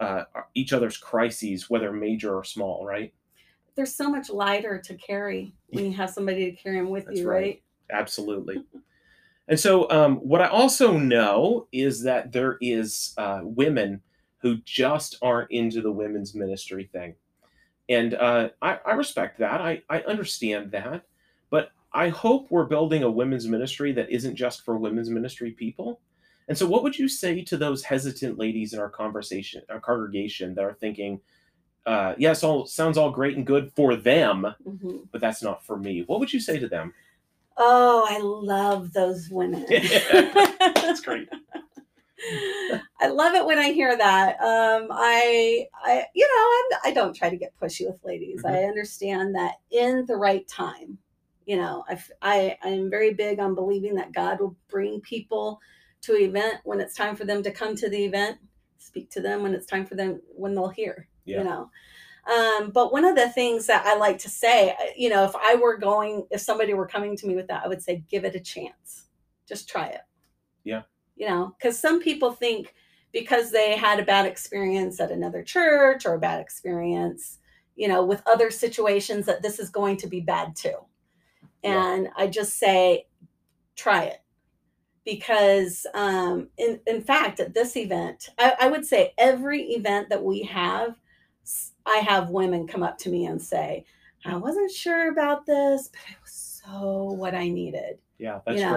uh, 0.00 0.24
each 0.54 0.72
other's 0.72 0.96
crises, 0.96 1.68
whether 1.68 1.92
major 1.92 2.34
or 2.34 2.44
small, 2.44 2.84
right? 2.84 3.12
There's 3.74 3.94
so 3.94 4.10
much 4.10 4.30
lighter 4.30 4.78
to 4.78 4.94
carry 4.94 5.52
when 5.68 5.84
you 5.86 5.92
have 5.92 6.10
somebody 6.10 6.50
to 6.50 6.56
carry 6.56 6.78
them 6.78 6.90
with 6.90 7.06
That's 7.06 7.20
you, 7.20 7.28
right. 7.28 7.36
right? 7.36 7.62
Absolutely. 7.92 8.64
And 9.48 9.58
so, 9.58 9.90
um, 9.90 10.16
what 10.16 10.40
I 10.40 10.46
also 10.46 10.96
know 10.96 11.66
is 11.72 12.02
that 12.04 12.32
there 12.32 12.56
is 12.60 13.14
uh, 13.18 13.40
women 13.42 14.00
who 14.38 14.58
just 14.64 15.18
aren't 15.22 15.50
into 15.50 15.82
the 15.82 15.90
women's 15.90 16.34
ministry 16.34 16.88
thing, 16.92 17.14
and 17.88 18.14
uh, 18.14 18.50
I, 18.62 18.78
I 18.86 18.92
respect 18.92 19.40
that. 19.40 19.60
I, 19.60 19.82
I 19.90 20.00
understand 20.02 20.70
that, 20.70 21.02
I 21.92 22.08
hope 22.08 22.46
we're 22.50 22.64
building 22.66 23.02
a 23.02 23.10
women's 23.10 23.46
ministry 23.48 23.92
that 23.92 24.10
isn't 24.10 24.36
just 24.36 24.64
for 24.64 24.76
women's 24.78 25.10
ministry 25.10 25.50
people. 25.52 26.00
And 26.48 26.56
so, 26.56 26.66
what 26.66 26.82
would 26.82 26.98
you 26.98 27.08
say 27.08 27.42
to 27.42 27.56
those 27.56 27.82
hesitant 27.84 28.38
ladies 28.38 28.72
in 28.72 28.80
our 28.80 28.90
conversation, 28.90 29.62
our 29.68 29.80
congregation, 29.80 30.54
that 30.54 30.64
are 30.64 30.74
thinking, 30.74 31.20
uh, 31.86 32.14
"Yes, 32.18 32.42
all 32.42 32.66
sounds 32.66 32.98
all 32.98 33.10
great 33.10 33.36
and 33.36 33.46
good 33.46 33.72
for 33.74 33.96
them, 33.96 34.46
Mhm. 34.66 35.08
but 35.12 35.20
that's 35.20 35.42
not 35.42 35.64
for 35.64 35.76
me"? 35.76 36.02
What 36.02 36.20
would 36.20 36.32
you 36.32 36.40
say 36.40 36.58
to 36.58 36.68
them? 36.68 36.92
Oh, 37.56 38.06
I 38.08 38.18
love 38.18 38.92
those 38.92 39.28
women. 39.30 39.66
That's 39.68 41.00
great. 41.02 41.28
I 43.00 43.08
love 43.08 43.34
it 43.34 43.44
when 43.44 43.58
I 43.58 43.72
hear 43.72 43.96
that. 43.96 44.40
Um, 44.40 44.88
I, 44.90 45.66
I, 45.84 46.04
you 46.14 46.26
know, 46.26 46.78
I'm, 46.86 46.90
I 46.90 46.94
don't 46.94 47.14
try 47.14 47.28
to 47.30 47.36
get 47.36 47.52
pushy 47.60 47.86
with 47.90 48.02
ladies. 48.04 48.42
Mhm. 48.42 48.50
I 48.50 48.64
understand 48.64 49.34
that 49.34 49.54
in 49.70 50.04
the 50.06 50.16
right 50.16 50.46
time, 50.48 50.98
you 51.50 51.56
know, 51.56 51.84
I 52.22 52.56
I 52.62 52.68
am 52.68 52.88
very 52.88 53.12
big 53.12 53.40
on 53.40 53.56
believing 53.56 53.96
that 53.96 54.12
God 54.12 54.38
will 54.38 54.56
bring 54.68 55.00
people 55.00 55.60
to 56.02 56.14
an 56.14 56.22
event 56.22 56.58
when 56.62 56.80
it's 56.80 56.94
time 56.94 57.16
for 57.16 57.24
them 57.24 57.42
to 57.42 57.50
come 57.50 57.74
to 57.74 57.90
the 57.90 58.04
event, 58.04 58.38
speak 58.78 59.10
to 59.10 59.20
them 59.20 59.42
when 59.42 59.52
it's 59.52 59.66
time 59.66 59.84
for 59.84 59.96
them, 59.96 60.20
when 60.36 60.54
they'll 60.54 60.68
hear, 60.68 61.08
Yeah. 61.24 61.38
you 61.38 61.44
know. 61.44 61.70
Um, 62.32 62.70
but 62.70 62.92
one 62.92 63.04
of 63.04 63.16
the 63.16 63.28
things 63.30 63.66
that 63.66 63.84
I 63.84 63.96
like 63.96 64.18
to 64.18 64.28
say, 64.30 64.70
uh, 64.70 64.92
you 64.96 65.08
know, 65.08 65.24
if 65.24 65.34
I 65.34 65.56
were 65.56 65.76
going, 65.76 66.24
if 66.30 66.40
somebody 66.40 66.72
were 66.72 66.86
coming 66.86 67.16
to 67.16 67.26
me 67.26 67.34
with 67.34 67.48
that, 67.48 67.64
I 67.64 67.68
would 67.68 67.82
say, 67.82 68.04
give 68.08 68.24
it 68.24 68.36
a 68.36 68.40
chance. 68.40 69.06
Just 69.48 69.68
try 69.68 69.86
it. 69.86 70.02
Yeah. 70.62 70.82
You 71.16 71.28
know, 71.28 71.56
because 71.58 71.76
some 71.80 72.00
people 72.00 72.30
think 72.30 72.76
because 73.10 73.50
they 73.50 73.76
had 73.76 73.98
a 73.98 74.04
bad 74.04 74.24
experience 74.24 75.00
at 75.00 75.10
another 75.10 75.42
church 75.42 76.06
or 76.06 76.14
a 76.14 76.20
bad 76.20 76.40
experience, 76.40 77.38
you 77.74 77.88
know, 77.88 78.04
with 78.04 78.22
other 78.28 78.52
situations 78.52 79.26
that 79.26 79.42
this 79.42 79.58
is 79.58 79.68
going 79.68 79.96
to 79.96 80.06
be 80.06 80.20
bad 80.20 80.54
too. 80.54 80.76
Yeah. 81.62 81.94
And 81.94 82.08
I 82.16 82.26
just 82.26 82.58
say, 82.58 83.06
try 83.76 84.04
it. 84.04 84.22
Because 85.04 85.86
um, 85.94 86.48
in, 86.58 86.80
in 86.86 87.00
fact, 87.02 87.40
at 87.40 87.54
this 87.54 87.76
event, 87.76 88.28
I, 88.38 88.54
I 88.60 88.68
would 88.68 88.84
say 88.84 89.14
every 89.18 89.62
event 89.70 90.10
that 90.10 90.22
we 90.22 90.42
have, 90.42 90.94
I 91.86 91.96
have 91.98 92.30
women 92.30 92.66
come 92.66 92.82
up 92.82 92.98
to 92.98 93.08
me 93.10 93.26
and 93.26 93.40
say, 93.40 93.84
I 94.24 94.36
wasn't 94.36 94.70
sure 94.70 95.10
about 95.10 95.46
this, 95.46 95.88
but 95.88 96.00
it 96.10 96.16
was 96.22 96.60
so 96.62 97.12
what 97.12 97.34
I 97.34 97.48
needed 97.48 97.98
Yeah, 98.18 98.40
that's 98.44 98.60
you 98.60 98.66
know 98.66 98.74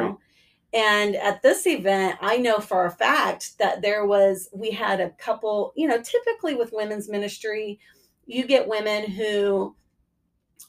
great. 0.71 0.81
and 0.81 1.15
at 1.17 1.41
this 1.41 1.67
event 1.67 2.17
i 2.21 2.38
know 2.38 2.59
for 2.59 2.86
a 2.86 2.91
fact 2.91 3.57
that 3.59 3.81
there 3.81 4.05
was 4.05 4.47
we 4.53 4.71
had 4.71 5.01
a 5.01 5.09
couple 5.09 5.73
you 5.75 5.86
know 5.86 6.01
typically 6.01 6.55
with 6.55 6.71
women's 6.71 7.09
ministry 7.09 7.77
you 8.25 8.47
get 8.47 8.69
women 8.69 9.03
who 9.11 9.75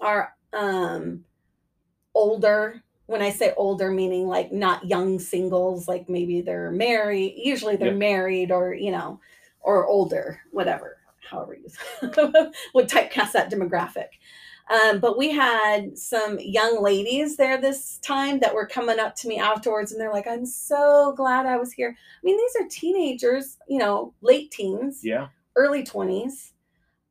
are 0.01 0.35
um 0.53 1.25
older 2.15 2.83
when 3.07 3.23
i 3.23 3.31
say 3.31 3.53
older 3.57 3.91
meaning 3.91 4.27
like 4.27 4.53
not 4.53 4.85
young 4.87 5.19
singles 5.19 5.89
like 5.89 6.09
maybe 6.09 6.41
they're 6.41 6.71
married 6.71 7.35
usually 7.37 7.77
they're 7.77 7.91
Yeah. 7.93 7.97
married 8.11 8.51
or 8.53 8.75
you 8.75 8.91
know 8.91 9.21
or 9.61 9.87
older 9.87 10.41
whatever 10.53 10.99
however 11.31 11.57
you 11.57 11.69
would 12.75 12.89
typecast 12.89 13.33
that 13.33 13.51
demographic 13.51 14.09
um, 14.71 14.99
but 14.99 15.19
we 15.19 15.31
had 15.31 15.99
some 15.99 16.39
young 16.41 16.83
ladies 16.83 17.37
there 17.37 17.61
this 17.61 17.99
time 17.99 18.41
that 18.41 18.55
were 18.55 18.67
coming 18.67 18.99
up 18.99 19.15
to 19.17 19.29
me 19.29 19.39
afterwards 19.39 19.93
and 19.93 20.01
they're 20.01 20.11
like, 20.13 20.27
I'm 20.27 20.47
so 20.47 21.13
glad 21.19 21.45
I 21.45 21.59
was 21.59 21.71
here. 21.73 21.95
I 21.95 22.21
mean, 22.23 22.39
these 22.39 22.57
are 22.63 22.69
teenagers, 22.71 23.59
you 23.69 23.79
know, 23.79 24.15
late 24.23 24.51
teens, 24.51 25.01
Yeah, 25.03 25.29
early 25.55 25.85
20s. 25.85 26.54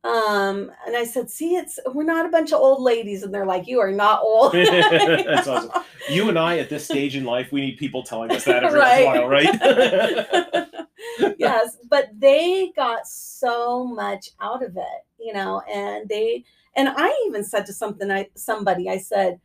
Um, 0.04 0.70
and 0.86 0.94
I 0.94 1.04
said, 1.04 1.30
see, 1.30 1.56
it's 1.56 1.78
we're 1.94 2.04
not 2.04 2.26
a 2.26 2.28
bunch 2.28 2.52
of 2.52 2.60
old 2.60 2.82
ladies. 2.82 3.22
And 3.22 3.32
they're 3.32 3.46
like, 3.46 3.66
you 3.66 3.80
are 3.80 3.90
not 3.90 4.20
old. 4.22 4.52
That's 4.52 5.48
awesome. 5.48 5.70
you 6.10 6.28
and 6.28 6.38
I 6.38 6.58
at 6.58 6.68
this 6.68 6.84
stage 6.84 7.16
in 7.16 7.24
life, 7.24 7.50
we 7.50 7.62
need 7.62 7.78
people 7.78 8.02
telling 8.02 8.30
us 8.30 8.44
that 8.44 8.64
every 8.64 8.80
Right. 8.80 9.06
while, 9.06 9.28
right? 9.28 9.48
yes, 11.38 11.78
but 11.88 12.10
they 12.18 12.70
got 12.76 13.06
so 13.06 13.86
much 13.86 14.28
out 14.42 14.62
of 14.62 14.76
it, 14.76 15.04
you 15.18 15.32
know, 15.32 15.62
and 15.72 16.06
they 16.08 16.44
and 16.76 16.90
I 16.90 17.24
even 17.26 17.42
said 17.42 17.64
to 17.66 17.72
something 17.72 18.10
I 18.10 18.28
somebody 18.34 18.90
I 18.90 18.98
said 18.98 19.40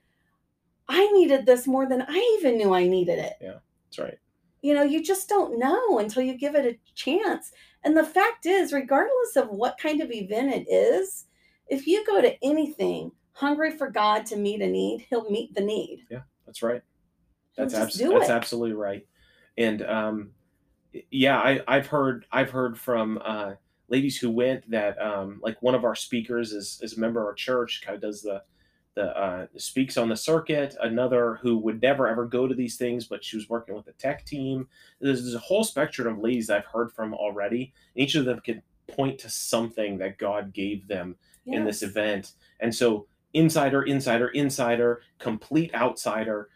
I 0.89 1.09
needed 1.13 1.45
this 1.45 1.67
more 1.67 1.87
than 1.87 2.03
I 2.07 2.37
even 2.39 2.57
knew 2.57 2.73
I 2.73 2.85
needed 2.87 3.19
it. 3.19 3.33
Yeah, 3.39 3.59
that's 3.85 3.99
right. 3.99 4.17
You 4.61 4.73
know, 4.73 4.83
you 4.83 5.03
just 5.03 5.29
don't 5.29 5.57
know 5.57 5.99
until 5.99 6.23
you 6.23 6.37
give 6.37 6.55
it 6.55 6.65
a 6.65 6.93
chance. 6.93 7.51
And 7.83 7.95
the 7.95 8.03
fact 8.03 8.45
is, 8.45 8.73
regardless 8.73 9.35
of 9.35 9.49
what 9.49 9.77
kind 9.77 10.01
of 10.01 10.11
event 10.11 10.53
it 10.53 10.71
is, 10.71 11.25
if 11.67 11.87
you 11.87 12.05
go 12.05 12.21
to 12.21 12.35
anything 12.43 13.11
hungry 13.31 13.71
for 13.71 13.89
God 13.89 14.25
to 14.27 14.35
meet 14.35 14.61
a 14.61 14.67
need, 14.67 15.05
he'll 15.09 15.29
meet 15.29 15.53
the 15.55 15.61
need. 15.61 16.05
Yeah 16.09 16.21
that's 16.49 16.63
right. 16.63 16.81
That's 17.55 17.75
abs- 17.75 17.97
that's 17.99 18.29
absolutely 18.31 18.73
right. 18.73 19.05
And 19.55 19.83
um, 19.83 20.31
yeah, 21.11 21.37
I, 21.37 21.61
I've 21.67 21.85
heard 21.85 22.25
I've 22.31 22.49
heard 22.49 22.79
from 22.79 23.19
uh, 23.23 23.51
ladies 23.87 24.17
who 24.17 24.31
went 24.31 24.69
that 24.71 24.99
um, 24.99 25.39
like 25.43 25.61
one 25.61 25.75
of 25.75 25.85
our 25.85 25.93
speakers 25.93 26.51
is 26.51 26.79
is 26.81 26.97
a 26.97 26.99
member 26.99 27.21
of 27.21 27.27
our 27.27 27.33
church, 27.35 27.83
kind 27.85 27.95
of 27.95 28.01
does 28.01 28.23
the 28.23 28.41
the 28.99 29.17
uh, 29.17 29.47
speaks 29.57 29.95
on 29.97 30.09
the 30.09 30.15
circuit. 30.17 30.75
Another 30.81 31.39
who 31.41 31.57
would 31.59 31.81
never 31.81 32.05
ever 32.07 32.25
go 32.25 32.47
to 32.47 32.53
these 32.53 32.75
things, 32.75 33.05
but 33.07 33.23
she 33.23 33.37
was 33.37 33.47
working 33.47 33.73
with 33.75 33.85
the 33.85 33.93
tech 33.93 34.25
team. 34.25 34.67
There's, 34.99 35.21
there's 35.21 35.35
a 35.35 35.39
whole 35.39 35.63
spectrum 35.63 36.07
of 36.17 36.21
ladies 36.21 36.49
I've 36.49 36.65
heard 36.65 36.91
from 36.91 37.13
already. 37.13 37.73
Each 37.95 38.15
of 38.15 38.25
them 38.25 38.41
can 38.41 38.61
point 38.91 39.17
to 39.19 39.29
something 39.29 39.97
that 39.99 40.17
God 40.17 40.51
gave 40.53 40.87
them 40.87 41.15
in 41.45 41.63
this 41.63 41.81
event. 41.81 42.33
And 42.59 42.75
so, 42.75 43.07
insider, 43.33 43.83
insider, 43.83 44.27
insider, 44.29 45.01
complete 45.17 45.73
outsider, 45.73 46.49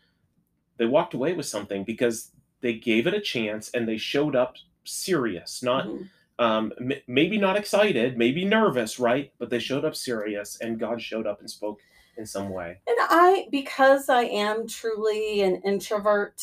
they 0.77 0.85
walked 0.85 1.13
away 1.13 1.31
with 1.33 1.45
something 1.45 1.83
because 1.85 2.31
they 2.61 2.73
gave 2.73 3.07
it 3.07 3.13
a 3.13 3.21
chance 3.21 3.69
and 3.73 3.87
they 3.87 3.97
showed 3.97 4.35
up 4.35 4.55
serious, 4.83 5.63
not 5.63 5.85
Mhm. 5.87 6.09
um, 6.39 6.73
m- 6.79 7.01
maybe 7.07 7.37
not 7.37 7.55
excited, 7.55 8.17
maybe 8.17 8.43
nervous, 8.43 8.99
right? 8.99 9.31
But 9.39 9.49
they 9.49 9.59
showed 9.59 9.85
up 9.85 9.95
serious, 9.95 10.57
and 10.59 10.79
God 10.79 11.01
showed 11.01 11.27
up 11.27 11.39
and 11.39 11.49
spoke 11.49 11.79
in 12.17 12.25
some 12.25 12.49
way. 12.49 12.79
And 12.87 12.97
I, 12.99 13.47
because 13.51 14.09
I 14.09 14.23
am 14.23 14.67
truly 14.67 15.41
an 15.41 15.61
introvert 15.63 16.41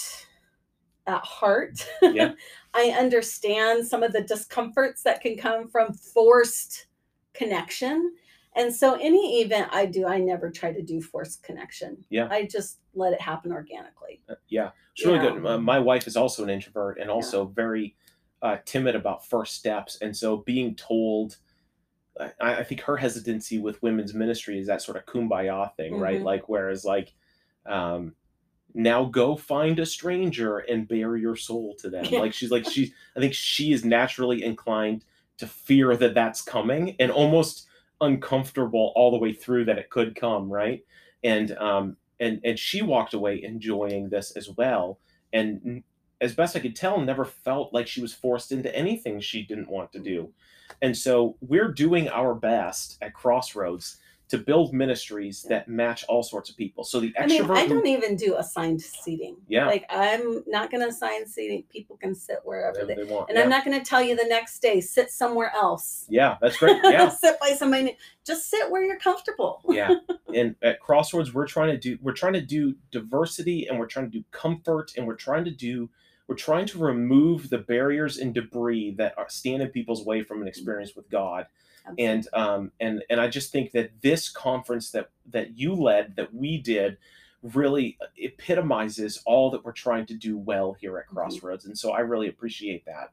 at 1.07 1.25
heart, 1.25 1.87
Yeah. 2.03 2.33
I 2.75 2.95
understand 2.99 3.87
some 3.87 4.03
of 4.03 4.13
the 4.13 4.23
discomforts 4.23 5.03
that 5.03 5.21
can 5.21 5.37
come 5.37 5.69
from 5.69 5.93
forced 5.93 6.87
connection. 7.35 8.15
And 8.55 8.75
so 8.75 8.95
any 8.95 9.41
event 9.41 9.69
I 9.73 9.87
do, 9.87 10.07
I 10.07 10.19
never 10.19 10.51
try 10.51 10.73
to 10.73 10.83
do 10.83 11.01
forced 11.01 11.43
connection. 11.43 12.05
Yeah. 12.11 12.29
I 12.31 12.47
just 12.47 12.79
let 12.95 13.13
it 13.13 13.21
happen 13.21 13.53
organically. 13.53 14.23
Uh, 14.29 14.35
yeah, 14.49 14.71
it's 14.95 15.05
really 15.05 15.19
Yeah. 15.25 15.33
good. 15.33 15.47
Uh, 15.47 15.59
my 15.59 15.79
wife 15.79 16.07
is 16.07 16.17
also 16.17 16.43
an 16.45 16.51
introvert 16.51 16.99
and 17.01 17.11
also 17.11 17.47
very 17.47 17.97
uh, 18.43 18.57
timid 18.65 18.97
about 18.97 19.27
first 19.27 19.55
steps, 19.57 19.99
and 20.01 20.17
so 20.17 20.39
being 20.39 20.75
told, 20.75 21.37
I, 22.41 22.57
I 22.57 22.65
think 22.65 22.83
her 22.83 22.97
hesitancy 22.97 23.59
with 23.59 23.83
women's 23.83 24.15
ministry 24.15 24.59
is 24.59 24.67
that 24.67 24.83
sort 24.83 24.97
of 24.99 25.07
kumbaya 25.07 25.75
thing, 25.77 25.99
right? 25.99 26.21
Mhm. 26.21 26.25
Like, 26.25 26.49
whereas 26.49 26.85
like, 26.85 27.13
um, 27.67 28.15
now 28.75 29.05
go 29.05 29.37
find 29.37 29.79
a 29.79 29.87
stranger 29.87 30.59
and 30.59 30.87
bare 30.87 31.17
your 31.17 31.37
soul 31.37 31.75
to 31.81 31.91
them. 31.91 32.05
Yeah. 32.05 32.21
Like 32.21 32.33
she's 32.33 32.51
like 32.51 32.65
she's. 32.69 32.93
I 33.17 33.21
think 33.21 33.35
she 33.35 33.73
is 33.73 33.85
naturally 33.85 34.45
inclined 34.45 35.05
to 35.39 35.47
fear 35.47 35.97
that 35.97 36.15
that's 36.15 36.43
coming 36.43 36.95
and 37.01 37.11
almost 37.11 37.67
uncomfortable 38.01 38.93
all 38.95 39.11
the 39.11 39.19
way 39.19 39.33
through 39.33 39.65
that 39.65 39.79
it 39.79 39.91
could 39.91 40.15
come, 40.15 40.51
right? 40.51 40.85
And 41.25 41.53
um, 41.59 41.97
and 42.21 42.41
and 42.45 42.59
she 42.59 42.83
walked 42.83 43.15
away 43.15 43.43
enjoying 43.43 44.09
this 44.11 44.31
as 44.37 44.51
well 44.51 45.01
and 45.33 45.83
as 46.21 46.35
best 46.35 46.55
i 46.55 46.61
could 46.61 46.77
tell 46.77 47.01
never 47.01 47.25
felt 47.25 47.73
like 47.73 47.89
she 47.89 48.01
was 48.01 48.15
forced 48.15 48.53
into 48.53 48.75
anything 48.77 49.21
she 49.21 49.43
didn't 49.43 49.71
want 49.71 49.91
to 49.91 49.99
do 49.99 50.33
and 50.83 50.97
so 50.97 51.37
we're 51.41 51.73
doing 51.73 52.09
our 52.09 52.35
best 52.35 52.99
at 53.03 53.15
crossroads 53.15 53.99
to 54.31 54.39
build 54.39 54.73
ministries 54.73 55.43
that 55.49 55.67
match 55.67 56.05
all 56.09 56.23
sorts 56.23 56.49
of 56.49 56.57
people 56.57 56.85
so 56.85 57.01
the 57.01 57.13
extrovert. 57.19 57.23
I 57.23 57.27
mean, 57.27 57.51
I 57.51 57.67
don't 57.67 57.87
even 57.87 58.15
do 58.15 58.37
assigned 58.37 58.81
seating. 58.81 59.37
Yeah. 59.49 59.67
Like 59.67 59.85
I'm 59.91 60.45
not 60.47 60.71
going 60.71 60.83
to 60.83 60.89
assign 60.89 61.27
seating. 61.27 61.65
People 61.65 61.97
can 61.97 62.15
sit 62.15 62.39
wherever 62.45 62.87
they, 62.87 62.95
they. 62.95 63.03
they 63.03 63.13
want 63.13 63.29
And 63.29 63.37
yeah. 63.37 63.43
I'm 63.43 63.51
not 63.51 63.65
going 63.65 63.77
to 63.77 63.85
tell 63.85 64.01
you 64.01 64.15
the 64.15 64.27
next 64.29 64.63
day 64.63 64.81
sit 64.81 65.11
somewhere 65.11 65.53
else. 65.53 66.07
yeah 66.09 66.37
that's 66.41 66.57
great 66.57 66.77
yeah 66.85 67.09
sit 67.09 67.41
by 67.41 67.51
somebody. 67.51 67.83
new. 67.83 67.93
Just 68.25 68.49
sit 68.49 68.71
where 68.71 68.85
you're 68.85 69.01
comfortable. 69.01 69.63
yeah 69.69 69.95
and 70.33 70.55
at 70.63 70.79
crossroads 70.79 71.35
we're 71.35 71.47
trying 71.47 71.71
to 71.71 71.77
do 71.77 71.99
we're 72.01 72.13
trying 72.13 72.35
to 72.35 72.41
do 72.41 72.77
diversity 72.93 73.67
and 73.67 73.81
we're 73.81 73.87
trying 73.87 74.09
to 74.09 74.17
do 74.17 74.25
comfort 74.31 74.93
and 74.97 75.07
we're 75.09 75.17
trying 75.17 75.45
to 75.45 75.51
do 75.51 75.91
we're 76.31 76.37
trying 76.37 76.65
to 76.65 76.79
remove 76.79 77.51
the 77.51 77.59
barriers 77.59 78.19
and 78.19 78.33
debris 78.33 78.93
that 78.97 79.13
are 79.19 79.29
stand 79.29 79.61
in 79.61 79.69
people's 79.69 80.05
way 80.07 80.23
from 80.23 80.41
an 80.41 80.47
experience 80.47 80.95
with 80.95 81.11
god 81.11 81.47
and 81.99 82.29
um 82.35 82.71
and 82.79 83.03
and 83.11 83.21
i 83.21 83.27
just 83.27 83.51
think 83.51 83.73
that 83.73 83.91
this 84.01 84.29
conference 84.29 84.93
that 84.93 85.11
that 85.29 85.59
you 85.59 85.75
led 85.75 86.15
that 86.15 86.33
we 86.33 86.57
did 86.57 86.97
really 87.43 87.99
epitomizes 88.17 89.21
all 89.27 89.51
that 89.51 89.65
we're 89.65 89.73
trying 89.73 90.07
to 90.07 90.15
do 90.15 90.39
well 90.39 90.73
here 90.81 90.99
at 90.99 91.07
Mhm. 91.07 91.15
crossroads 91.15 91.65
and 91.67 91.77
so 91.77 91.91
i 91.91 91.99
really 92.01 92.29
appreciate 92.29 92.85
that 92.85 93.11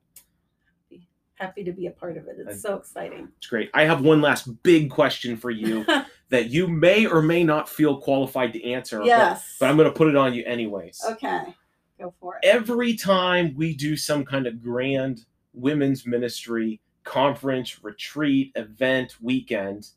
happy 1.36 1.64
to 1.64 1.72
be 1.72 1.86
a 1.86 1.92
part 1.92 2.18
of 2.18 2.28
it. 2.28 2.36
It's 2.40 2.50
I- 2.66 2.70
so 2.70 2.76
exciting. 2.78 3.30
it's 3.38 3.48
great 3.48 3.72
i 3.74 3.84
have 3.86 4.02
one 4.02 4.22
last 4.22 4.62
big 4.62 4.92
question 4.92 5.38
for 5.38 5.50
you 5.50 5.86
that 6.30 6.50
you 6.50 6.68
may 6.68 7.06
or 7.08 7.22
may 7.24 7.44
not 7.44 7.68
feel 7.68 7.98
qualified 7.98 8.54
to 8.54 8.64
answer 8.64 9.00
but- 9.00 9.08
yes. 9.08 9.58
but 9.60 9.70
i'm 9.70 9.76
going 9.78 9.88
to 9.92 9.96
put 9.98 10.08
it 10.08 10.16
on 10.16 10.36
you 10.36 10.44
anyways 10.46 11.02
okay. 11.10 11.56
Go 12.00 12.14
for 12.20 12.36
it. 12.36 12.46
every 12.46 12.96
time 12.96 13.54
we 13.56 13.76
do 13.76 13.98
some 13.98 14.24
kind 14.24 14.46
of 14.46 14.62
grand 14.62 15.26
women's 15.54 16.06
ministry 16.06 16.80
conference, 17.04 17.84
retreat, 17.84 18.52
event, 18.56 19.16
weekend, 19.22 19.88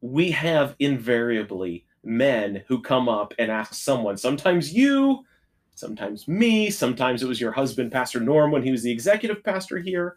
we 0.00 0.30
have 0.30 0.76
invariably 0.78 1.84
men 2.04 2.62
who 2.68 2.80
come 2.80 3.08
up 3.08 3.34
and 3.38 3.50
ask 3.50 3.74
someone, 3.74 4.16
sometimes 4.16 4.72
you, 4.72 5.24
sometimes 5.74 6.28
me, 6.28 6.70
sometimes 6.70 7.22
it 7.22 7.28
was 7.28 7.40
your 7.40 7.52
husband, 7.52 7.90
Pastor 7.90 8.20
Norm, 8.20 8.52
when 8.52 8.62
he 8.62 8.70
was 8.70 8.82
the 8.82 8.92
executive 8.92 9.42
pastor 9.42 9.78
here. 9.78 10.16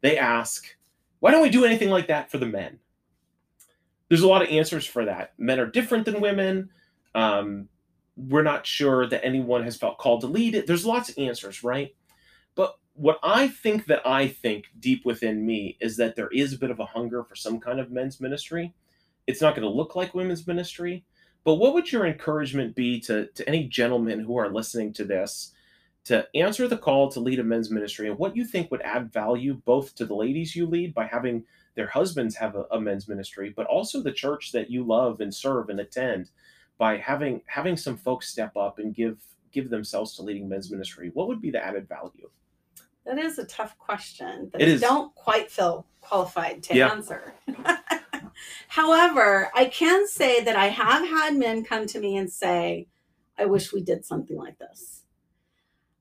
They 0.00 0.18
ask, 0.18 0.66
why 1.20 1.30
don't 1.30 1.42
we 1.42 1.50
do 1.50 1.64
anything 1.64 1.90
like 1.90 2.08
that 2.08 2.30
for 2.30 2.38
the 2.38 2.46
men? 2.46 2.78
There's 4.08 4.22
a 4.22 4.28
lot 4.28 4.42
of 4.42 4.48
answers 4.48 4.86
for 4.86 5.04
that. 5.04 5.32
Men 5.38 5.60
are 5.60 5.66
different 5.66 6.04
than 6.04 6.20
women. 6.20 6.70
Um, 7.14 7.68
we're 8.16 8.42
not 8.42 8.66
sure 8.66 9.06
that 9.06 9.24
anyone 9.24 9.62
has 9.64 9.76
felt 9.76 9.98
called 9.98 10.22
to 10.22 10.26
lead 10.26 10.54
it. 10.54 10.66
There's 10.66 10.86
lots 10.86 11.08
of 11.08 11.18
answers, 11.18 11.62
right? 11.62 11.94
But 12.54 12.78
what 12.94 13.18
I 13.22 13.48
think 13.48 13.86
that 13.86 14.06
I 14.06 14.28
think 14.28 14.66
deep 14.80 15.04
within 15.04 15.44
me 15.44 15.76
is 15.80 15.96
that 15.98 16.16
there 16.16 16.30
is 16.30 16.54
a 16.54 16.58
bit 16.58 16.70
of 16.70 16.80
a 16.80 16.86
hunger 16.86 17.22
for 17.24 17.36
some 17.36 17.60
kind 17.60 17.78
of 17.78 17.90
men's 17.90 18.20
ministry. 18.20 18.72
It's 19.26 19.42
not 19.42 19.54
going 19.54 19.68
to 19.68 19.74
look 19.74 19.94
like 19.94 20.14
women's 20.14 20.46
ministry. 20.46 21.04
But 21.44 21.56
what 21.56 21.74
would 21.74 21.92
your 21.92 22.06
encouragement 22.06 22.74
be 22.74 22.98
to, 23.02 23.26
to 23.26 23.48
any 23.48 23.64
gentlemen 23.68 24.20
who 24.20 24.36
are 24.36 24.52
listening 24.52 24.92
to 24.94 25.04
this 25.04 25.52
to 26.06 26.26
answer 26.34 26.66
the 26.68 26.78
call 26.78 27.10
to 27.10 27.20
lead 27.20 27.40
a 27.40 27.44
men's 27.44 27.70
ministry 27.70 28.08
and 28.08 28.18
what 28.18 28.36
you 28.36 28.44
think 28.44 28.70
would 28.70 28.82
add 28.82 29.12
value 29.12 29.54
both 29.64 29.94
to 29.96 30.06
the 30.06 30.14
ladies 30.14 30.54
you 30.54 30.64
lead 30.66 30.94
by 30.94 31.04
having 31.04 31.44
their 31.74 31.88
husbands 31.88 32.34
have 32.36 32.54
a, 32.54 32.64
a 32.70 32.80
men's 32.80 33.08
ministry, 33.08 33.52
but 33.54 33.66
also 33.66 34.00
the 34.00 34.12
church 34.12 34.52
that 34.52 34.70
you 34.70 34.84
love 34.84 35.20
and 35.20 35.34
serve 35.34 35.68
and 35.68 35.80
attend 35.80 36.30
by 36.78 36.96
having 36.98 37.40
having 37.46 37.76
some 37.76 37.96
folks 37.96 38.28
step 38.28 38.56
up 38.56 38.78
and 38.78 38.94
give 38.94 39.18
give 39.52 39.70
themselves 39.70 40.14
to 40.16 40.22
leading 40.22 40.48
men's 40.48 40.70
ministry? 40.70 41.10
What 41.14 41.28
would 41.28 41.40
be 41.40 41.50
the 41.50 41.64
added 41.64 41.88
value? 41.88 42.28
That 43.04 43.18
is 43.18 43.38
a 43.38 43.46
tough 43.46 43.78
question 43.78 44.50
that 44.52 44.60
It 44.60 44.68
I 44.68 44.72
is. 44.72 44.80
don't 44.80 45.14
quite 45.14 45.50
feel 45.50 45.86
qualified 46.00 46.62
to 46.64 46.76
Yeah. 46.76 46.90
answer. 46.90 47.34
However, 48.68 49.50
I 49.54 49.66
can 49.66 50.06
say 50.08 50.42
that 50.44 50.56
I 50.56 50.66
have 50.66 51.06
had 51.08 51.36
men 51.36 51.64
come 51.64 51.86
to 51.86 52.00
me 52.00 52.16
and 52.16 52.30
say, 52.30 52.88
I 53.38 53.46
wish 53.46 53.72
we 53.72 53.80
did 53.82 54.04
something 54.04 54.36
like 54.36 54.58
this. 54.58 55.02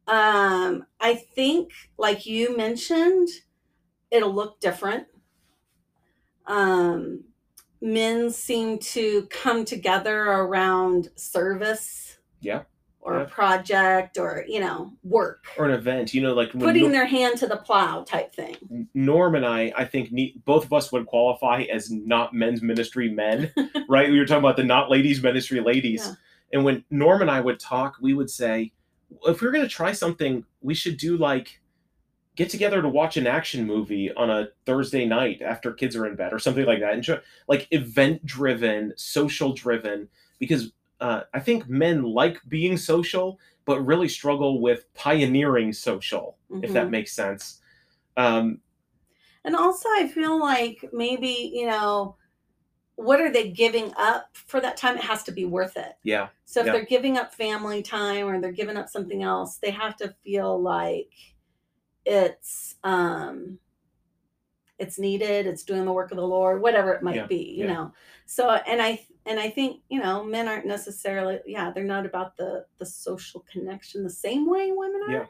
Um, 0.08 0.86
I 1.00 1.16
think, 1.16 1.72
like 1.98 2.26
you 2.26 2.56
mentioned, 2.58 3.30
it'll 4.12 4.34
look 4.34 4.60
different. 4.60 5.08
Um, 6.46 7.24
men 7.82 8.30
seem 8.32 8.80
to 8.80 9.24
come 9.30 9.66
together 9.66 10.18
around 10.24 11.10
service. 11.16 12.18
Yeah. 12.42 12.64
Or 13.02 13.18
Yeah. 13.18 13.24
a 13.24 13.26
project 13.28 14.18
or, 14.18 14.44
you 14.48 14.60
know, 14.60 14.92
work. 15.04 15.46
Or 15.58 15.66
an 15.66 15.72
event, 15.72 16.14
you 16.14 16.22
know, 16.24 16.34
like 16.34 16.52
Putting 16.52 16.92
their 16.92 17.06
hand 17.06 17.38
to 17.38 17.48
the 17.48 17.58
plow 17.58 18.04
type 18.04 18.34
thing. 18.34 18.88
Norm 18.96 19.36
and 19.36 19.46
I, 19.46 19.72
I 19.78 19.86
think 19.86 20.12
ne- 20.12 20.34
both 20.46 20.66
of 20.66 20.74
us 20.74 20.92
would 20.92 21.06
qualify 21.06 21.62
as 21.72 21.92
not 21.92 22.34
men's 22.34 22.64
ministry 22.64 23.10
men, 23.10 23.54
right? 23.88 24.10
We 24.10 24.18
were 24.18 24.26
talking 24.26 24.44
about 24.44 24.58
the 24.58 24.64
not 24.64 24.90
ladies 24.90 25.22
ministry 25.22 25.60
ladies. 25.62 26.04
Yeah. 26.08 26.14
And 26.54 26.66
when 26.66 26.84
Norm 26.90 27.22
and 27.22 27.30
I 27.30 27.42
would 27.42 27.60
talk, 27.60 27.98
we 28.02 28.14
would 28.16 28.30
say, 28.30 28.72
if 29.28 29.40
we 29.42 29.48
are 29.48 29.52
going 29.52 29.64
to 29.64 29.70
try 29.70 29.92
something, 29.92 30.44
we 30.62 30.74
should 30.74 30.98
do 30.98 31.16
like 31.18 31.62
get 32.36 32.50
together 32.50 32.82
to 32.82 32.90
watch 32.90 33.18
an 33.18 33.28
action 33.28 33.66
movie 33.66 34.14
on 34.14 34.30
a 34.30 34.50
Thursday 34.66 35.06
night 35.06 35.42
after 35.42 35.72
kids 35.72 35.96
are 35.96 36.06
in 36.06 36.16
bed 36.16 36.34
or 36.34 36.40
something 36.40 36.66
like 36.66 36.80
that. 36.82 36.94
And 36.94 37.04
ju- 37.04 37.20
like 37.48 37.68
event 37.72 38.26
driven, 38.26 38.94
social 38.98 39.54
driven, 39.54 40.08
because 40.40 40.72
uh, 41.00 41.22
I 41.34 41.40
think 41.40 41.68
men 41.68 42.04
like 42.04 42.40
being 42.48 42.78
social, 42.78 43.40
but 43.66 43.82
really 43.82 44.08
struggle 44.08 44.62
with 44.62 44.92
pioneering 44.94 45.74
social, 45.74 46.38
if 46.62 46.72
that 46.74 46.88
Mhm. 46.88 46.92
makes 46.92 47.14
sense. 47.14 47.62
Um, 48.18 48.62
And 49.44 49.56
also, 49.56 49.88
I 49.90 50.08
feel 50.08 50.40
like 50.40 50.90
maybe, 50.94 51.52
you 51.54 51.68
know, 51.68 52.16
what 52.96 53.20
are 53.20 53.30
they 53.32 53.50
giving 53.52 53.94
up 53.98 54.30
for 54.34 54.60
that 54.62 54.78
time? 54.78 54.98
It 54.98 55.04
has 55.04 55.22
to 55.24 55.32
be 55.32 55.46
worth 55.46 55.76
it. 55.78 55.98
yeah. 56.04 56.30
So 56.46 56.62
if 56.62 56.68
Yeah. 56.68 56.72
they're 56.74 56.86
giving 56.86 57.18
up 57.18 57.34
family 57.34 57.82
time 57.84 58.28
or 58.28 58.40
they're 58.40 58.52
giving 58.52 58.78
up 58.78 58.88
something 58.90 59.22
else, 59.22 59.58
they 59.58 59.72
have 59.72 59.96
to 59.98 60.16
feel 60.24 60.60
like 60.62 61.12
it's 62.06 62.76
um 62.84 63.60
it's 64.78 65.00
needed, 65.00 65.48
it's 65.48 65.64
doing 65.64 65.86
the 65.86 65.94
work 65.94 66.12
of 66.12 66.18
the 66.18 66.28
Lord, 66.28 66.62
whatever 66.62 66.94
it 66.94 67.02
might 67.02 67.16
Yeah, 67.16 67.28
be, 67.28 67.56
you 67.58 67.66
yeah. 67.66 67.74
know. 67.74 67.94
So 68.26 68.50
and 68.52 68.82
I 68.82 69.06
and 69.26 69.40
I 69.40 69.50
think, 69.50 69.82
you 69.90 70.02
know, 70.02 70.24
men 70.24 70.48
aren't 70.48 70.66
necessarily 70.66 71.40
yeah, 71.46 71.72
they're 71.72 71.84
not 71.84 72.06
about 72.06 72.38
the 72.38 72.66
the 72.78 72.86
social 72.86 73.46
connection 73.52 74.04
the 74.04 74.10
same 74.10 74.50
way 74.50 74.72
women 74.72 75.02
are. 75.08 75.12
Yeah. 75.14 75.26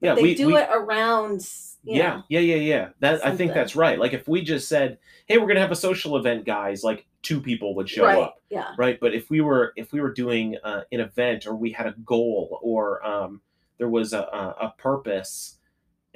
Yeah, 0.00 0.14
they 0.14 0.22
we 0.22 0.34
do 0.34 0.48
we, 0.48 0.56
it 0.56 0.68
around 0.70 1.48
yeah, 1.82 2.16
know, 2.16 2.22
yeah, 2.28 2.40
yeah, 2.40 2.56
yeah. 2.56 2.88
That 3.00 3.24
I 3.24 3.34
think 3.34 3.54
that's 3.54 3.74
right. 3.74 3.98
Like 3.98 4.12
if 4.12 4.28
we 4.28 4.42
just 4.42 4.68
said, 4.68 4.98
"Hey, 5.26 5.38
we're 5.38 5.46
gonna 5.46 5.60
have 5.60 5.72
a 5.72 5.76
social 5.76 6.16
event, 6.18 6.44
guys," 6.44 6.84
like 6.84 7.06
two 7.22 7.40
people 7.40 7.74
would 7.76 7.88
show 7.88 8.04
right. 8.04 8.18
up, 8.18 8.42
Yeah. 8.50 8.74
right? 8.76 8.98
But 9.00 9.14
if 9.14 9.30
we 9.30 9.40
were 9.40 9.72
if 9.76 9.92
we 9.92 10.00
were 10.00 10.12
doing 10.12 10.56
uh, 10.62 10.82
an 10.92 11.00
event 11.00 11.46
or 11.46 11.54
we 11.54 11.70
had 11.72 11.86
a 11.86 11.94
goal 12.04 12.58
or 12.62 13.04
um, 13.06 13.40
there 13.78 13.88
was 13.88 14.12
a, 14.12 14.20
a 14.20 14.66
a 14.66 14.74
purpose 14.76 15.58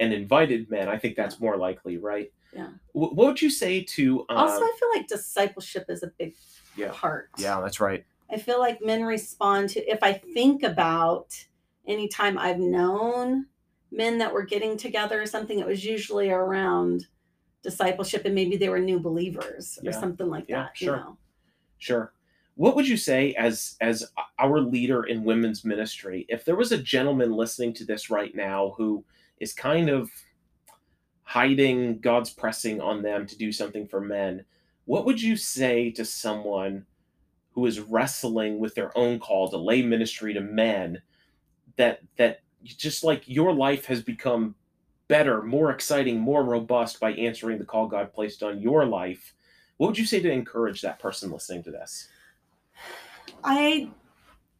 and 0.01 0.11
invited 0.13 0.69
men, 0.69 0.89
I 0.89 0.97
think 0.97 1.15
that's 1.15 1.39
more 1.39 1.55
likely, 1.55 1.97
right? 1.97 2.31
Yeah. 2.53 2.67
Wh- 2.91 3.13
what 3.15 3.15
would 3.15 3.41
you 3.41 3.49
say 3.49 3.81
to? 3.83 4.21
Um, 4.27 4.37
also 4.37 4.61
i 4.61 4.75
feel 4.77 4.89
like 4.93 5.07
discipleship 5.07 5.85
is 5.87 6.03
a 6.03 6.07
big 6.19 6.35
Yeah. 6.75 6.91
part 6.91 7.29
Yeah, 7.37 7.61
that's 7.61 7.79
right. 7.79 8.03
i 8.29 8.37
feel 8.37 8.59
like 8.59 8.83
men 8.83 9.03
respond 9.03 9.69
to 9.69 9.79
if 9.89 9.99
i 10.03 10.11
think 10.11 10.63
about 10.63 11.27
any 11.87 12.09
time 12.09 12.37
i've 12.37 12.59
known 12.59 13.45
men 13.89 14.17
that 14.17 14.33
were 14.33 14.43
getting 14.43 14.75
together 14.75 15.21
or 15.21 15.25
something 15.25 15.59
it 15.59 15.65
was 15.67 15.85
usually 15.85 16.29
around 16.29 17.07
discipleship 17.63 18.23
and 18.25 18.35
maybe 18.35 18.57
they 18.57 18.67
were 18.69 18.79
new 18.79 18.99
believers 18.99 19.77
or 19.81 19.91
Yeah. 19.91 19.99
something 19.99 20.27
like 20.29 20.45
Yeah, 20.49 20.63
that 20.63 20.77
sure. 20.77 20.95
you 20.97 21.03
know 21.03 21.17
Sure. 21.77 22.13
What 22.55 22.75
would 22.75 22.87
you 22.87 22.97
say 22.97 23.33
as 23.35 23.75
as 23.79 24.05
our 24.37 24.59
leader 24.59 25.03
in 25.05 25.23
women's 25.23 25.63
ministry, 25.65 26.25
if 26.29 26.43
there 26.45 26.55
was 26.57 26.71
a 26.73 26.77
gentleman 26.77 27.31
listening 27.31 27.73
to 27.75 27.85
this 27.85 28.09
right 28.09 28.35
now 28.35 28.73
who 28.77 29.03
is 29.41 29.53
kind 29.53 29.89
of 29.89 30.09
hiding 31.23 31.99
God's 31.99 32.29
pressing 32.29 32.79
on 32.79 33.01
them 33.01 33.25
to 33.25 33.37
do 33.37 33.51
something 33.51 33.87
for 33.87 33.99
men, 33.99 34.45
what 34.85 35.05
would 35.05 35.21
you 35.21 35.35
say 35.35 35.89
to 35.91 36.05
someone 36.05 36.85
who 37.53 37.65
is 37.65 37.79
wrestling 37.79 38.59
with 38.59 38.75
their 38.75 38.95
own 38.97 39.19
call 39.19 39.49
to 39.49 39.57
lay 39.57 39.81
ministry 39.81 40.33
to 40.33 40.41
men 40.41 41.01
that 41.75 42.01
that 42.17 42.41
just 42.63 43.03
like 43.03 43.27
your 43.27 43.53
life 43.53 43.85
has 43.85 44.03
become 44.03 44.55
better, 45.07 45.41
more 45.41 45.71
exciting, 45.71 46.19
more 46.19 46.43
robust 46.43 46.99
by 46.99 47.11
answering 47.13 47.57
the 47.57 47.65
call 47.65 47.87
God 47.87 48.13
placed 48.13 48.43
on 48.43 48.61
your 48.61 48.85
life? 48.85 49.33
What 49.77 49.87
would 49.87 49.97
you 49.97 50.05
say 50.05 50.21
to 50.21 50.31
encourage 50.31 50.81
that 50.81 50.99
person 50.99 51.31
listening 51.31 51.63
to 51.63 51.71
this? 51.71 52.07
I 53.43 53.89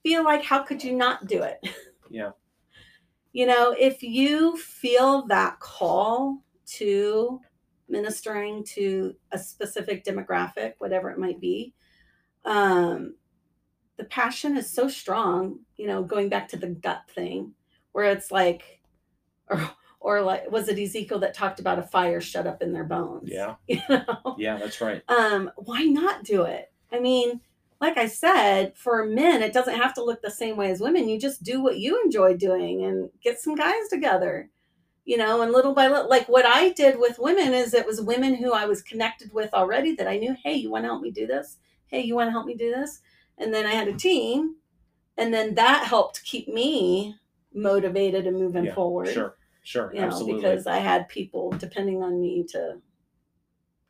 feel 0.04 0.24
like 0.24 0.44
how 0.44 0.64
could 0.64 0.84
you 0.84 0.96
not 0.96 1.28
do 1.28 1.44
it? 1.44 1.60
Yeah. 2.10 2.32
You 3.34 3.46
know, 3.46 3.76
if 3.78 4.04
you 4.04 4.58
feel 4.58 5.26
that 5.28 5.60
call 5.60 6.44
to 6.78 7.40
ministering 7.88 8.64
to 8.64 9.16
a 9.32 9.40
specific 9.40 10.04
demographic, 10.04 10.74
whatever 10.80 11.10
it 11.10 11.18
might 11.18 11.40
be, 11.40 11.74
um, 12.46 13.16
the 13.98 14.04
passion 14.06 14.58
is 14.58 14.70
so 14.70 14.88
strong, 14.88 15.60
you 15.78 15.88
know, 15.88 16.04
going 16.04 16.28
back 16.30 16.48
to 16.50 16.58
the 16.58 16.68
gut 16.68 17.04
thing, 17.14 17.54
where 17.92 18.06
it's 18.06 18.32
like, 18.32 18.82
or, 19.48 19.70
or 20.00 20.22
like, 20.22 20.50
was 20.50 20.68
it 20.68 20.80
Ezekiel 20.80 21.20
that 21.20 21.34
talked 21.34 21.60
about 21.60 21.80
a 21.80 21.84
fire 21.84 22.20
shut 22.22 22.48
up 22.48 22.62
in 22.62 22.74
their 22.74 22.84
bones? 22.86 23.30
Yeah. 23.32 23.56
You 23.68 23.82
know? 23.90 24.36
Yeah, 24.38 24.58
that's 24.58 24.82
right. 24.82 25.04
um, 25.08 25.52
why 25.56 25.84
not 25.84 26.24
do 26.24 26.44
it? 26.44 26.72
I 26.92 27.00
mean, 27.00 27.40
like 27.82 27.98
I 27.98 28.06
said, 28.06 28.78
for 28.78 29.06
men, 29.06 29.42
it 29.42 29.54
doesn't 29.54 29.76
have 29.76 29.96
to 29.96 30.04
look 30.04 30.22
the 30.22 30.30
same 30.30 30.56
way 30.56 30.70
as 30.70 30.80
women. 30.80 31.10
You 31.10 31.20
just 31.20 31.42
do 31.42 31.62
what 31.62 31.80
you 31.80 32.00
enjoy 32.06 32.38
doing 32.38 32.86
and 32.86 33.10
get 33.24 33.42
some 33.42 33.56
guys 33.56 33.88
together, 33.90 34.52
you 35.04 35.18
know, 35.18 35.42
and 35.42 35.52
little 35.52 35.74
by 35.74 35.88
little, 35.88 36.08
like 36.08 36.30
what 36.30 36.46
I 36.46 36.70
did 36.74 37.00
with 37.00 37.18
women 37.18 37.54
is 37.56 37.74
it 37.74 37.88
was 37.88 38.00
women 38.00 38.36
who 38.36 38.54
I 38.54 38.66
was 38.66 38.84
connected 38.84 39.34
with 39.34 39.52
already 39.56 39.96
that 39.96 40.08
I 40.08 40.18
knew, 40.18 40.36
hey, 40.44 40.54
you 40.54 40.70
want 40.70 40.84
to 40.84 40.90
help 40.90 41.02
me 41.02 41.10
do 41.10 41.26
this? 41.26 41.58
Hey, 41.88 42.02
you 42.02 42.16
want 42.16 42.28
to 42.28 42.32
help 42.32 42.46
me 42.46 42.54
do 42.56 42.70
this? 42.70 43.02
And 43.40 43.52
then 43.52 43.66
I 43.66 43.72
had 43.72 43.88
a 43.88 43.94
team, 43.94 44.58
and 45.18 45.34
then 45.34 45.56
that 45.56 45.86
helped 45.88 46.24
keep 46.24 46.48
me 46.48 47.16
motivated 47.52 48.28
and 48.28 48.38
moving 48.38 48.66
Yeah, 48.66 48.76
forward. 48.76 49.08
Sure, 49.08 49.36
sure, 49.64 49.92
You 49.92 50.02
know, 50.02 50.08
absolutely. 50.08 50.42
because 50.42 50.68
I 50.68 50.78
had 50.78 51.10
people 51.10 51.50
depending 51.52 52.04
on 52.04 52.22
me 52.22 52.46
to 52.50 52.78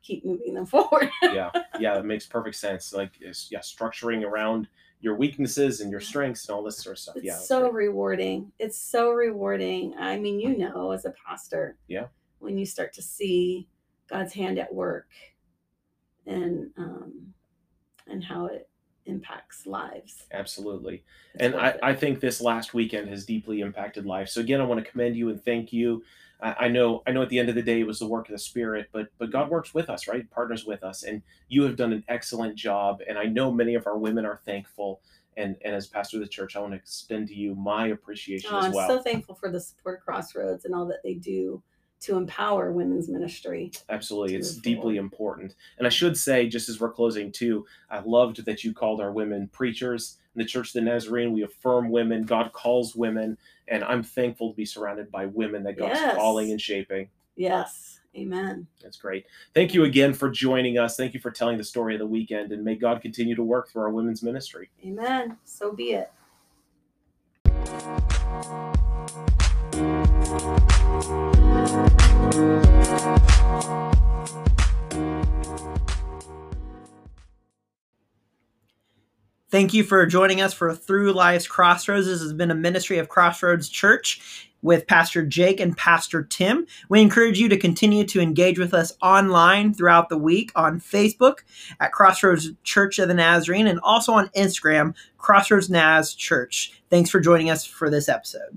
keep 0.02 0.24
moving 0.24 0.54
them 0.54 0.66
forward. 0.74 1.08
yeah, 1.22 1.50
yeah, 1.78 1.94
that 1.94 2.04
makes 2.04 2.26
perfect 2.26 2.56
sense. 2.56 2.92
Like, 2.92 3.12
it's, 3.20 3.50
yeah, 3.50 3.60
structuring 3.60 4.24
around 4.24 4.68
your 5.00 5.16
weaknesses 5.16 5.80
and 5.80 5.90
your 5.90 6.00
strengths 6.00 6.46
and 6.48 6.54
all 6.54 6.62
this 6.62 6.78
sort 6.78 6.94
of 6.94 6.98
stuff. 7.00 7.16
It's 7.16 7.24
yeah, 7.24 7.36
so 7.36 7.70
great. 7.70 7.86
rewarding. 7.88 8.52
It's 8.58 8.78
so 8.80 9.10
rewarding. 9.10 9.94
I 9.98 10.18
mean, 10.18 10.38
you 10.38 10.56
know, 10.56 10.92
as 10.92 11.04
a 11.04 11.10
pastor, 11.26 11.76
Yeah. 11.88 12.06
when 12.38 12.56
you 12.56 12.64
start 12.66 12.92
to 12.94 13.02
see 13.02 13.68
God's 14.08 14.32
hand 14.32 14.58
at 14.58 14.72
work 14.72 15.08
and 16.26 16.70
um, 16.76 17.34
and 18.06 18.22
how 18.22 18.46
it 18.46 18.68
impacts 19.06 19.66
lives. 19.66 20.24
absolutely. 20.32 21.02
It's 21.34 21.42
and 21.42 21.54
I, 21.56 21.68
it. 21.70 21.80
I 21.82 21.94
think 21.94 22.20
this 22.20 22.40
last 22.40 22.72
weekend 22.72 23.08
has 23.08 23.24
deeply 23.24 23.60
impacted 23.60 24.06
life. 24.06 24.28
So 24.28 24.40
again, 24.40 24.60
I 24.60 24.64
want 24.64 24.84
to 24.84 24.88
commend 24.90 25.16
you 25.16 25.28
and 25.30 25.42
thank 25.44 25.72
you. 25.72 26.04
I, 26.42 26.66
I 26.66 26.68
know, 26.68 27.02
I 27.06 27.12
know. 27.12 27.22
At 27.22 27.28
the 27.28 27.38
end 27.38 27.48
of 27.48 27.54
the 27.54 27.62
day, 27.62 27.80
it 27.80 27.86
was 27.86 27.98
the 27.98 28.06
work 28.06 28.28
of 28.28 28.32
the 28.32 28.38
Spirit, 28.38 28.88
but 28.92 29.08
but 29.18 29.30
God 29.30 29.48
works 29.48 29.72
with 29.72 29.88
us, 29.88 30.08
right? 30.08 30.28
Partners 30.30 30.64
with 30.66 30.82
us, 30.82 31.04
and 31.04 31.22
you 31.48 31.62
have 31.62 31.76
done 31.76 31.92
an 31.92 32.04
excellent 32.08 32.56
job. 32.56 33.00
And 33.08 33.18
I 33.18 33.24
know 33.24 33.52
many 33.52 33.74
of 33.74 33.86
our 33.86 33.96
women 33.96 34.26
are 34.26 34.40
thankful. 34.44 35.00
And 35.36 35.56
and 35.64 35.74
as 35.74 35.86
pastor 35.86 36.18
of 36.18 36.22
the 36.22 36.28
church, 36.28 36.56
I 36.56 36.60
want 36.60 36.72
to 36.72 36.76
extend 36.76 37.28
to 37.28 37.34
you 37.34 37.54
my 37.54 37.88
appreciation 37.88 38.50
Oh, 38.52 38.58
as 38.58 38.66
I'm 38.66 38.72
so 38.72 39.02
thankful 39.02 39.34
for 39.34 39.50
the 39.50 39.60
support 39.60 39.98
of 39.98 40.04
Crossroads 40.04 40.64
and 40.64 40.74
all 40.74 40.86
that 40.86 41.02
they 41.02 41.14
do 41.14 41.62
to 42.02 42.16
empower 42.16 42.72
women's 42.72 43.08
ministry. 43.08 43.70
Absolutely. 43.88 44.34
It's 44.34 44.56
deeply 44.56 44.96
important. 44.96 45.54
And 45.78 45.86
I 45.86 45.90
should 45.90 46.16
say, 46.16 46.48
just 46.48 46.68
as 46.68 46.80
we're 46.80 46.90
closing 46.90 47.30
too, 47.30 47.64
I 47.90 48.00
loved 48.00 48.44
that 48.44 48.64
you 48.64 48.74
called 48.74 49.00
our 49.00 49.12
women 49.12 49.48
preachers. 49.52 50.18
In 50.34 50.40
the 50.40 50.48
Church 50.48 50.68
of 50.68 50.72
the 50.72 50.80
Nazarene, 50.80 51.32
we 51.32 51.42
affirm 51.42 51.90
women. 51.90 52.24
God 52.24 52.52
calls 52.52 52.96
women. 52.96 53.38
And 53.72 53.82
I'm 53.84 54.02
thankful 54.02 54.50
to 54.50 54.54
be 54.56 54.66
surrounded 54.66 55.10
by 55.10 55.24
women 55.24 55.62
that 55.62 55.78
God's 55.78 55.98
Yes. 55.98 56.14
calling 56.14 56.50
and 56.50 56.60
shaping. 56.60 57.08
Yes. 57.36 58.00
Amen. 58.14 58.66
That's 58.82 58.98
great. 58.98 59.24
Thank 59.54 59.72
you 59.72 59.84
again 59.84 60.12
for 60.12 60.28
joining 60.28 60.76
us. 60.76 60.94
Thank 60.94 61.14
you 61.14 61.20
for 61.20 61.30
telling 61.30 61.56
the 61.56 61.64
story 61.64 61.94
of 61.94 61.98
the 61.98 62.06
weekend. 62.06 62.52
And 62.52 62.62
may 62.62 62.74
God 62.74 63.00
continue 63.00 63.34
to 63.34 63.42
work 63.42 63.70
through 63.70 63.80
our 63.84 63.90
women's 63.90 64.22
ministry. 64.22 64.68
Amen. 64.84 65.38
So 65.46 65.72
be 65.72 65.94
it. 65.94 66.12
Thank 79.52 79.74
you 79.74 79.84
for 79.84 80.06
joining 80.06 80.40
us 80.40 80.54
for 80.54 80.74
Through 80.74 81.12
Life's 81.12 81.46
Crossroads. 81.46 82.06
This 82.06 82.22
has 82.22 82.32
been 82.32 82.50
a 82.50 82.54
ministry 82.54 82.96
of 82.96 83.10
Crossroads 83.10 83.68
Church 83.68 84.48
with 84.62 84.86
Pastor 84.86 85.26
Jake 85.26 85.60
and 85.60 85.76
Pastor 85.76 86.22
Tim. 86.22 86.66
We 86.88 87.02
encourage 87.02 87.38
you 87.38 87.50
to 87.50 87.58
continue 87.58 88.04
to 88.04 88.22
engage 88.22 88.58
with 88.58 88.72
us 88.72 88.96
online 89.02 89.74
throughout 89.74 90.08
the 90.08 90.16
week 90.16 90.52
on 90.56 90.80
Facebook 90.80 91.40
at 91.80 91.92
Crossroads 91.92 92.52
Church 92.64 92.98
of 92.98 93.08
the 93.08 93.14
Nazarene 93.14 93.66
and 93.66 93.78
also 93.80 94.14
on 94.14 94.28
Instagram, 94.28 94.94
Crossroads 95.18 95.68
Naz 95.68 96.14
Church. 96.14 96.82
Thanks 96.88 97.10
for 97.10 97.20
joining 97.20 97.50
us 97.50 97.66
for 97.66 97.90
this 97.90 98.08
episode. 98.08 98.56